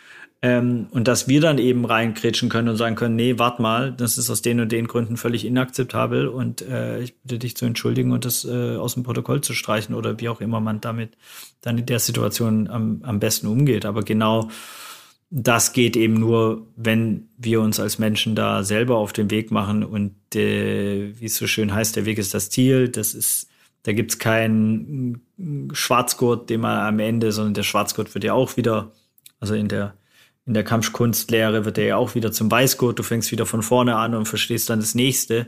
Ähm, 0.44 0.88
und 0.90 1.06
dass 1.06 1.28
wir 1.28 1.40
dann 1.40 1.58
eben 1.58 1.84
reinkrätschen 1.84 2.48
können 2.48 2.68
und 2.68 2.76
sagen 2.76 2.96
können, 2.96 3.14
nee, 3.14 3.38
wart 3.38 3.60
mal, 3.60 3.92
das 3.92 4.18
ist 4.18 4.28
aus 4.28 4.42
den 4.42 4.58
und 4.58 4.72
den 4.72 4.88
Gründen 4.88 5.16
völlig 5.16 5.44
inakzeptabel 5.44 6.26
und 6.26 6.62
äh, 6.62 7.00
ich 7.00 7.16
bitte 7.20 7.38
dich 7.38 7.56
zu 7.56 7.64
entschuldigen 7.64 8.10
und 8.10 8.24
das 8.24 8.44
äh, 8.44 8.76
aus 8.76 8.94
dem 8.94 9.04
Protokoll 9.04 9.40
zu 9.42 9.54
streichen 9.54 9.94
oder 9.94 10.18
wie 10.18 10.28
auch 10.28 10.40
immer 10.40 10.58
man 10.58 10.80
damit 10.80 11.10
dann 11.60 11.78
in 11.78 11.86
der 11.86 12.00
Situation 12.00 12.68
am, 12.68 13.02
am 13.04 13.20
besten 13.20 13.46
umgeht. 13.46 13.86
Aber 13.86 14.02
genau 14.02 14.48
das 15.34 15.72
geht 15.72 15.96
eben 15.96 16.14
nur, 16.14 16.66
wenn 16.76 17.30
wir 17.38 17.62
uns 17.62 17.80
als 17.80 17.98
Menschen 17.98 18.34
da 18.34 18.62
selber 18.64 18.98
auf 18.98 19.14
den 19.14 19.30
Weg 19.30 19.50
machen 19.50 19.82
und 19.82 20.14
äh, 20.36 21.18
wie 21.18 21.24
es 21.24 21.36
so 21.36 21.46
schön 21.46 21.72
heißt, 21.72 21.96
der 21.96 22.04
Weg 22.04 22.18
ist 22.18 22.34
das 22.34 22.50
Ziel. 22.50 22.90
Das 22.90 23.14
ist, 23.14 23.48
da 23.82 23.92
gibt's 23.92 24.18
keinen 24.18 25.22
Schwarzgurt, 25.72 26.50
den 26.50 26.60
man 26.60 26.86
am 26.86 26.98
Ende, 26.98 27.32
sondern 27.32 27.54
der 27.54 27.62
Schwarzgurt 27.62 28.12
wird 28.14 28.24
ja 28.24 28.34
auch 28.34 28.58
wieder, 28.58 28.92
also 29.40 29.54
in 29.54 29.68
der 29.68 29.94
in 30.44 30.54
der 30.54 30.64
Kampfkunstlehre 30.64 31.64
wird 31.64 31.78
er 31.78 31.84
ja 31.84 31.96
auch 31.96 32.16
wieder 32.16 32.32
zum 32.32 32.50
Weißgurt. 32.50 32.98
Du 32.98 33.04
fängst 33.04 33.30
wieder 33.30 33.46
von 33.46 33.62
vorne 33.62 33.94
an 33.96 34.14
und 34.14 34.26
verstehst 34.26 34.68
dann 34.68 34.80
das 34.80 34.96
nächste. 34.96 35.46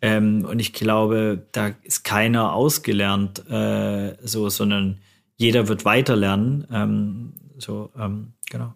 Ähm, 0.00 0.46
und 0.46 0.58
ich 0.60 0.72
glaube, 0.72 1.46
da 1.52 1.72
ist 1.82 2.04
keiner 2.04 2.54
ausgelernt, 2.54 3.44
äh, 3.50 4.16
so, 4.22 4.48
sondern 4.48 4.98
jeder 5.36 5.68
wird 5.68 5.84
weiterlernen. 5.84 6.66
Ähm, 6.72 7.32
so, 7.58 7.90
ähm, 7.98 8.32
genau. 8.50 8.72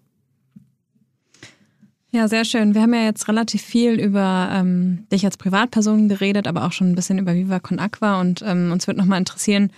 Ja, 2.15 2.29
sehr 2.29 2.45
schön. 2.45 2.77
Wir 2.77 2.83
haben 2.83 2.95
ja 2.95 3.03
jetzt 3.03 3.27
relativ 3.27 3.61
viel 3.61 3.99
über 3.99 4.49
ähm, 4.53 5.05
dich 5.11 5.25
als 5.25 5.37
Privatperson 5.37 6.09
geredet, 6.09 6.47
aber 6.47 6.65
auch 6.65 6.71
schon 6.71 6.93
ein 6.93 6.95
bisschen 6.95 7.19
über 7.19 7.35
Viva 7.35 7.59
Con 7.59 7.81
Aqua 7.81 8.21
und 8.21 8.41
ähm, 8.47 8.71
uns 8.71 8.87
wird 8.87 8.97
nochmal 8.97 9.19
interessieren, 9.19 9.73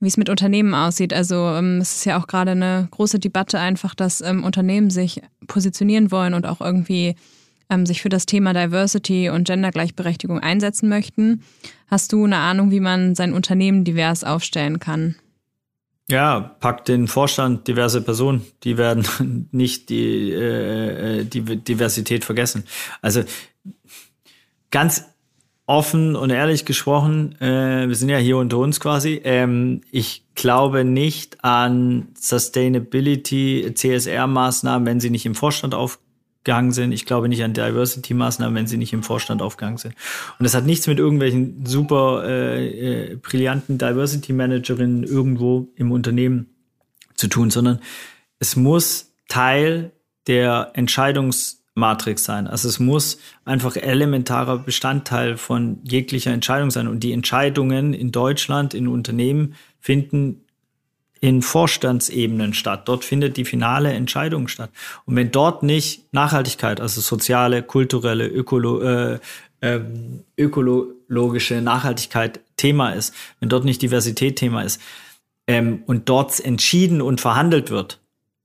wie 0.00 0.08
es 0.08 0.16
mit 0.16 0.28
Unternehmen 0.28 0.74
aussieht. 0.74 1.14
Also 1.14 1.36
ähm, 1.36 1.78
es 1.80 1.98
ist 1.98 2.04
ja 2.04 2.18
auch 2.18 2.26
gerade 2.26 2.50
eine 2.50 2.88
große 2.90 3.20
Debatte 3.20 3.60
einfach, 3.60 3.94
dass 3.94 4.20
ähm, 4.20 4.42
Unternehmen 4.42 4.90
sich 4.90 5.22
positionieren 5.46 6.10
wollen 6.10 6.34
und 6.34 6.44
auch 6.44 6.60
irgendwie 6.60 7.14
ähm, 7.70 7.86
sich 7.86 8.02
für 8.02 8.08
das 8.08 8.26
Thema 8.26 8.52
Diversity 8.52 9.30
und 9.30 9.46
Gendergleichberechtigung 9.46 10.40
einsetzen 10.40 10.88
möchten. 10.88 11.44
Hast 11.86 12.12
du 12.12 12.24
eine 12.24 12.38
Ahnung, 12.38 12.72
wie 12.72 12.80
man 12.80 13.14
sein 13.14 13.32
Unternehmen 13.32 13.84
divers 13.84 14.24
aufstellen 14.24 14.80
kann? 14.80 15.14
Ja, 16.08 16.38
packt 16.38 16.86
den 16.86 17.08
Vorstand 17.08 17.66
diverse 17.66 18.00
Personen, 18.00 18.46
die 18.62 18.78
werden 18.78 19.48
nicht 19.50 19.88
die, 19.88 20.30
äh, 20.32 21.24
die 21.24 21.42
Diversität 21.42 22.24
vergessen. 22.24 22.64
Also 23.02 23.24
ganz 24.70 25.04
offen 25.66 26.14
und 26.14 26.30
ehrlich 26.30 26.64
gesprochen, 26.64 27.34
äh, 27.40 27.88
wir 27.88 27.94
sind 27.96 28.08
ja 28.08 28.18
hier 28.18 28.36
unter 28.36 28.58
uns 28.58 28.78
quasi, 28.78 29.20
ähm, 29.24 29.80
ich 29.90 30.24
glaube 30.36 30.84
nicht 30.84 31.42
an 31.44 32.08
Sustainability, 32.16 33.72
CSR-Maßnahmen, 33.74 34.86
wenn 34.86 35.00
sie 35.00 35.10
nicht 35.10 35.26
im 35.26 35.34
Vorstand 35.34 35.74
auf, 35.74 35.98
aufgegangen 36.46 36.70
sind. 36.70 36.92
Ich 36.92 37.06
glaube 37.06 37.28
nicht 37.28 37.42
an 37.42 37.54
Diversity-Maßnahmen, 37.54 38.54
wenn 38.54 38.66
sie 38.68 38.76
nicht 38.76 38.92
im 38.92 39.02
Vorstand 39.02 39.42
aufgegangen 39.42 39.78
sind. 39.78 39.94
Und 40.38 40.44
das 40.44 40.54
hat 40.54 40.64
nichts 40.64 40.86
mit 40.86 40.98
irgendwelchen 40.98 41.66
super 41.66 42.22
äh, 42.24 43.12
äh, 43.12 43.16
brillanten 43.16 43.78
Diversity-Managerinnen 43.78 45.02
irgendwo 45.02 45.68
im 45.74 45.90
Unternehmen 45.90 46.46
zu 47.16 47.26
tun, 47.26 47.50
sondern 47.50 47.80
es 48.38 48.54
muss 48.54 49.12
Teil 49.28 49.90
der 50.28 50.70
Entscheidungsmatrix 50.74 52.22
sein. 52.22 52.46
Also 52.46 52.68
es 52.68 52.78
muss 52.78 53.18
einfach 53.44 53.74
elementarer 53.74 54.58
Bestandteil 54.58 55.36
von 55.36 55.80
jeglicher 55.82 56.30
Entscheidung 56.30 56.70
sein. 56.70 56.86
Und 56.86 57.00
die 57.00 57.12
Entscheidungen 57.12 57.92
in 57.92 58.12
Deutschland, 58.12 58.72
in 58.72 58.86
Unternehmen 58.86 59.54
finden 59.80 60.45
in 61.26 61.42
Vorstandsebenen 61.42 62.54
statt. 62.54 62.88
Dort 62.88 63.04
findet 63.04 63.36
die 63.36 63.44
finale 63.44 63.92
Entscheidung 63.92 64.46
statt. 64.46 64.70
Und 65.06 65.16
wenn 65.16 65.32
dort 65.32 65.64
nicht 65.64 66.12
Nachhaltigkeit, 66.12 66.80
also 66.80 67.00
soziale, 67.00 67.64
kulturelle, 67.64 68.28
ökolo, 68.28 68.80
äh, 68.80 69.18
ähm, 69.60 70.24
ökologische 70.38 71.60
Nachhaltigkeit 71.60 72.40
Thema 72.56 72.90
ist, 72.90 73.12
wenn 73.40 73.48
dort 73.48 73.64
nicht 73.64 73.82
Diversität 73.82 74.36
Thema 74.36 74.62
ist 74.62 74.80
ähm, 75.48 75.82
und 75.86 76.08
dort 76.08 76.38
entschieden 76.38 77.02
und 77.02 77.20
verhandelt 77.20 77.70
wird, 77.70 77.98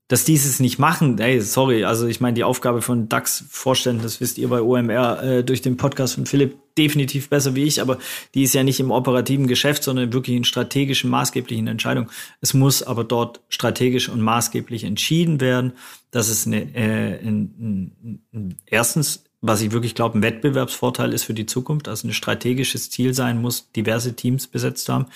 dass 0.08 0.24
dieses 0.24 0.58
nicht 0.58 0.80
machen, 0.80 1.18
ey, 1.20 1.40
sorry, 1.40 1.84
also 1.84 2.08
ich 2.08 2.20
meine, 2.20 2.34
die 2.34 2.44
Aufgabe 2.44 2.82
von 2.82 3.08
DAX-Vorständen, 3.08 4.02
das 4.02 4.20
wisst 4.20 4.38
ihr 4.38 4.48
bei 4.48 4.60
OMR 4.60 5.22
äh, 5.22 5.44
durch 5.44 5.62
den 5.62 5.76
Podcast 5.76 6.16
von 6.16 6.26
Philipp 6.26 6.56
definitiv 6.78 7.28
besser 7.28 7.54
wie 7.54 7.64
ich, 7.64 7.80
aber 7.80 7.98
die 8.34 8.42
ist 8.42 8.54
ja 8.54 8.62
nicht 8.62 8.80
im 8.80 8.90
operativen 8.90 9.46
Geschäft, 9.46 9.82
sondern 9.82 10.12
wirklich 10.12 10.36
in 10.36 10.44
strategischen, 10.44 11.10
maßgeblichen 11.10 11.66
Entscheidungen. 11.66 12.10
Es 12.40 12.54
muss 12.54 12.82
aber 12.82 13.04
dort 13.04 13.40
strategisch 13.48 14.08
und 14.08 14.20
maßgeblich 14.20 14.84
entschieden 14.84 15.40
werden, 15.40 15.72
dass 16.10 16.28
es 16.28 16.46
eine, 16.46 16.62
äh, 16.74 17.18
ein, 17.20 17.54
ein, 17.58 18.22
ein, 18.32 18.56
erstens 18.66 19.24
was 19.44 19.60
ich 19.60 19.72
wirklich 19.72 19.96
glaube, 19.96 20.16
ein 20.16 20.22
Wettbewerbsvorteil 20.22 21.12
ist 21.12 21.24
für 21.24 21.34
die 21.34 21.46
Zukunft, 21.46 21.88
also 21.88 22.06
ein 22.06 22.12
strategisches 22.12 22.90
Ziel 22.90 23.12
sein 23.12 23.42
muss, 23.42 23.72
diverse 23.72 24.14
Teams 24.14 24.46
besetzt 24.46 24.88
haben 24.88 25.06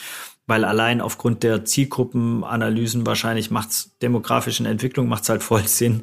weil 0.47 0.65
allein 0.65 1.01
aufgrund 1.01 1.43
der 1.43 1.65
Zielgruppenanalysen 1.65 3.07
wahrscheinlich 3.07 3.51
macht's 3.51 3.97
demografischen 4.01 4.67
Entwicklung 4.67 5.09
macht's 5.09 5.29
halt 5.29 5.43
voll 5.43 5.63
Sinn, 5.67 6.03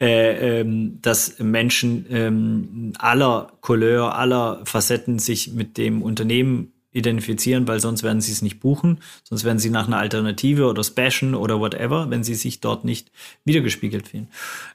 äh, 0.00 0.60
ähm, 0.60 0.98
dass 1.02 1.38
Menschen 1.38 2.06
ähm, 2.10 2.92
aller 2.98 3.52
Couleur, 3.60 4.16
aller 4.16 4.60
Facetten 4.64 5.18
sich 5.18 5.52
mit 5.52 5.76
dem 5.76 6.02
Unternehmen 6.02 6.72
identifizieren, 6.92 7.66
weil 7.66 7.80
sonst 7.80 8.02
werden 8.02 8.20
sie 8.20 8.32
es 8.32 8.42
nicht 8.42 8.60
buchen, 8.60 9.00
sonst 9.24 9.44
werden 9.44 9.58
sie 9.58 9.70
nach 9.70 9.86
einer 9.86 9.98
Alternative 9.98 10.66
oder 10.66 10.84
Spashen 10.84 11.34
oder 11.34 11.58
whatever, 11.58 12.10
wenn 12.10 12.22
sie 12.22 12.34
sich 12.34 12.60
dort 12.60 12.84
nicht 12.84 13.10
wiedergespiegelt 13.44 14.08
fühlen. 14.08 14.28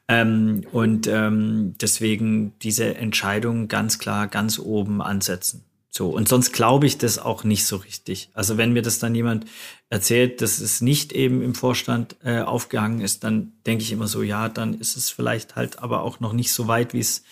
Ähm, 0.07 0.63
und 0.71 1.07
ähm, 1.07 1.75
deswegen 1.79 2.53
diese 2.61 2.95
Entscheidung 2.95 3.67
ganz 3.67 3.99
klar 3.99 4.27
ganz 4.27 4.57
oben 4.59 5.01
ansetzen. 5.01 5.63
So, 5.97 6.09
und 6.09 6.29
sonst 6.29 6.51
glaube 6.51 6.85
ich 6.85 6.99
das 6.99 7.17
auch 7.17 7.43
nicht 7.43 7.65
so 7.65 7.77
richtig. 7.77 8.29
Also 8.35 8.55
wenn 8.55 8.71
mir 8.71 8.83
das 8.83 8.99
dann 8.99 9.15
jemand 9.15 9.47
erzählt, 9.89 10.43
dass 10.43 10.59
es 10.59 10.79
nicht 10.79 11.11
eben 11.11 11.41
im 11.41 11.55
Vorstand 11.55 12.17
äh, 12.23 12.41
aufgehangen 12.41 13.01
ist, 13.01 13.23
dann 13.23 13.53
denke 13.65 13.83
ich 13.83 13.91
immer 13.91 14.05
so, 14.05 14.21
ja, 14.21 14.47
dann 14.47 14.75
ist 14.75 14.95
es 14.95 15.09
vielleicht 15.09 15.55
halt 15.55 15.79
aber 15.79 16.03
auch 16.03 16.19
noch 16.19 16.33
nicht 16.33 16.53
so 16.53 16.67
weit, 16.67 16.93
wie 16.93 16.99
es 16.99 17.23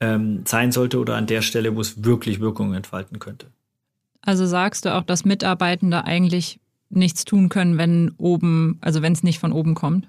ähm, 0.00 0.44
sein 0.46 0.72
sollte 0.72 0.98
oder 0.98 1.16
an 1.16 1.26
der 1.26 1.42
Stelle, 1.42 1.76
wo 1.76 1.82
es 1.82 2.02
wirklich 2.02 2.40
Wirkung 2.40 2.72
entfalten 2.72 3.18
könnte. 3.18 3.48
Also 4.22 4.46
sagst 4.46 4.86
du 4.86 4.94
auch, 4.94 5.02
dass 5.02 5.26
Mitarbeitende 5.26 6.06
eigentlich 6.06 6.58
nichts 6.88 7.26
tun 7.26 7.50
können, 7.50 7.76
wenn 7.76 8.12
oben, 8.16 8.78
also 8.80 9.02
wenn 9.02 9.12
es 9.12 9.22
nicht 9.22 9.40
von 9.40 9.52
oben 9.52 9.74
kommt? 9.74 10.08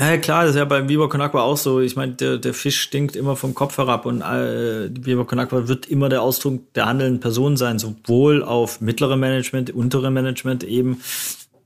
Ja, 0.00 0.16
klar, 0.16 0.42
das 0.42 0.50
ist 0.50 0.56
ja 0.56 0.64
beim 0.64 0.88
Viva 0.88 1.06
Con 1.06 1.20
Agua 1.20 1.42
auch 1.42 1.56
so. 1.56 1.80
Ich 1.80 1.94
meine, 1.94 2.14
der, 2.14 2.38
der 2.38 2.52
Fisch 2.52 2.80
stinkt 2.80 3.14
immer 3.14 3.36
vom 3.36 3.54
Kopf 3.54 3.78
herab 3.78 4.06
und 4.06 4.22
äh, 4.22 4.90
Viva 4.90 5.22
Con 5.22 5.38
Agua 5.38 5.68
wird 5.68 5.86
immer 5.86 6.08
der 6.08 6.22
Ausdruck 6.22 6.72
der 6.74 6.86
handelnden 6.86 7.20
Person 7.20 7.56
sein, 7.56 7.78
sowohl 7.78 8.42
auf 8.42 8.80
mittlere 8.80 9.16
Management, 9.16 9.70
untere 9.70 10.10
Management 10.10 10.64
eben, 10.64 11.00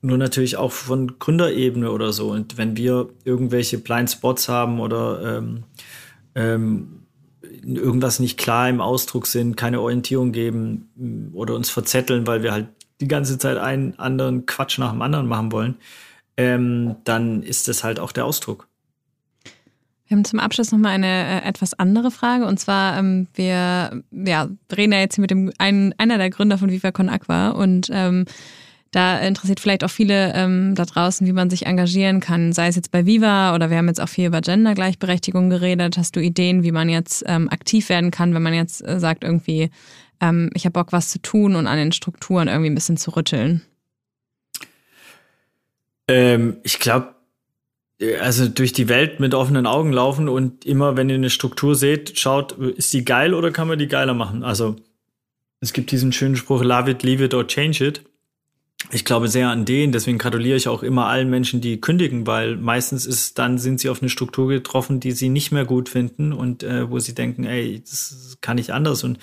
nur 0.02 0.18
natürlich 0.18 0.58
auch 0.58 0.72
von 0.72 1.18
Gründerebene 1.18 1.90
oder 1.90 2.12
so. 2.12 2.30
Und 2.30 2.58
wenn 2.58 2.76
wir 2.76 3.08
irgendwelche 3.24 3.78
Blind 3.78 4.10
Spots 4.10 4.48
haben 4.48 4.78
oder 4.78 5.38
ähm, 5.38 5.64
ähm, 6.34 7.02
irgendwas 7.64 8.20
nicht 8.20 8.38
klar 8.38 8.68
im 8.68 8.82
Ausdruck 8.82 9.26
sind, 9.26 9.56
keine 9.56 9.80
Orientierung 9.80 10.32
geben 10.32 10.90
mm, 10.96 11.34
oder 11.34 11.54
uns 11.54 11.70
verzetteln, 11.70 12.26
weil 12.26 12.42
wir 12.42 12.52
halt 12.52 12.68
die 13.00 13.08
ganze 13.08 13.38
Zeit 13.38 13.56
einen 13.56 13.98
anderen 13.98 14.44
Quatsch 14.44 14.78
nach 14.78 14.92
dem 14.92 15.02
anderen 15.02 15.26
machen 15.26 15.50
wollen, 15.50 15.76
ähm, 16.38 16.96
dann 17.04 17.42
ist 17.42 17.68
das 17.68 17.84
halt 17.84 18.00
auch 18.00 18.12
der 18.12 18.24
Ausdruck. 18.24 18.68
Wir 20.06 20.16
haben 20.16 20.24
zum 20.24 20.38
Abschluss 20.38 20.72
nochmal 20.72 20.92
eine 20.92 21.42
äh, 21.42 21.46
etwas 21.46 21.74
andere 21.74 22.10
Frage. 22.10 22.46
Und 22.46 22.58
zwar, 22.58 22.96
ähm, 22.96 23.26
wir 23.34 24.02
ja, 24.10 24.48
reden 24.74 24.92
ja 24.92 25.00
jetzt 25.00 25.16
hier 25.16 25.22
mit 25.22 25.30
dem 25.30 25.52
einen, 25.58 25.92
einer 25.98 26.16
der 26.16 26.30
Gründer 26.30 26.56
von 26.56 26.70
Viva 26.70 26.92
Con 26.92 27.10
Aqua 27.10 27.50
und 27.50 27.90
ähm, 27.92 28.24
da 28.90 29.18
interessiert 29.18 29.60
vielleicht 29.60 29.84
auch 29.84 29.90
viele 29.90 30.32
ähm, 30.34 30.74
da 30.74 30.86
draußen, 30.86 31.26
wie 31.26 31.32
man 31.32 31.50
sich 31.50 31.66
engagieren 31.66 32.20
kann, 32.20 32.54
sei 32.54 32.68
es 32.68 32.76
jetzt 32.76 32.90
bei 32.90 33.04
Viva 33.04 33.54
oder 33.54 33.68
wir 33.68 33.76
haben 33.76 33.88
jetzt 33.88 34.00
auch 34.00 34.08
viel 34.08 34.28
über 34.28 34.40
Gendergleichberechtigung 34.40 35.50
geredet. 35.50 35.98
Hast 35.98 36.16
du 36.16 36.20
Ideen, 36.20 36.62
wie 36.62 36.72
man 36.72 36.88
jetzt 36.88 37.22
ähm, 37.26 37.50
aktiv 37.50 37.90
werden 37.90 38.10
kann, 38.10 38.32
wenn 38.32 38.42
man 38.42 38.54
jetzt 38.54 38.86
äh, 38.86 38.98
sagt, 38.98 39.24
irgendwie, 39.24 39.70
ähm, 40.20 40.48
ich 40.54 40.64
habe 40.64 40.72
Bock, 40.72 40.92
was 40.92 41.10
zu 41.10 41.20
tun 41.20 41.54
und 41.54 41.66
an 41.66 41.76
den 41.76 41.92
Strukturen 41.92 42.48
irgendwie 42.48 42.70
ein 42.70 42.74
bisschen 42.74 42.96
zu 42.96 43.14
rütteln? 43.14 43.60
Ähm, 46.08 46.56
ich 46.62 46.78
glaube, 46.78 47.14
äh, 48.00 48.16
also 48.16 48.48
durch 48.48 48.72
die 48.72 48.88
Welt 48.88 49.20
mit 49.20 49.34
offenen 49.34 49.66
Augen 49.66 49.92
laufen 49.92 50.28
und 50.28 50.64
immer, 50.64 50.96
wenn 50.96 51.08
ihr 51.08 51.16
eine 51.16 51.30
Struktur 51.30 51.74
seht, 51.74 52.18
schaut, 52.18 52.52
ist 52.52 52.92
die 52.92 53.04
geil 53.04 53.34
oder 53.34 53.50
kann 53.50 53.68
man 53.68 53.78
die 53.78 53.88
geiler 53.88 54.14
machen? 54.14 54.42
Also 54.42 54.76
es 55.60 55.72
gibt 55.72 55.90
diesen 55.90 56.12
schönen 56.12 56.36
Spruch, 56.36 56.62
love 56.62 56.90
it, 56.90 57.02
leave 57.02 57.24
it 57.24 57.34
or 57.34 57.46
change 57.46 57.84
it 57.84 58.02
ich 58.90 59.04
glaube 59.04 59.28
sehr 59.28 59.48
an 59.48 59.64
den, 59.66 59.92
deswegen 59.92 60.16
gratuliere 60.16 60.56
ich 60.56 60.66
auch 60.66 60.82
immer 60.82 61.06
allen 61.06 61.28
Menschen, 61.28 61.60
die 61.60 61.80
kündigen, 61.80 62.26
weil 62.26 62.56
meistens 62.56 63.04
ist 63.04 63.38
dann 63.38 63.58
sind 63.58 63.80
sie 63.80 63.90
auf 63.90 64.00
eine 64.00 64.08
Struktur 64.08 64.48
getroffen, 64.48 64.98
die 64.98 65.12
sie 65.12 65.28
nicht 65.28 65.52
mehr 65.52 65.66
gut 65.66 65.90
finden 65.90 66.32
und 66.32 66.62
äh, 66.62 66.90
wo 66.90 66.98
sie 66.98 67.14
denken, 67.14 67.44
ey, 67.44 67.80
das 67.80 68.38
kann 68.40 68.56
ich 68.56 68.72
anders. 68.72 69.04
Und 69.04 69.18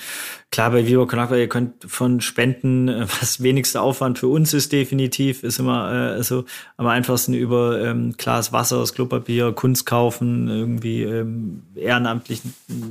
klar, 0.51 0.70
bei 0.70 0.86
Viva 0.86 1.05
Con 1.05 1.20
ihr 1.36 1.49
könnt 1.49 1.84
von 1.88 2.22
Spenden, 2.22 2.88
äh, 2.89 3.07
was 3.20 3.41
wenigster 3.41 3.82
Aufwand 3.82 4.20
für 4.20 4.28
uns 4.28 4.53
ist, 4.53 4.72
definitiv, 4.72 5.41
ist 5.43 5.59
immer 5.59 5.91
äh, 5.91 6.13
also 6.13 6.45
am 6.78 6.86
einfachsten 6.86 7.34
über 7.34 7.82
ähm, 7.82 8.13
Glas 8.18 8.53
Wasser, 8.53 8.80
das 8.80 8.93
Klopapier, 8.93 9.51
Kunst 9.53 9.88
kaufen, 9.88 10.47
irgendwie 10.47 11.01
ähm, 11.01 11.63
ehrenamtlich 11.76 12.41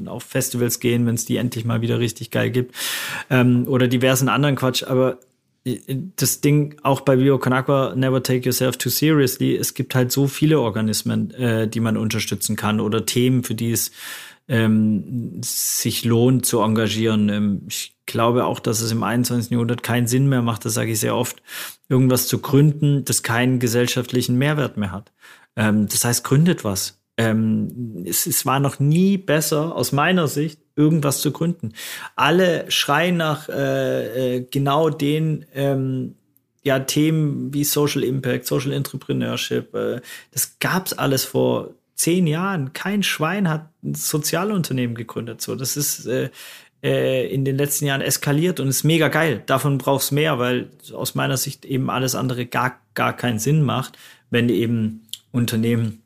auf 0.07 0.25
Festivals 0.25 0.81
gehen, 0.81 1.07
wenn 1.07 1.14
es 1.14 1.25
die 1.25 1.37
endlich 1.37 1.64
mal 1.64 1.83
wieder 1.83 2.01
richtig 2.01 2.33
geil 2.33 2.51
gibt. 2.51 2.75
Ähm, 3.31 3.66
oder 3.68 3.87
diversen 3.87 4.29
anderen 4.29 4.57
Quatsch, 4.57 4.83
aber 4.83 5.18
das 5.65 6.43
Ding 6.43 6.77
auch 6.83 7.01
bei 7.01 7.17
Bioconaqua, 7.17 7.95
never 7.97 8.23
take 8.23 8.45
yourself 8.45 8.77
too 8.77 8.91
seriously. 8.91 9.57
Es 9.57 9.73
gibt 9.73 9.95
halt 9.95 10.12
so 10.12 10.27
viele 10.27 10.61
Organismen, 10.61 11.31
äh, 11.33 11.67
die 11.67 11.81
man 11.81 11.97
unterstützen 11.97 12.55
kann 12.55 12.81
oder 12.81 13.07
Themen, 13.07 13.45
für 13.45 13.55
die 13.55 13.71
es 13.71 13.91
ähm, 14.47 15.41
sich 15.43 16.05
lohnt 16.05 16.45
zu 16.45 16.61
engagieren. 16.61 17.31
Ähm, 17.31 17.62
ich 17.69 17.97
glaube 18.05 18.45
auch, 18.45 18.61
dass 18.61 18.83
es 18.83 18.93
im 18.93 19.03
21. 19.03 19.51
Jahrhundert 19.53 19.83
keinen 19.83 20.07
Sinn 20.07 20.29
mehr 20.29 20.43
macht, 20.43 20.67
das 20.67 20.75
sage 20.75 20.93
ich 20.93 21.01
sehr 21.01 21.17
oft, 21.17 21.43
irgendwas 21.89 22.29
zu 22.29 22.39
gründen, 22.41 23.05
das 23.07 23.23
keinen 23.23 23.59
gesellschaftlichen 23.59 24.37
Mehrwert 24.37 24.77
mehr 24.77 24.93
hat. 24.93 25.12
Ähm, 25.57 25.87
das 25.89 26.05
heißt, 26.05 26.25
gründet 26.25 26.62
was. 26.65 27.01
Ähm, 27.17 28.05
es, 28.07 28.27
es 28.27 28.45
war 28.45 28.61
noch 28.61 28.81
nie 28.81 29.17
besser 29.17 29.75
aus 29.75 29.93
meiner 29.93 30.29
Sicht, 30.29 30.61
irgendwas 30.77 31.20
zu 31.20 31.33
gründen. 31.33 31.72
Alle 32.16 32.70
schreien 32.70 33.16
nach 33.16 33.49
äh, 33.49 34.37
äh, 34.37 34.47
genau 34.51 34.91
den 34.91 35.47
ähm, 35.55 36.14
ja, 36.62 36.81
Themen 36.81 37.53
wie 37.53 37.64
Social 37.64 38.03
Impact, 38.03 38.47
Social 38.47 38.72
Entrepreneurship. 38.72 39.75
Äh, 39.75 40.01
das 40.33 40.59
gab's 40.59 40.93
alles 40.93 41.25
vor 41.25 41.70
zehn 41.95 42.27
Jahren. 42.27 42.72
Kein 42.72 43.03
Schwein 43.03 43.49
hat 43.49 43.68
ein 43.83 43.95
Sozialunternehmen 43.95 44.97
gegründet. 44.97 45.41
So, 45.41 45.55
das 45.55 45.77
ist 45.77 46.07
äh, 46.07 46.31
äh, 46.83 47.33
in 47.33 47.45
den 47.45 47.57
letzten 47.57 47.87
Jahren 47.87 48.01
eskaliert 48.01 48.61
und 48.61 48.68
ist 48.68 48.85
mega 48.85 49.09
geil. 49.09 49.43
Davon 49.47 49.79
brauchst 49.79 50.12
mehr, 50.12 50.39
weil 50.39 50.70
aus 50.93 51.14
meiner 51.14 51.37
Sicht 51.37 51.64
eben 51.64 51.91
alles 51.91 52.14
andere 52.14 52.47
gar 52.47 52.81
gar 52.95 53.16
keinen 53.16 53.39
Sinn 53.39 53.62
macht, 53.62 53.99
wenn 54.31 54.49
eben 54.49 55.07
Unternehmen 55.33 56.04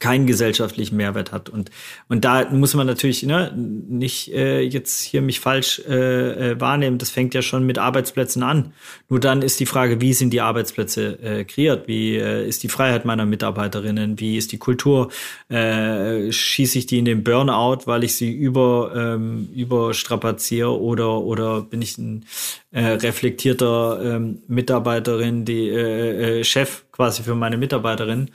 keinen 0.00 0.26
gesellschaftlichen 0.26 0.96
Mehrwert 0.96 1.30
hat. 1.30 1.50
Und, 1.50 1.70
und 2.08 2.24
da 2.24 2.48
muss 2.50 2.74
man 2.74 2.86
natürlich 2.86 3.22
ne, 3.22 3.52
nicht 3.54 4.32
äh, 4.32 4.60
jetzt 4.62 5.02
hier 5.02 5.20
mich 5.20 5.40
falsch 5.40 5.80
äh, 5.86 6.52
äh, 6.52 6.60
wahrnehmen. 6.60 6.96
Das 6.98 7.10
fängt 7.10 7.34
ja 7.34 7.42
schon 7.42 7.66
mit 7.66 7.78
Arbeitsplätzen 7.78 8.42
an. 8.42 8.72
Nur 9.10 9.20
dann 9.20 9.42
ist 9.42 9.60
die 9.60 9.66
Frage, 9.66 10.00
wie 10.00 10.14
sind 10.14 10.32
die 10.32 10.40
Arbeitsplätze 10.40 11.18
äh, 11.22 11.44
kreiert? 11.44 11.86
Wie 11.86 12.16
äh, 12.16 12.48
ist 12.48 12.62
die 12.62 12.68
Freiheit 12.68 13.04
meiner 13.04 13.26
Mitarbeiterinnen? 13.26 14.18
Wie 14.18 14.38
ist 14.38 14.52
die 14.52 14.58
Kultur? 14.58 15.10
Äh, 15.50 16.32
schieße 16.32 16.78
ich 16.78 16.86
die 16.86 16.98
in 16.98 17.04
den 17.04 17.22
Burnout, 17.22 17.82
weil 17.84 18.02
ich 18.02 18.16
sie 18.16 18.32
über, 18.32 18.92
ähm, 18.96 19.50
überstrapaziere 19.54 20.80
oder, 20.80 21.20
oder 21.20 21.60
bin 21.60 21.82
ich 21.82 21.98
ein 21.98 22.24
äh, 22.70 22.84
reflektierter 22.84 24.00
ähm, 24.02 24.38
Mitarbeiterin, 24.48 25.44
die 25.44 25.68
äh, 25.68 26.40
äh, 26.40 26.44
Chef 26.44 26.84
quasi 26.90 27.22
für 27.22 27.34
meine 27.34 27.58
Mitarbeiterin? 27.58 28.30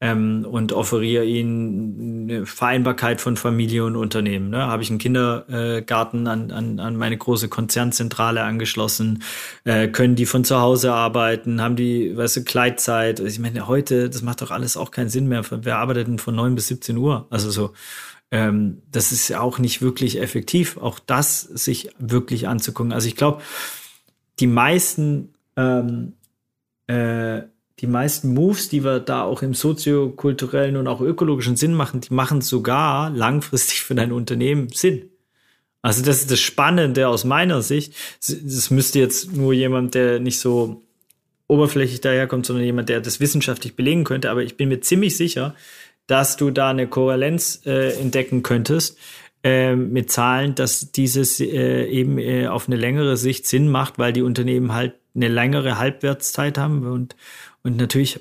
Ähm, 0.00 0.46
und 0.48 0.72
offeriere 0.72 1.24
ihnen 1.24 2.28
eine 2.28 2.46
Vereinbarkeit 2.46 3.20
von 3.20 3.36
Familie 3.36 3.84
und 3.84 3.96
Unternehmen. 3.96 4.50
Ne? 4.50 4.66
Habe 4.66 4.82
ich 4.82 4.90
einen 4.90 4.98
Kindergarten 4.98 6.26
an, 6.26 6.50
an, 6.50 6.80
an 6.80 6.96
meine 6.96 7.16
große 7.16 7.48
Konzernzentrale 7.48 8.42
angeschlossen? 8.42 9.22
Äh, 9.64 9.88
können 9.88 10.14
die 10.14 10.26
von 10.26 10.44
zu 10.44 10.60
Hause 10.60 10.92
arbeiten? 10.92 11.62
Haben 11.62 11.76
die, 11.76 12.14
weißt 12.16 12.36
du, 12.36 12.44
Kleidzeit? 12.44 13.20
Ich 13.20 13.38
meine, 13.38 13.66
heute, 13.68 14.10
das 14.10 14.22
macht 14.22 14.42
doch 14.42 14.50
alles 14.50 14.76
auch 14.76 14.90
keinen 14.90 15.08
Sinn 15.08 15.28
mehr. 15.28 15.42
Wer 15.50 15.78
arbeitet 15.78 16.08
denn 16.08 16.18
von 16.18 16.34
neun 16.34 16.54
bis 16.54 16.68
17 16.68 16.96
Uhr? 16.98 17.26
Also 17.30 17.50
so. 17.50 17.72
Ähm, 18.30 18.82
das 18.90 19.12
ist 19.12 19.28
ja 19.28 19.40
auch 19.40 19.58
nicht 19.58 19.80
wirklich 19.80 20.20
effektiv, 20.20 20.76
auch 20.78 20.98
das 20.98 21.40
sich 21.40 21.90
wirklich 21.98 22.48
anzugucken. 22.48 22.92
Also 22.92 23.06
ich 23.08 23.16
glaube, 23.16 23.40
die 24.40 24.48
meisten 24.48 25.32
ähm, 25.56 26.14
äh, 26.88 27.42
die 27.80 27.86
meisten 27.86 28.32
Moves, 28.32 28.68
die 28.68 28.84
wir 28.84 29.00
da 29.00 29.22
auch 29.22 29.42
im 29.42 29.54
soziokulturellen 29.54 30.76
und 30.76 30.88
auch 30.88 31.00
ökologischen 31.00 31.56
Sinn 31.56 31.74
machen, 31.74 32.00
die 32.00 32.14
machen 32.14 32.40
sogar 32.40 33.10
langfristig 33.10 33.82
für 33.82 33.94
dein 33.94 34.12
Unternehmen 34.12 34.68
Sinn. 34.70 35.10
Also 35.82 36.02
das 36.02 36.20
ist 36.20 36.30
das 36.30 36.40
Spannende 36.40 37.06
aus 37.06 37.24
meiner 37.24 37.62
Sicht. 37.62 37.94
Das 38.26 38.70
müsste 38.70 38.98
jetzt 38.98 39.36
nur 39.36 39.52
jemand, 39.52 39.94
der 39.94 40.18
nicht 40.18 40.40
so 40.40 40.82
oberflächlich 41.48 42.00
daherkommt, 42.00 42.46
sondern 42.46 42.64
jemand, 42.64 42.88
der 42.88 43.00
das 43.00 43.20
wissenschaftlich 43.20 43.76
belegen 43.76 44.04
könnte. 44.04 44.30
Aber 44.30 44.42
ich 44.42 44.56
bin 44.56 44.68
mir 44.68 44.80
ziemlich 44.80 45.16
sicher, 45.16 45.54
dass 46.06 46.36
du 46.36 46.50
da 46.50 46.70
eine 46.70 46.88
Kohärenz 46.88 47.62
äh, 47.66 47.92
entdecken 48.00 48.42
könntest 48.42 48.98
äh, 49.44 49.76
mit 49.76 50.10
Zahlen, 50.10 50.54
dass 50.54 50.92
dieses 50.92 51.40
äh, 51.40 51.84
eben 51.84 52.18
äh, 52.18 52.48
auf 52.48 52.66
eine 52.66 52.76
längere 52.76 53.16
Sicht 53.16 53.46
Sinn 53.46 53.68
macht, 53.68 53.98
weil 53.98 54.12
die 54.12 54.22
Unternehmen 54.22 54.72
halt 54.72 54.94
eine 55.14 55.28
längere 55.28 55.78
Halbwertszeit 55.78 56.58
haben 56.58 56.86
und, 56.86 57.16
und 57.66 57.76
natürlich, 57.76 58.20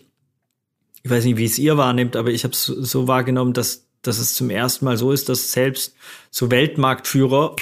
ich 1.04 1.10
weiß 1.10 1.24
nicht, 1.24 1.38
wie 1.38 1.46
es 1.46 1.60
ihr 1.60 1.78
wahrnimmt, 1.78 2.16
aber 2.16 2.32
ich 2.32 2.44
habe 2.44 2.54
es 2.54 2.66
so 2.66 3.08
wahrgenommen, 3.08 3.54
dass 3.54 3.86
dass 4.06 4.20
es 4.20 4.36
zum 4.36 4.50
ersten 4.50 4.86
Mal 4.86 4.98
so 4.98 5.12
ist, 5.12 5.30
dass 5.30 5.52
selbst 5.52 5.96
so 6.30 6.52
Weltmarktführer 6.52 7.56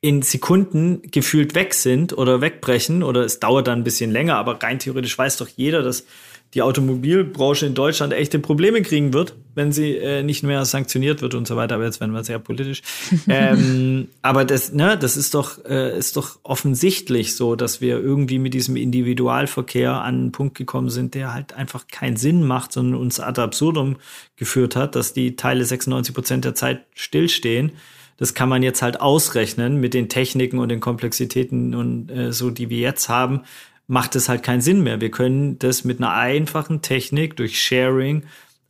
in 0.00 0.22
Sekunden 0.22 1.02
gefühlt 1.02 1.54
weg 1.54 1.74
sind 1.74 2.16
oder 2.16 2.40
wegbrechen 2.40 3.02
oder 3.02 3.22
es 3.22 3.38
dauert 3.38 3.66
dann 3.66 3.80
ein 3.80 3.84
bisschen 3.84 4.10
länger, 4.10 4.36
aber 4.36 4.62
rein 4.62 4.78
theoretisch 4.78 5.16
weiß 5.16 5.36
doch 5.36 5.48
jeder, 5.48 5.82
dass 5.82 6.06
die 6.54 6.62
Automobilbranche 6.62 7.66
in 7.66 7.74
Deutschland 7.74 8.12
echte 8.12 8.40
Probleme 8.40 8.82
kriegen 8.82 9.12
wird, 9.12 9.36
wenn 9.54 9.70
sie 9.70 9.96
äh, 9.96 10.24
nicht 10.24 10.42
mehr 10.42 10.64
sanktioniert 10.64 11.22
wird 11.22 11.34
und 11.34 11.46
so 11.46 11.54
weiter. 11.54 11.76
Aber 11.76 11.84
jetzt 11.84 12.00
werden 12.00 12.12
wir 12.12 12.24
sehr 12.24 12.40
politisch. 12.40 12.82
ähm, 13.28 14.08
aber 14.20 14.44
das, 14.44 14.72
ne, 14.72 14.98
das 14.98 15.16
ist 15.16 15.34
doch, 15.34 15.64
äh, 15.64 15.96
ist 15.96 16.16
doch 16.16 16.40
offensichtlich 16.42 17.36
so, 17.36 17.54
dass 17.54 17.80
wir 17.80 18.00
irgendwie 18.00 18.40
mit 18.40 18.52
diesem 18.52 18.74
Individualverkehr 18.74 19.92
an 19.92 20.14
einen 20.14 20.32
Punkt 20.32 20.56
gekommen 20.56 20.90
sind, 20.90 21.14
der 21.14 21.32
halt 21.32 21.52
einfach 21.52 21.86
keinen 21.86 22.16
Sinn 22.16 22.44
macht, 22.44 22.72
sondern 22.72 23.00
uns 23.00 23.20
ad 23.20 23.40
absurdum 23.40 23.96
geführt 24.34 24.74
hat, 24.74 24.96
dass 24.96 25.12
die 25.12 25.36
Teile 25.36 25.64
96 25.64 26.12
Prozent 26.12 26.44
der 26.44 26.56
Zeit 26.56 26.84
stillstehen. 26.94 27.72
Das 28.16 28.34
kann 28.34 28.48
man 28.48 28.62
jetzt 28.62 28.82
halt 28.82 29.00
ausrechnen 29.00 29.80
mit 29.80 29.94
den 29.94 30.08
Techniken 30.08 30.58
und 30.58 30.68
den 30.68 30.80
Komplexitäten 30.80 31.74
und 31.74 32.10
äh, 32.10 32.32
so, 32.32 32.50
die 32.50 32.70
wir 32.70 32.78
jetzt 32.78 33.08
haben 33.08 33.42
macht 33.90 34.14
es 34.14 34.28
halt 34.28 34.44
keinen 34.44 34.60
Sinn 34.60 34.82
mehr. 34.82 35.00
Wir 35.00 35.10
können 35.10 35.58
das 35.58 35.82
mit 35.82 35.98
einer 35.98 36.12
einfachen 36.12 36.80
Technik 36.80 37.36
durch 37.36 37.60
Sharing 37.60 38.22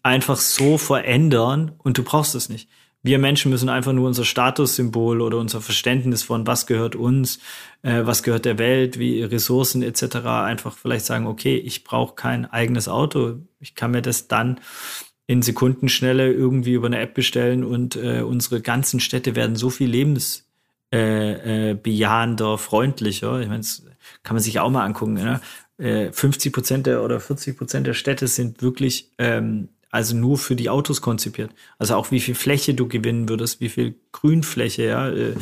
einfach 0.03 0.39
so 0.39 0.79
verändern 0.79 1.73
und 1.77 1.99
du 1.99 2.03
brauchst 2.03 2.35
es 2.35 2.49
nicht. 2.49 2.71
Wir 3.03 3.19
Menschen 3.19 3.51
müssen 3.51 3.69
einfach 3.69 3.93
nur 3.93 4.07
unser 4.07 4.25
Statussymbol 4.25 5.21
oder 5.21 5.37
unser 5.37 5.61
Verständnis 5.61 6.23
von 6.23 6.47
was 6.47 6.67
gehört 6.67 6.97
uns, 6.97 7.39
äh, 7.83 8.01
was 8.05 8.23
gehört 8.23 8.47
der 8.47 8.59
Welt, 8.59 8.99
wie 8.99 9.23
Ressourcen 9.23 9.83
etc. 9.83 10.17
einfach 10.25 10.79
vielleicht 10.79 11.05
sagen, 11.05 11.27
okay, 11.27 11.57
ich 11.57 11.85
brauche 11.85 12.15
kein 12.15 12.47
eigenes 12.47 12.89
Auto. 12.89 13.41
Ich 13.59 13.75
kann 13.75 13.91
mir 13.91 14.01
das 14.01 14.27
dann 14.27 14.59
in 15.27 15.43
Sekundenschnelle 15.43 16.33
irgendwie 16.33 16.73
über 16.73 16.87
eine 16.87 16.99
App 16.99 17.13
bestellen 17.13 17.63
und 17.63 17.95
äh, 17.95 18.23
unsere 18.23 18.63
ganzen 18.63 19.01
Städte 19.01 19.37
werden 19.37 19.55
so 19.55 19.69
viel 19.69 19.91
lebensbejahender, 19.91 22.51
äh, 22.51 22.55
äh, 22.55 22.59
freundlicher. 22.59 23.41
Ich 23.41 23.49
meine, 23.49 23.63
kann 24.23 24.35
man 24.35 24.43
sich 24.43 24.59
auch 24.61 24.71
mal 24.71 24.85
angucken. 24.85 25.15
Ne? 25.15 25.41
50 26.13 26.47
äh, 26.47 26.53
Prozent 26.53 26.87
der 26.87 27.03
oder 27.03 27.21
40 27.21 27.57
Prozent 27.57 27.87
der 27.87 27.95
Städte 27.95 28.27
sind 28.27 28.63
wirklich 28.63 29.11
ähm, 29.19 29.69
also 29.91 30.17
nur 30.17 30.39
für 30.39 30.57
die 30.57 30.71
Autos 30.71 31.01
konzipiert. 31.01 31.51
Also 31.79 31.97
auch 31.97 32.11
wie 32.11 32.21
viel 32.21 32.35
Fläche 32.35 32.75
du 32.75 32.87
gewinnen 32.87 33.29
würdest, 33.29 33.61
wie 33.61 33.69
viel 33.69 33.97
Grünfläche, 34.13 34.85
ja. 34.85 35.09
Äh, 35.09 35.35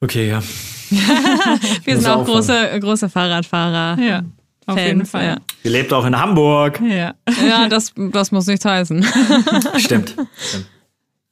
okay, 0.00 0.28
ja. 0.28 0.42
Wir 1.84 1.96
sind 1.96 2.08
auch 2.08 2.24
große, 2.24 2.80
große 2.80 3.08
Fahrradfahrer. 3.08 4.00
Ja. 4.02 4.22
Auf 4.64 4.76
Fans, 4.76 4.86
jeden 4.86 5.06
Fall. 5.06 5.24
Ja. 5.24 5.36
Ihr 5.64 5.70
lebt 5.72 5.92
auch 5.92 6.06
in 6.06 6.18
Hamburg. 6.18 6.80
Ja, 6.80 7.14
ja 7.44 7.68
das, 7.68 7.92
das 7.96 8.30
muss 8.30 8.46
nichts 8.46 8.64
heißen. 8.64 9.04
Stimmt. 9.78 10.14
Stimmt. 10.36 10.66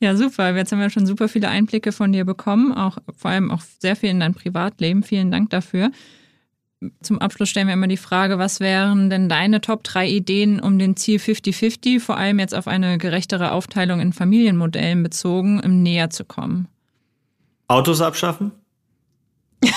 Ja, 0.00 0.16
super. 0.16 0.56
Jetzt 0.56 0.72
haben 0.72 0.80
wir 0.80 0.90
schon 0.90 1.06
super 1.06 1.28
viele 1.28 1.48
Einblicke 1.48 1.92
von 1.92 2.12
dir 2.12 2.24
bekommen, 2.24 2.72
auch 2.72 2.98
vor 3.16 3.30
allem 3.30 3.50
auch 3.50 3.60
sehr 3.78 3.96
viel 3.96 4.08
in 4.08 4.20
dein 4.20 4.34
Privatleben. 4.34 5.02
Vielen 5.02 5.30
Dank 5.30 5.50
dafür. 5.50 5.90
Zum 7.02 7.18
Abschluss 7.18 7.50
stellen 7.50 7.66
wir 7.66 7.74
immer 7.74 7.88
die 7.88 7.98
Frage, 7.98 8.38
was 8.38 8.58
wären 8.60 9.10
denn 9.10 9.28
deine 9.28 9.60
Top 9.60 9.84
drei 9.84 10.08
Ideen, 10.08 10.58
um 10.60 10.78
den 10.78 10.96
Ziel 10.96 11.18
50-50, 11.18 12.00
vor 12.00 12.16
allem 12.16 12.38
jetzt 12.38 12.54
auf 12.54 12.66
eine 12.66 12.96
gerechtere 12.96 13.52
Aufteilung 13.52 14.00
in 14.00 14.14
Familienmodellen 14.14 15.02
bezogen, 15.02 15.60
im 15.60 15.82
näher 15.82 16.08
zu 16.08 16.24
kommen? 16.24 16.68
Autos 17.68 18.00
abschaffen? 18.00 18.52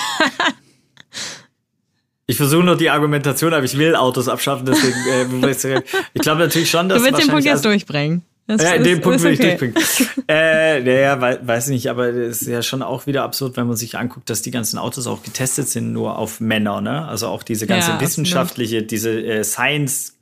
Ich 2.26 2.38
versuche 2.38 2.64
nur 2.64 2.76
die 2.76 2.88
Argumentation, 2.88 3.52
aber 3.52 3.64
ich 3.64 3.76
will 3.76 3.94
Autos 3.94 4.28
abschaffen, 4.28 4.64
deswegen 4.64 4.96
äh, 5.06 5.82
ich 6.14 6.22
glaube 6.22 6.40
natürlich 6.40 6.70
schon, 6.70 6.88
dass 6.88 7.02
du 7.02 7.04
willst 7.04 7.22
den 7.22 7.28
Punkt 7.28 7.44
jetzt 7.44 7.66
durchbringen. 7.66 8.22
Das 8.46 8.62
ja, 8.62 8.76
den 8.76 9.00
Punkt 9.00 9.22
will 9.22 9.32
okay. 9.32 9.52
ich 9.52 9.58
durchbringen. 9.58 10.24
äh, 10.28 10.80
naja, 10.80 11.38
weiß 11.46 11.68
nicht, 11.68 11.88
aber 11.88 12.08
es 12.08 12.42
ist 12.42 12.48
ja 12.48 12.62
schon 12.62 12.82
auch 12.82 13.06
wieder 13.06 13.22
absurd, 13.22 13.56
wenn 13.56 13.66
man 13.66 13.76
sich 13.76 13.96
anguckt, 13.96 14.28
dass 14.28 14.42
die 14.42 14.50
ganzen 14.50 14.78
Autos 14.78 15.06
auch 15.06 15.22
getestet 15.22 15.68
sind 15.68 15.92
nur 15.92 16.18
auf 16.18 16.40
Männer, 16.40 16.82
ne? 16.82 17.08
Also 17.08 17.28
auch 17.28 17.42
diese 17.42 17.66
ganze 17.66 17.92
ja, 17.92 18.00
wissenschaftliche, 18.00 18.76
absolut. 18.76 18.90
diese 18.90 19.10
äh, 19.10 19.44
Science 19.44 20.14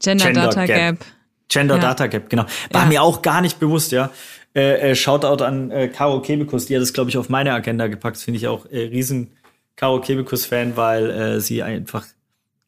Gender, 0.00 0.26
Gender 0.26 0.42
Data 0.42 0.66
Gap. 0.66 0.76
Gap. 0.76 1.06
Gender 1.48 1.74
ja. 1.76 1.80
Data 1.80 2.06
Gap, 2.06 2.30
genau. 2.30 2.44
War 2.70 2.82
ja. 2.82 2.88
mir 2.88 3.02
auch 3.02 3.22
gar 3.22 3.40
nicht 3.40 3.58
bewusst, 3.58 3.90
ja. 3.90 4.10
Äh, 4.54 4.90
äh, 4.90 4.94
Shoutout 4.94 5.42
an 5.42 5.70
äh, 5.70 5.88
Caro 5.88 6.22
Kebekus, 6.22 6.66
die 6.66 6.76
hat 6.76 6.82
das, 6.82 6.92
glaube 6.92 7.10
ich, 7.10 7.16
auf 7.16 7.28
meine 7.28 7.52
Agenda 7.52 7.86
gepackt. 7.88 8.18
Finde 8.18 8.38
ich 8.38 8.46
auch 8.46 8.66
äh, 8.66 8.78
riesen 8.78 9.32
Caro 9.76 10.00
Kebekus-Fan, 10.00 10.76
weil 10.76 11.10
äh, 11.10 11.40
sie 11.40 11.62
einfach 11.62 12.06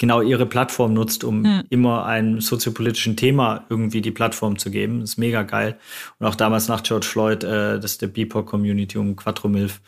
genau 0.00 0.22
ihre 0.22 0.46
Plattform 0.46 0.94
nutzt, 0.94 1.24
um 1.24 1.44
ja. 1.44 1.62
immer 1.68 2.06
einem 2.06 2.40
soziopolitischen 2.40 3.16
Thema 3.16 3.66
irgendwie 3.68 4.00
die 4.00 4.10
Plattform 4.10 4.58
zu 4.58 4.70
geben. 4.70 5.00
Das 5.00 5.10
ist 5.10 5.16
mega 5.18 5.42
geil. 5.42 5.78
Und 6.18 6.26
auch 6.26 6.34
damals 6.34 6.68
nach 6.68 6.82
George 6.82 7.06
Floyd, 7.06 7.44
äh, 7.44 7.78
das 7.78 7.98
der 7.98 8.06
BIPOC-Community 8.06 8.96
um 8.96 9.14
Quattromilf 9.14 9.82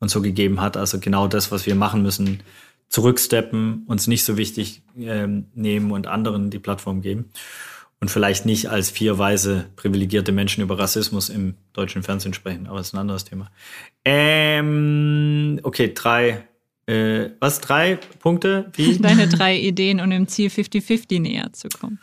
und 0.00 0.10
so 0.10 0.20
gegeben 0.20 0.60
hat. 0.60 0.76
Also 0.76 0.98
genau 0.98 1.28
das, 1.28 1.52
was 1.52 1.64
wir 1.64 1.76
machen 1.76 2.02
müssen, 2.02 2.40
zurücksteppen, 2.88 3.84
uns 3.86 4.08
nicht 4.08 4.24
so 4.24 4.36
wichtig 4.36 4.82
ähm, 4.98 5.46
nehmen 5.54 5.92
und 5.92 6.08
anderen 6.08 6.50
die 6.50 6.58
Plattform 6.58 7.00
geben. 7.00 7.30
Und 8.00 8.10
vielleicht 8.10 8.44
nicht 8.44 8.68
als 8.68 8.90
vier 8.90 9.16
weise 9.16 9.66
privilegierte 9.76 10.32
Menschen 10.32 10.64
über 10.64 10.76
Rassismus 10.76 11.28
im 11.28 11.54
deutschen 11.72 12.02
Fernsehen 12.02 12.34
sprechen, 12.34 12.66
aber 12.66 12.78
das 12.78 12.88
ist 12.88 12.94
ein 12.94 12.98
anderes 12.98 13.24
Thema. 13.24 13.48
Ähm, 14.04 15.60
okay, 15.62 15.92
drei 15.94 16.48
äh, 16.86 17.30
was, 17.40 17.60
drei 17.60 17.96
Punkte? 18.18 18.70
Wie? 18.74 18.98
Deine 18.98 19.28
drei 19.28 19.58
Ideen, 19.58 20.00
um 20.00 20.10
dem 20.10 20.28
Ziel 20.28 20.48
50-50 20.48 21.20
näher 21.20 21.52
zu 21.52 21.68
kommen. 21.68 21.98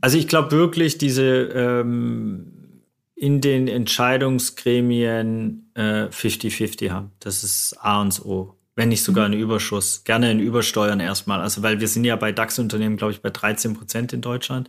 Also 0.00 0.18
ich 0.18 0.28
glaube 0.28 0.50
wirklich, 0.50 0.98
diese 0.98 1.24
ähm, 1.24 2.82
in 3.14 3.40
den 3.40 3.68
Entscheidungsgremien 3.68 5.70
50-50 5.76 6.84
äh, 6.84 6.90
haben. 6.90 7.12
Das 7.20 7.44
ist 7.44 7.76
A 7.80 8.00
und 8.00 8.20
O 8.24 8.56
wenn 8.76 8.88
nicht 8.88 9.04
sogar 9.04 9.28
mhm. 9.28 9.34
ein 9.34 9.40
Überschuss. 9.40 10.02
Gerne 10.04 10.30
in 10.30 10.40
Übersteuern 10.40 11.00
erstmal. 11.00 11.40
Also 11.40 11.62
weil 11.62 11.80
wir 11.80 11.88
sind 11.88 12.04
ja 12.04 12.16
bei 12.16 12.32
DAX-Unternehmen, 12.32 12.96
glaube 12.96 13.12
ich, 13.12 13.22
bei 13.22 13.30
13 13.30 13.74
Prozent 13.74 14.12
in 14.12 14.20
Deutschland 14.20 14.68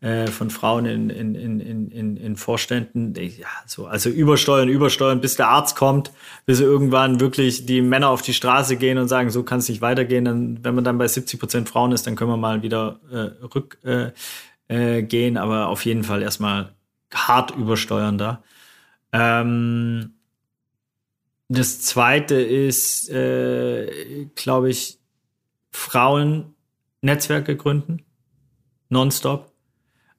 äh, 0.00 0.26
von 0.26 0.50
Frauen 0.50 0.86
in, 0.86 1.10
in, 1.10 1.34
in, 1.34 1.90
in, 1.90 2.16
in 2.16 2.36
Vorständen. 2.36 3.14
Ja, 3.14 3.46
so, 3.66 3.86
also 3.86 4.10
Übersteuern, 4.10 4.68
Übersteuern, 4.68 5.20
bis 5.20 5.36
der 5.36 5.48
Arzt 5.48 5.76
kommt, 5.76 6.12
bis 6.44 6.60
irgendwann 6.60 7.20
wirklich 7.20 7.66
die 7.66 7.80
Männer 7.80 8.10
auf 8.10 8.22
die 8.22 8.34
Straße 8.34 8.76
gehen 8.76 8.98
und 8.98 9.08
sagen, 9.08 9.30
so 9.30 9.42
kann 9.42 9.60
es 9.60 9.68
nicht 9.68 9.80
weitergehen. 9.80 10.24
Dann, 10.24 10.58
wenn 10.62 10.74
man 10.74 10.84
dann 10.84 10.98
bei 10.98 11.08
70 11.08 11.40
Prozent 11.40 11.68
Frauen 11.68 11.92
ist, 11.92 12.06
dann 12.06 12.16
können 12.16 12.30
wir 12.30 12.36
mal 12.36 12.62
wieder 12.62 13.00
äh, 13.10 13.44
rückgehen. 13.44 14.12
Äh, 14.68 15.00
äh. 15.00 15.36
Aber 15.36 15.68
auf 15.68 15.84
jeden 15.84 16.04
Fall 16.04 16.22
erstmal 16.22 16.74
hart 17.14 17.52
übersteuern 17.56 18.18
da. 18.18 18.42
Ähm, 19.12 20.15
das 21.48 21.80
zweite 21.80 22.34
ist, 22.36 23.08
äh, 23.10 24.26
glaube 24.34 24.70
ich, 24.70 24.98
Frauen 25.70 26.54
Netzwerke 27.02 27.56
gründen. 27.56 28.02
Nonstop. 28.88 29.52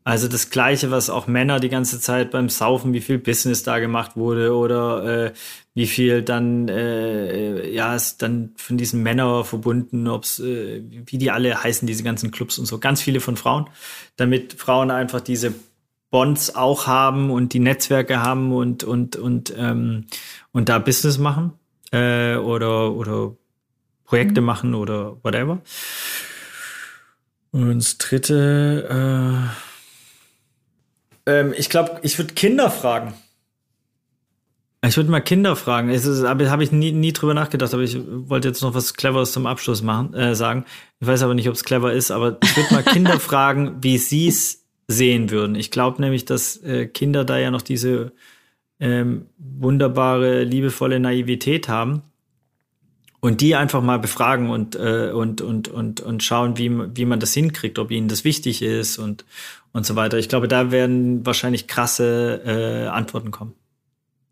Also 0.07 0.29
das 0.29 0.49
Gleiche, 0.51 0.89
was 0.89 1.09
auch 1.09 1.27
Männer 1.27 1.59
die 1.59 1.67
ganze 1.67 1.99
Zeit 1.99 2.31
beim 2.31 2.47
Saufen, 2.47 2.93
wie 2.93 3.01
viel 3.01 3.17
Business 3.17 3.63
da 3.63 3.79
gemacht 3.79 4.15
wurde 4.15 4.55
oder 4.55 5.25
äh, 5.25 5.33
wie 5.73 5.85
viel 5.85 6.21
dann, 6.21 6.69
äh, 6.69 7.69
ja, 7.69 7.93
ist 7.93 8.21
dann 8.21 8.53
von 8.55 8.77
diesen 8.77 9.03
Männern 9.03 9.43
verbunden, 9.43 10.07
ob's, 10.07 10.39
äh, 10.39 10.81
wie 11.05 11.17
die 11.17 11.29
alle 11.29 11.61
heißen, 11.61 11.85
diese 11.85 12.03
ganzen 12.03 12.31
Clubs 12.31 12.57
und 12.57 12.67
so. 12.67 12.79
Ganz 12.79 13.01
viele 13.01 13.19
von 13.19 13.35
Frauen, 13.35 13.69
damit 14.15 14.53
Frauen 14.53 14.91
einfach 14.91 15.19
diese 15.19 15.53
Bonds 16.09 16.55
auch 16.55 16.87
haben 16.87 17.31
und 17.31 17.53
die 17.53 17.59
Netzwerke 17.59 18.21
haben 18.21 18.53
und, 18.53 18.83
und, 18.83 19.15
und, 19.15 19.53
ähm, 19.57 20.05
und 20.51 20.69
da 20.69 20.79
Business 20.79 21.17
machen 21.17 21.53
äh, 21.91 22.35
oder, 22.35 22.93
oder 22.93 23.35
Projekte 24.05 24.41
mhm. 24.41 24.47
machen 24.47 24.73
oder 24.73 25.17
whatever. 25.23 25.61
Und 27.51 27.79
das 27.79 27.97
dritte, 27.97 29.51
äh, 31.25 31.39
ähm, 31.39 31.53
ich 31.57 31.69
glaube, 31.69 31.99
ich 32.03 32.17
würde 32.17 32.33
Kinder 32.33 32.69
fragen. 32.69 33.13
Ich 34.85 34.95
würde 34.95 35.09
mal 35.09 35.21
Kinder 35.21 35.55
fragen. 35.55 35.89
Es 35.89 36.05
ist, 36.05 36.23
aber 36.23 36.49
habe 36.49 36.63
ich 36.63 36.71
nie, 36.71 36.91
nie 36.91 37.11
drüber 37.11 37.33
nachgedacht, 37.33 37.73
aber 37.73 37.83
ich 37.83 37.97
wollte 37.99 38.47
jetzt 38.47 38.61
noch 38.61 38.73
was 38.73 38.93
Cleveres 38.93 39.31
zum 39.31 39.47
Abschluss 39.47 39.81
machen, 39.81 40.13
äh, 40.13 40.35
sagen. 40.35 40.65
Ich 40.99 41.07
weiß 41.07 41.23
aber 41.23 41.33
nicht, 41.33 41.49
ob 41.49 41.55
es 41.55 41.63
clever 41.63 41.91
ist, 41.91 42.11
aber 42.11 42.37
ich 42.41 42.55
würde 42.55 42.73
mal 42.73 42.83
Kinder 42.83 43.19
fragen, 43.19 43.77
wie 43.81 43.97
sie 43.97 44.27
es 44.27 44.66
sehen 44.87 45.29
würden. 45.29 45.55
Ich 45.55 45.71
glaube 45.71 46.01
nämlich, 46.01 46.25
dass 46.25 46.57
äh, 46.63 46.87
Kinder 46.87 47.25
da 47.25 47.37
ja 47.37 47.51
noch 47.51 47.61
diese 47.61 48.13
ähm, 48.79 49.25
wunderbare, 49.37 50.43
liebevolle 50.43 50.99
Naivität 50.99 51.67
haben 51.67 52.03
und 53.19 53.41
die 53.41 53.55
einfach 53.55 53.81
mal 53.81 53.99
befragen 53.99 54.49
und, 54.49 54.75
äh, 54.75 55.11
und, 55.11 55.41
und, 55.41 55.67
und, 55.67 56.01
und 56.01 56.23
schauen, 56.23 56.57
wie, 56.57 56.71
wie 56.95 57.05
man 57.05 57.19
das 57.19 57.33
hinkriegt, 57.33 57.79
ob 57.79 57.91
ihnen 57.91 58.07
das 58.07 58.23
wichtig 58.23 58.61
ist 58.61 58.97
und, 58.97 59.25
und 59.73 59.85
so 59.85 59.95
weiter. 59.95 60.17
Ich 60.17 60.29
glaube, 60.29 60.47
da 60.47 60.71
werden 60.71 61.25
wahrscheinlich 61.25 61.67
krasse 61.67 62.41
äh, 62.45 62.87
Antworten 62.87 63.31
kommen. 63.31 63.53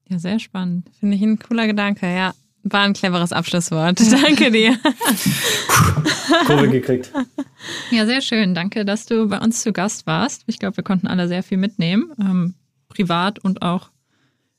Ja, 0.08 0.20
sehr 0.20 0.40
spannend. 0.40 0.88
Finde 1.00 1.18
ich 1.18 1.24
ein 1.24 1.40
cooler 1.40 1.66
Gedanke, 1.68 2.06
ja. 2.06 2.34
War 2.68 2.82
ein 2.82 2.94
cleveres 2.94 3.32
Abschlusswort. 3.32 4.00
Danke 4.24 4.52
dir. 4.52 4.78
Kurve 6.48 6.68
gekriegt. 6.68 7.12
Ja, 7.92 8.08
sehr 8.08 8.22
schön. 8.22 8.56
Danke, 8.56 8.86
dass 8.86 9.06
du 9.06 9.30
bei 9.30 9.38
uns 9.38 9.62
zu 9.62 9.72
Gast 9.72 10.08
warst. 10.08 10.44
Ich 10.48 10.58
glaube, 10.58 10.78
wir 10.78 10.84
konnten 10.84 11.06
alle 11.06 11.28
sehr 11.28 11.44
viel 11.44 11.60
mitnehmen, 11.60 12.12
ähm, 12.20 12.56
privat 12.90 13.38
und 13.38 13.62
auch 13.62 13.92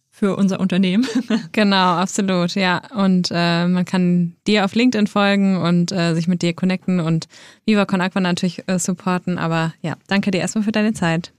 für 0.09 0.37
unser 0.37 0.61
Unternehmen. 0.61 1.05
genau, 1.53 1.97
absolut, 1.97 2.55
ja. 2.55 2.81
Und 2.95 3.31
äh, 3.33 3.67
man 3.67 3.85
kann 3.85 4.37
dir 4.47 4.65
auf 4.65 4.77
LinkedIn 4.77 5.09
folgen 5.09 5.57
und 5.57 5.91
äh, 5.91 6.15
sich 6.15 6.29
mit 6.29 6.43
dir 6.43 6.55
connecten 6.55 7.01
und 7.01 7.27
Viva 7.65 7.87
Con 7.87 8.01
Aqua 8.01 8.21
natürlich 8.21 8.63
äh, 8.69 8.79
supporten. 8.79 9.37
Aber 9.37 9.75
ja, 9.83 9.97
danke 10.07 10.31
dir 10.31 10.39
erstmal 10.39 10.63
für 10.63 10.73
deine 10.73 10.95
Zeit. 10.95 11.33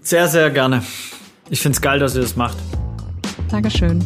Sehr, 0.00 0.28
sehr 0.28 0.48
gerne. 0.50 0.84
Ich 1.50 1.60
finde 1.60 1.74
es 1.74 1.82
geil, 1.82 1.98
dass 1.98 2.14
ihr 2.14 2.22
das 2.22 2.36
macht. 2.36 2.56
Dankeschön. 3.50 4.02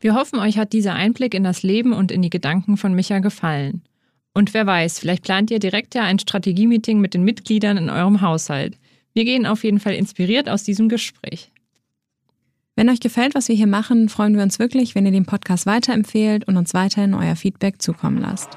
Wir 0.00 0.14
hoffen, 0.14 0.38
euch 0.38 0.56
hat 0.56 0.72
dieser 0.72 0.94
Einblick 0.94 1.34
in 1.34 1.44
das 1.44 1.62
Leben 1.62 1.92
und 1.92 2.10
in 2.10 2.22
die 2.22 2.30
Gedanken 2.30 2.78
von 2.78 2.94
Micha 2.94 3.18
gefallen. 3.18 3.82
Und 4.32 4.54
wer 4.54 4.66
weiß, 4.66 4.98
vielleicht 4.98 5.24
plant 5.24 5.50
ihr 5.50 5.58
direkt 5.58 5.94
ja 5.94 6.04
ein 6.04 6.18
Strategie-Meeting 6.18 7.00
mit 7.00 7.14
den 7.14 7.22
Mitgliedern 7.22 7.76
in 7.76 7.90
eurem 7.90 8.22
Haushalt. 8.22 8.78
Wir 9.12 9.24
gehen 9.24 9.44
auf 9.44 9.62
jeden 9.62 9.80
Fall 9.80 9.94
inspiriert 9.94 10.48
aus 10.48 10.62
diesem 10.62 10.88
Gespräch. 10.88 11.52
Wenn 12.76 12.88
euch 12.88 13.00
gefällt, 13.00 13.34
was 13.34 13.48
wir 13.48 13.56
hier 13.56 13.66
machen, 13.66 14.08
freuen 14.08 14.36
wir 14.36 14.42
uns 14.42 14.58
wirklich, 14.58 14.94
wenn 14.94 15.04
ihr 15.04 15.12
den 15.12 15.26
Podcast 15.26 15.66
weiterempfehlt 15.66 16.48
und 16.48 16.56
uns 16.56 16.72
weiterhin 16.72 17.12
euer 17.12 17.36
Feedback 17.36 17.82
zukommen 17.82 18.18
lasst. 18.18 18.56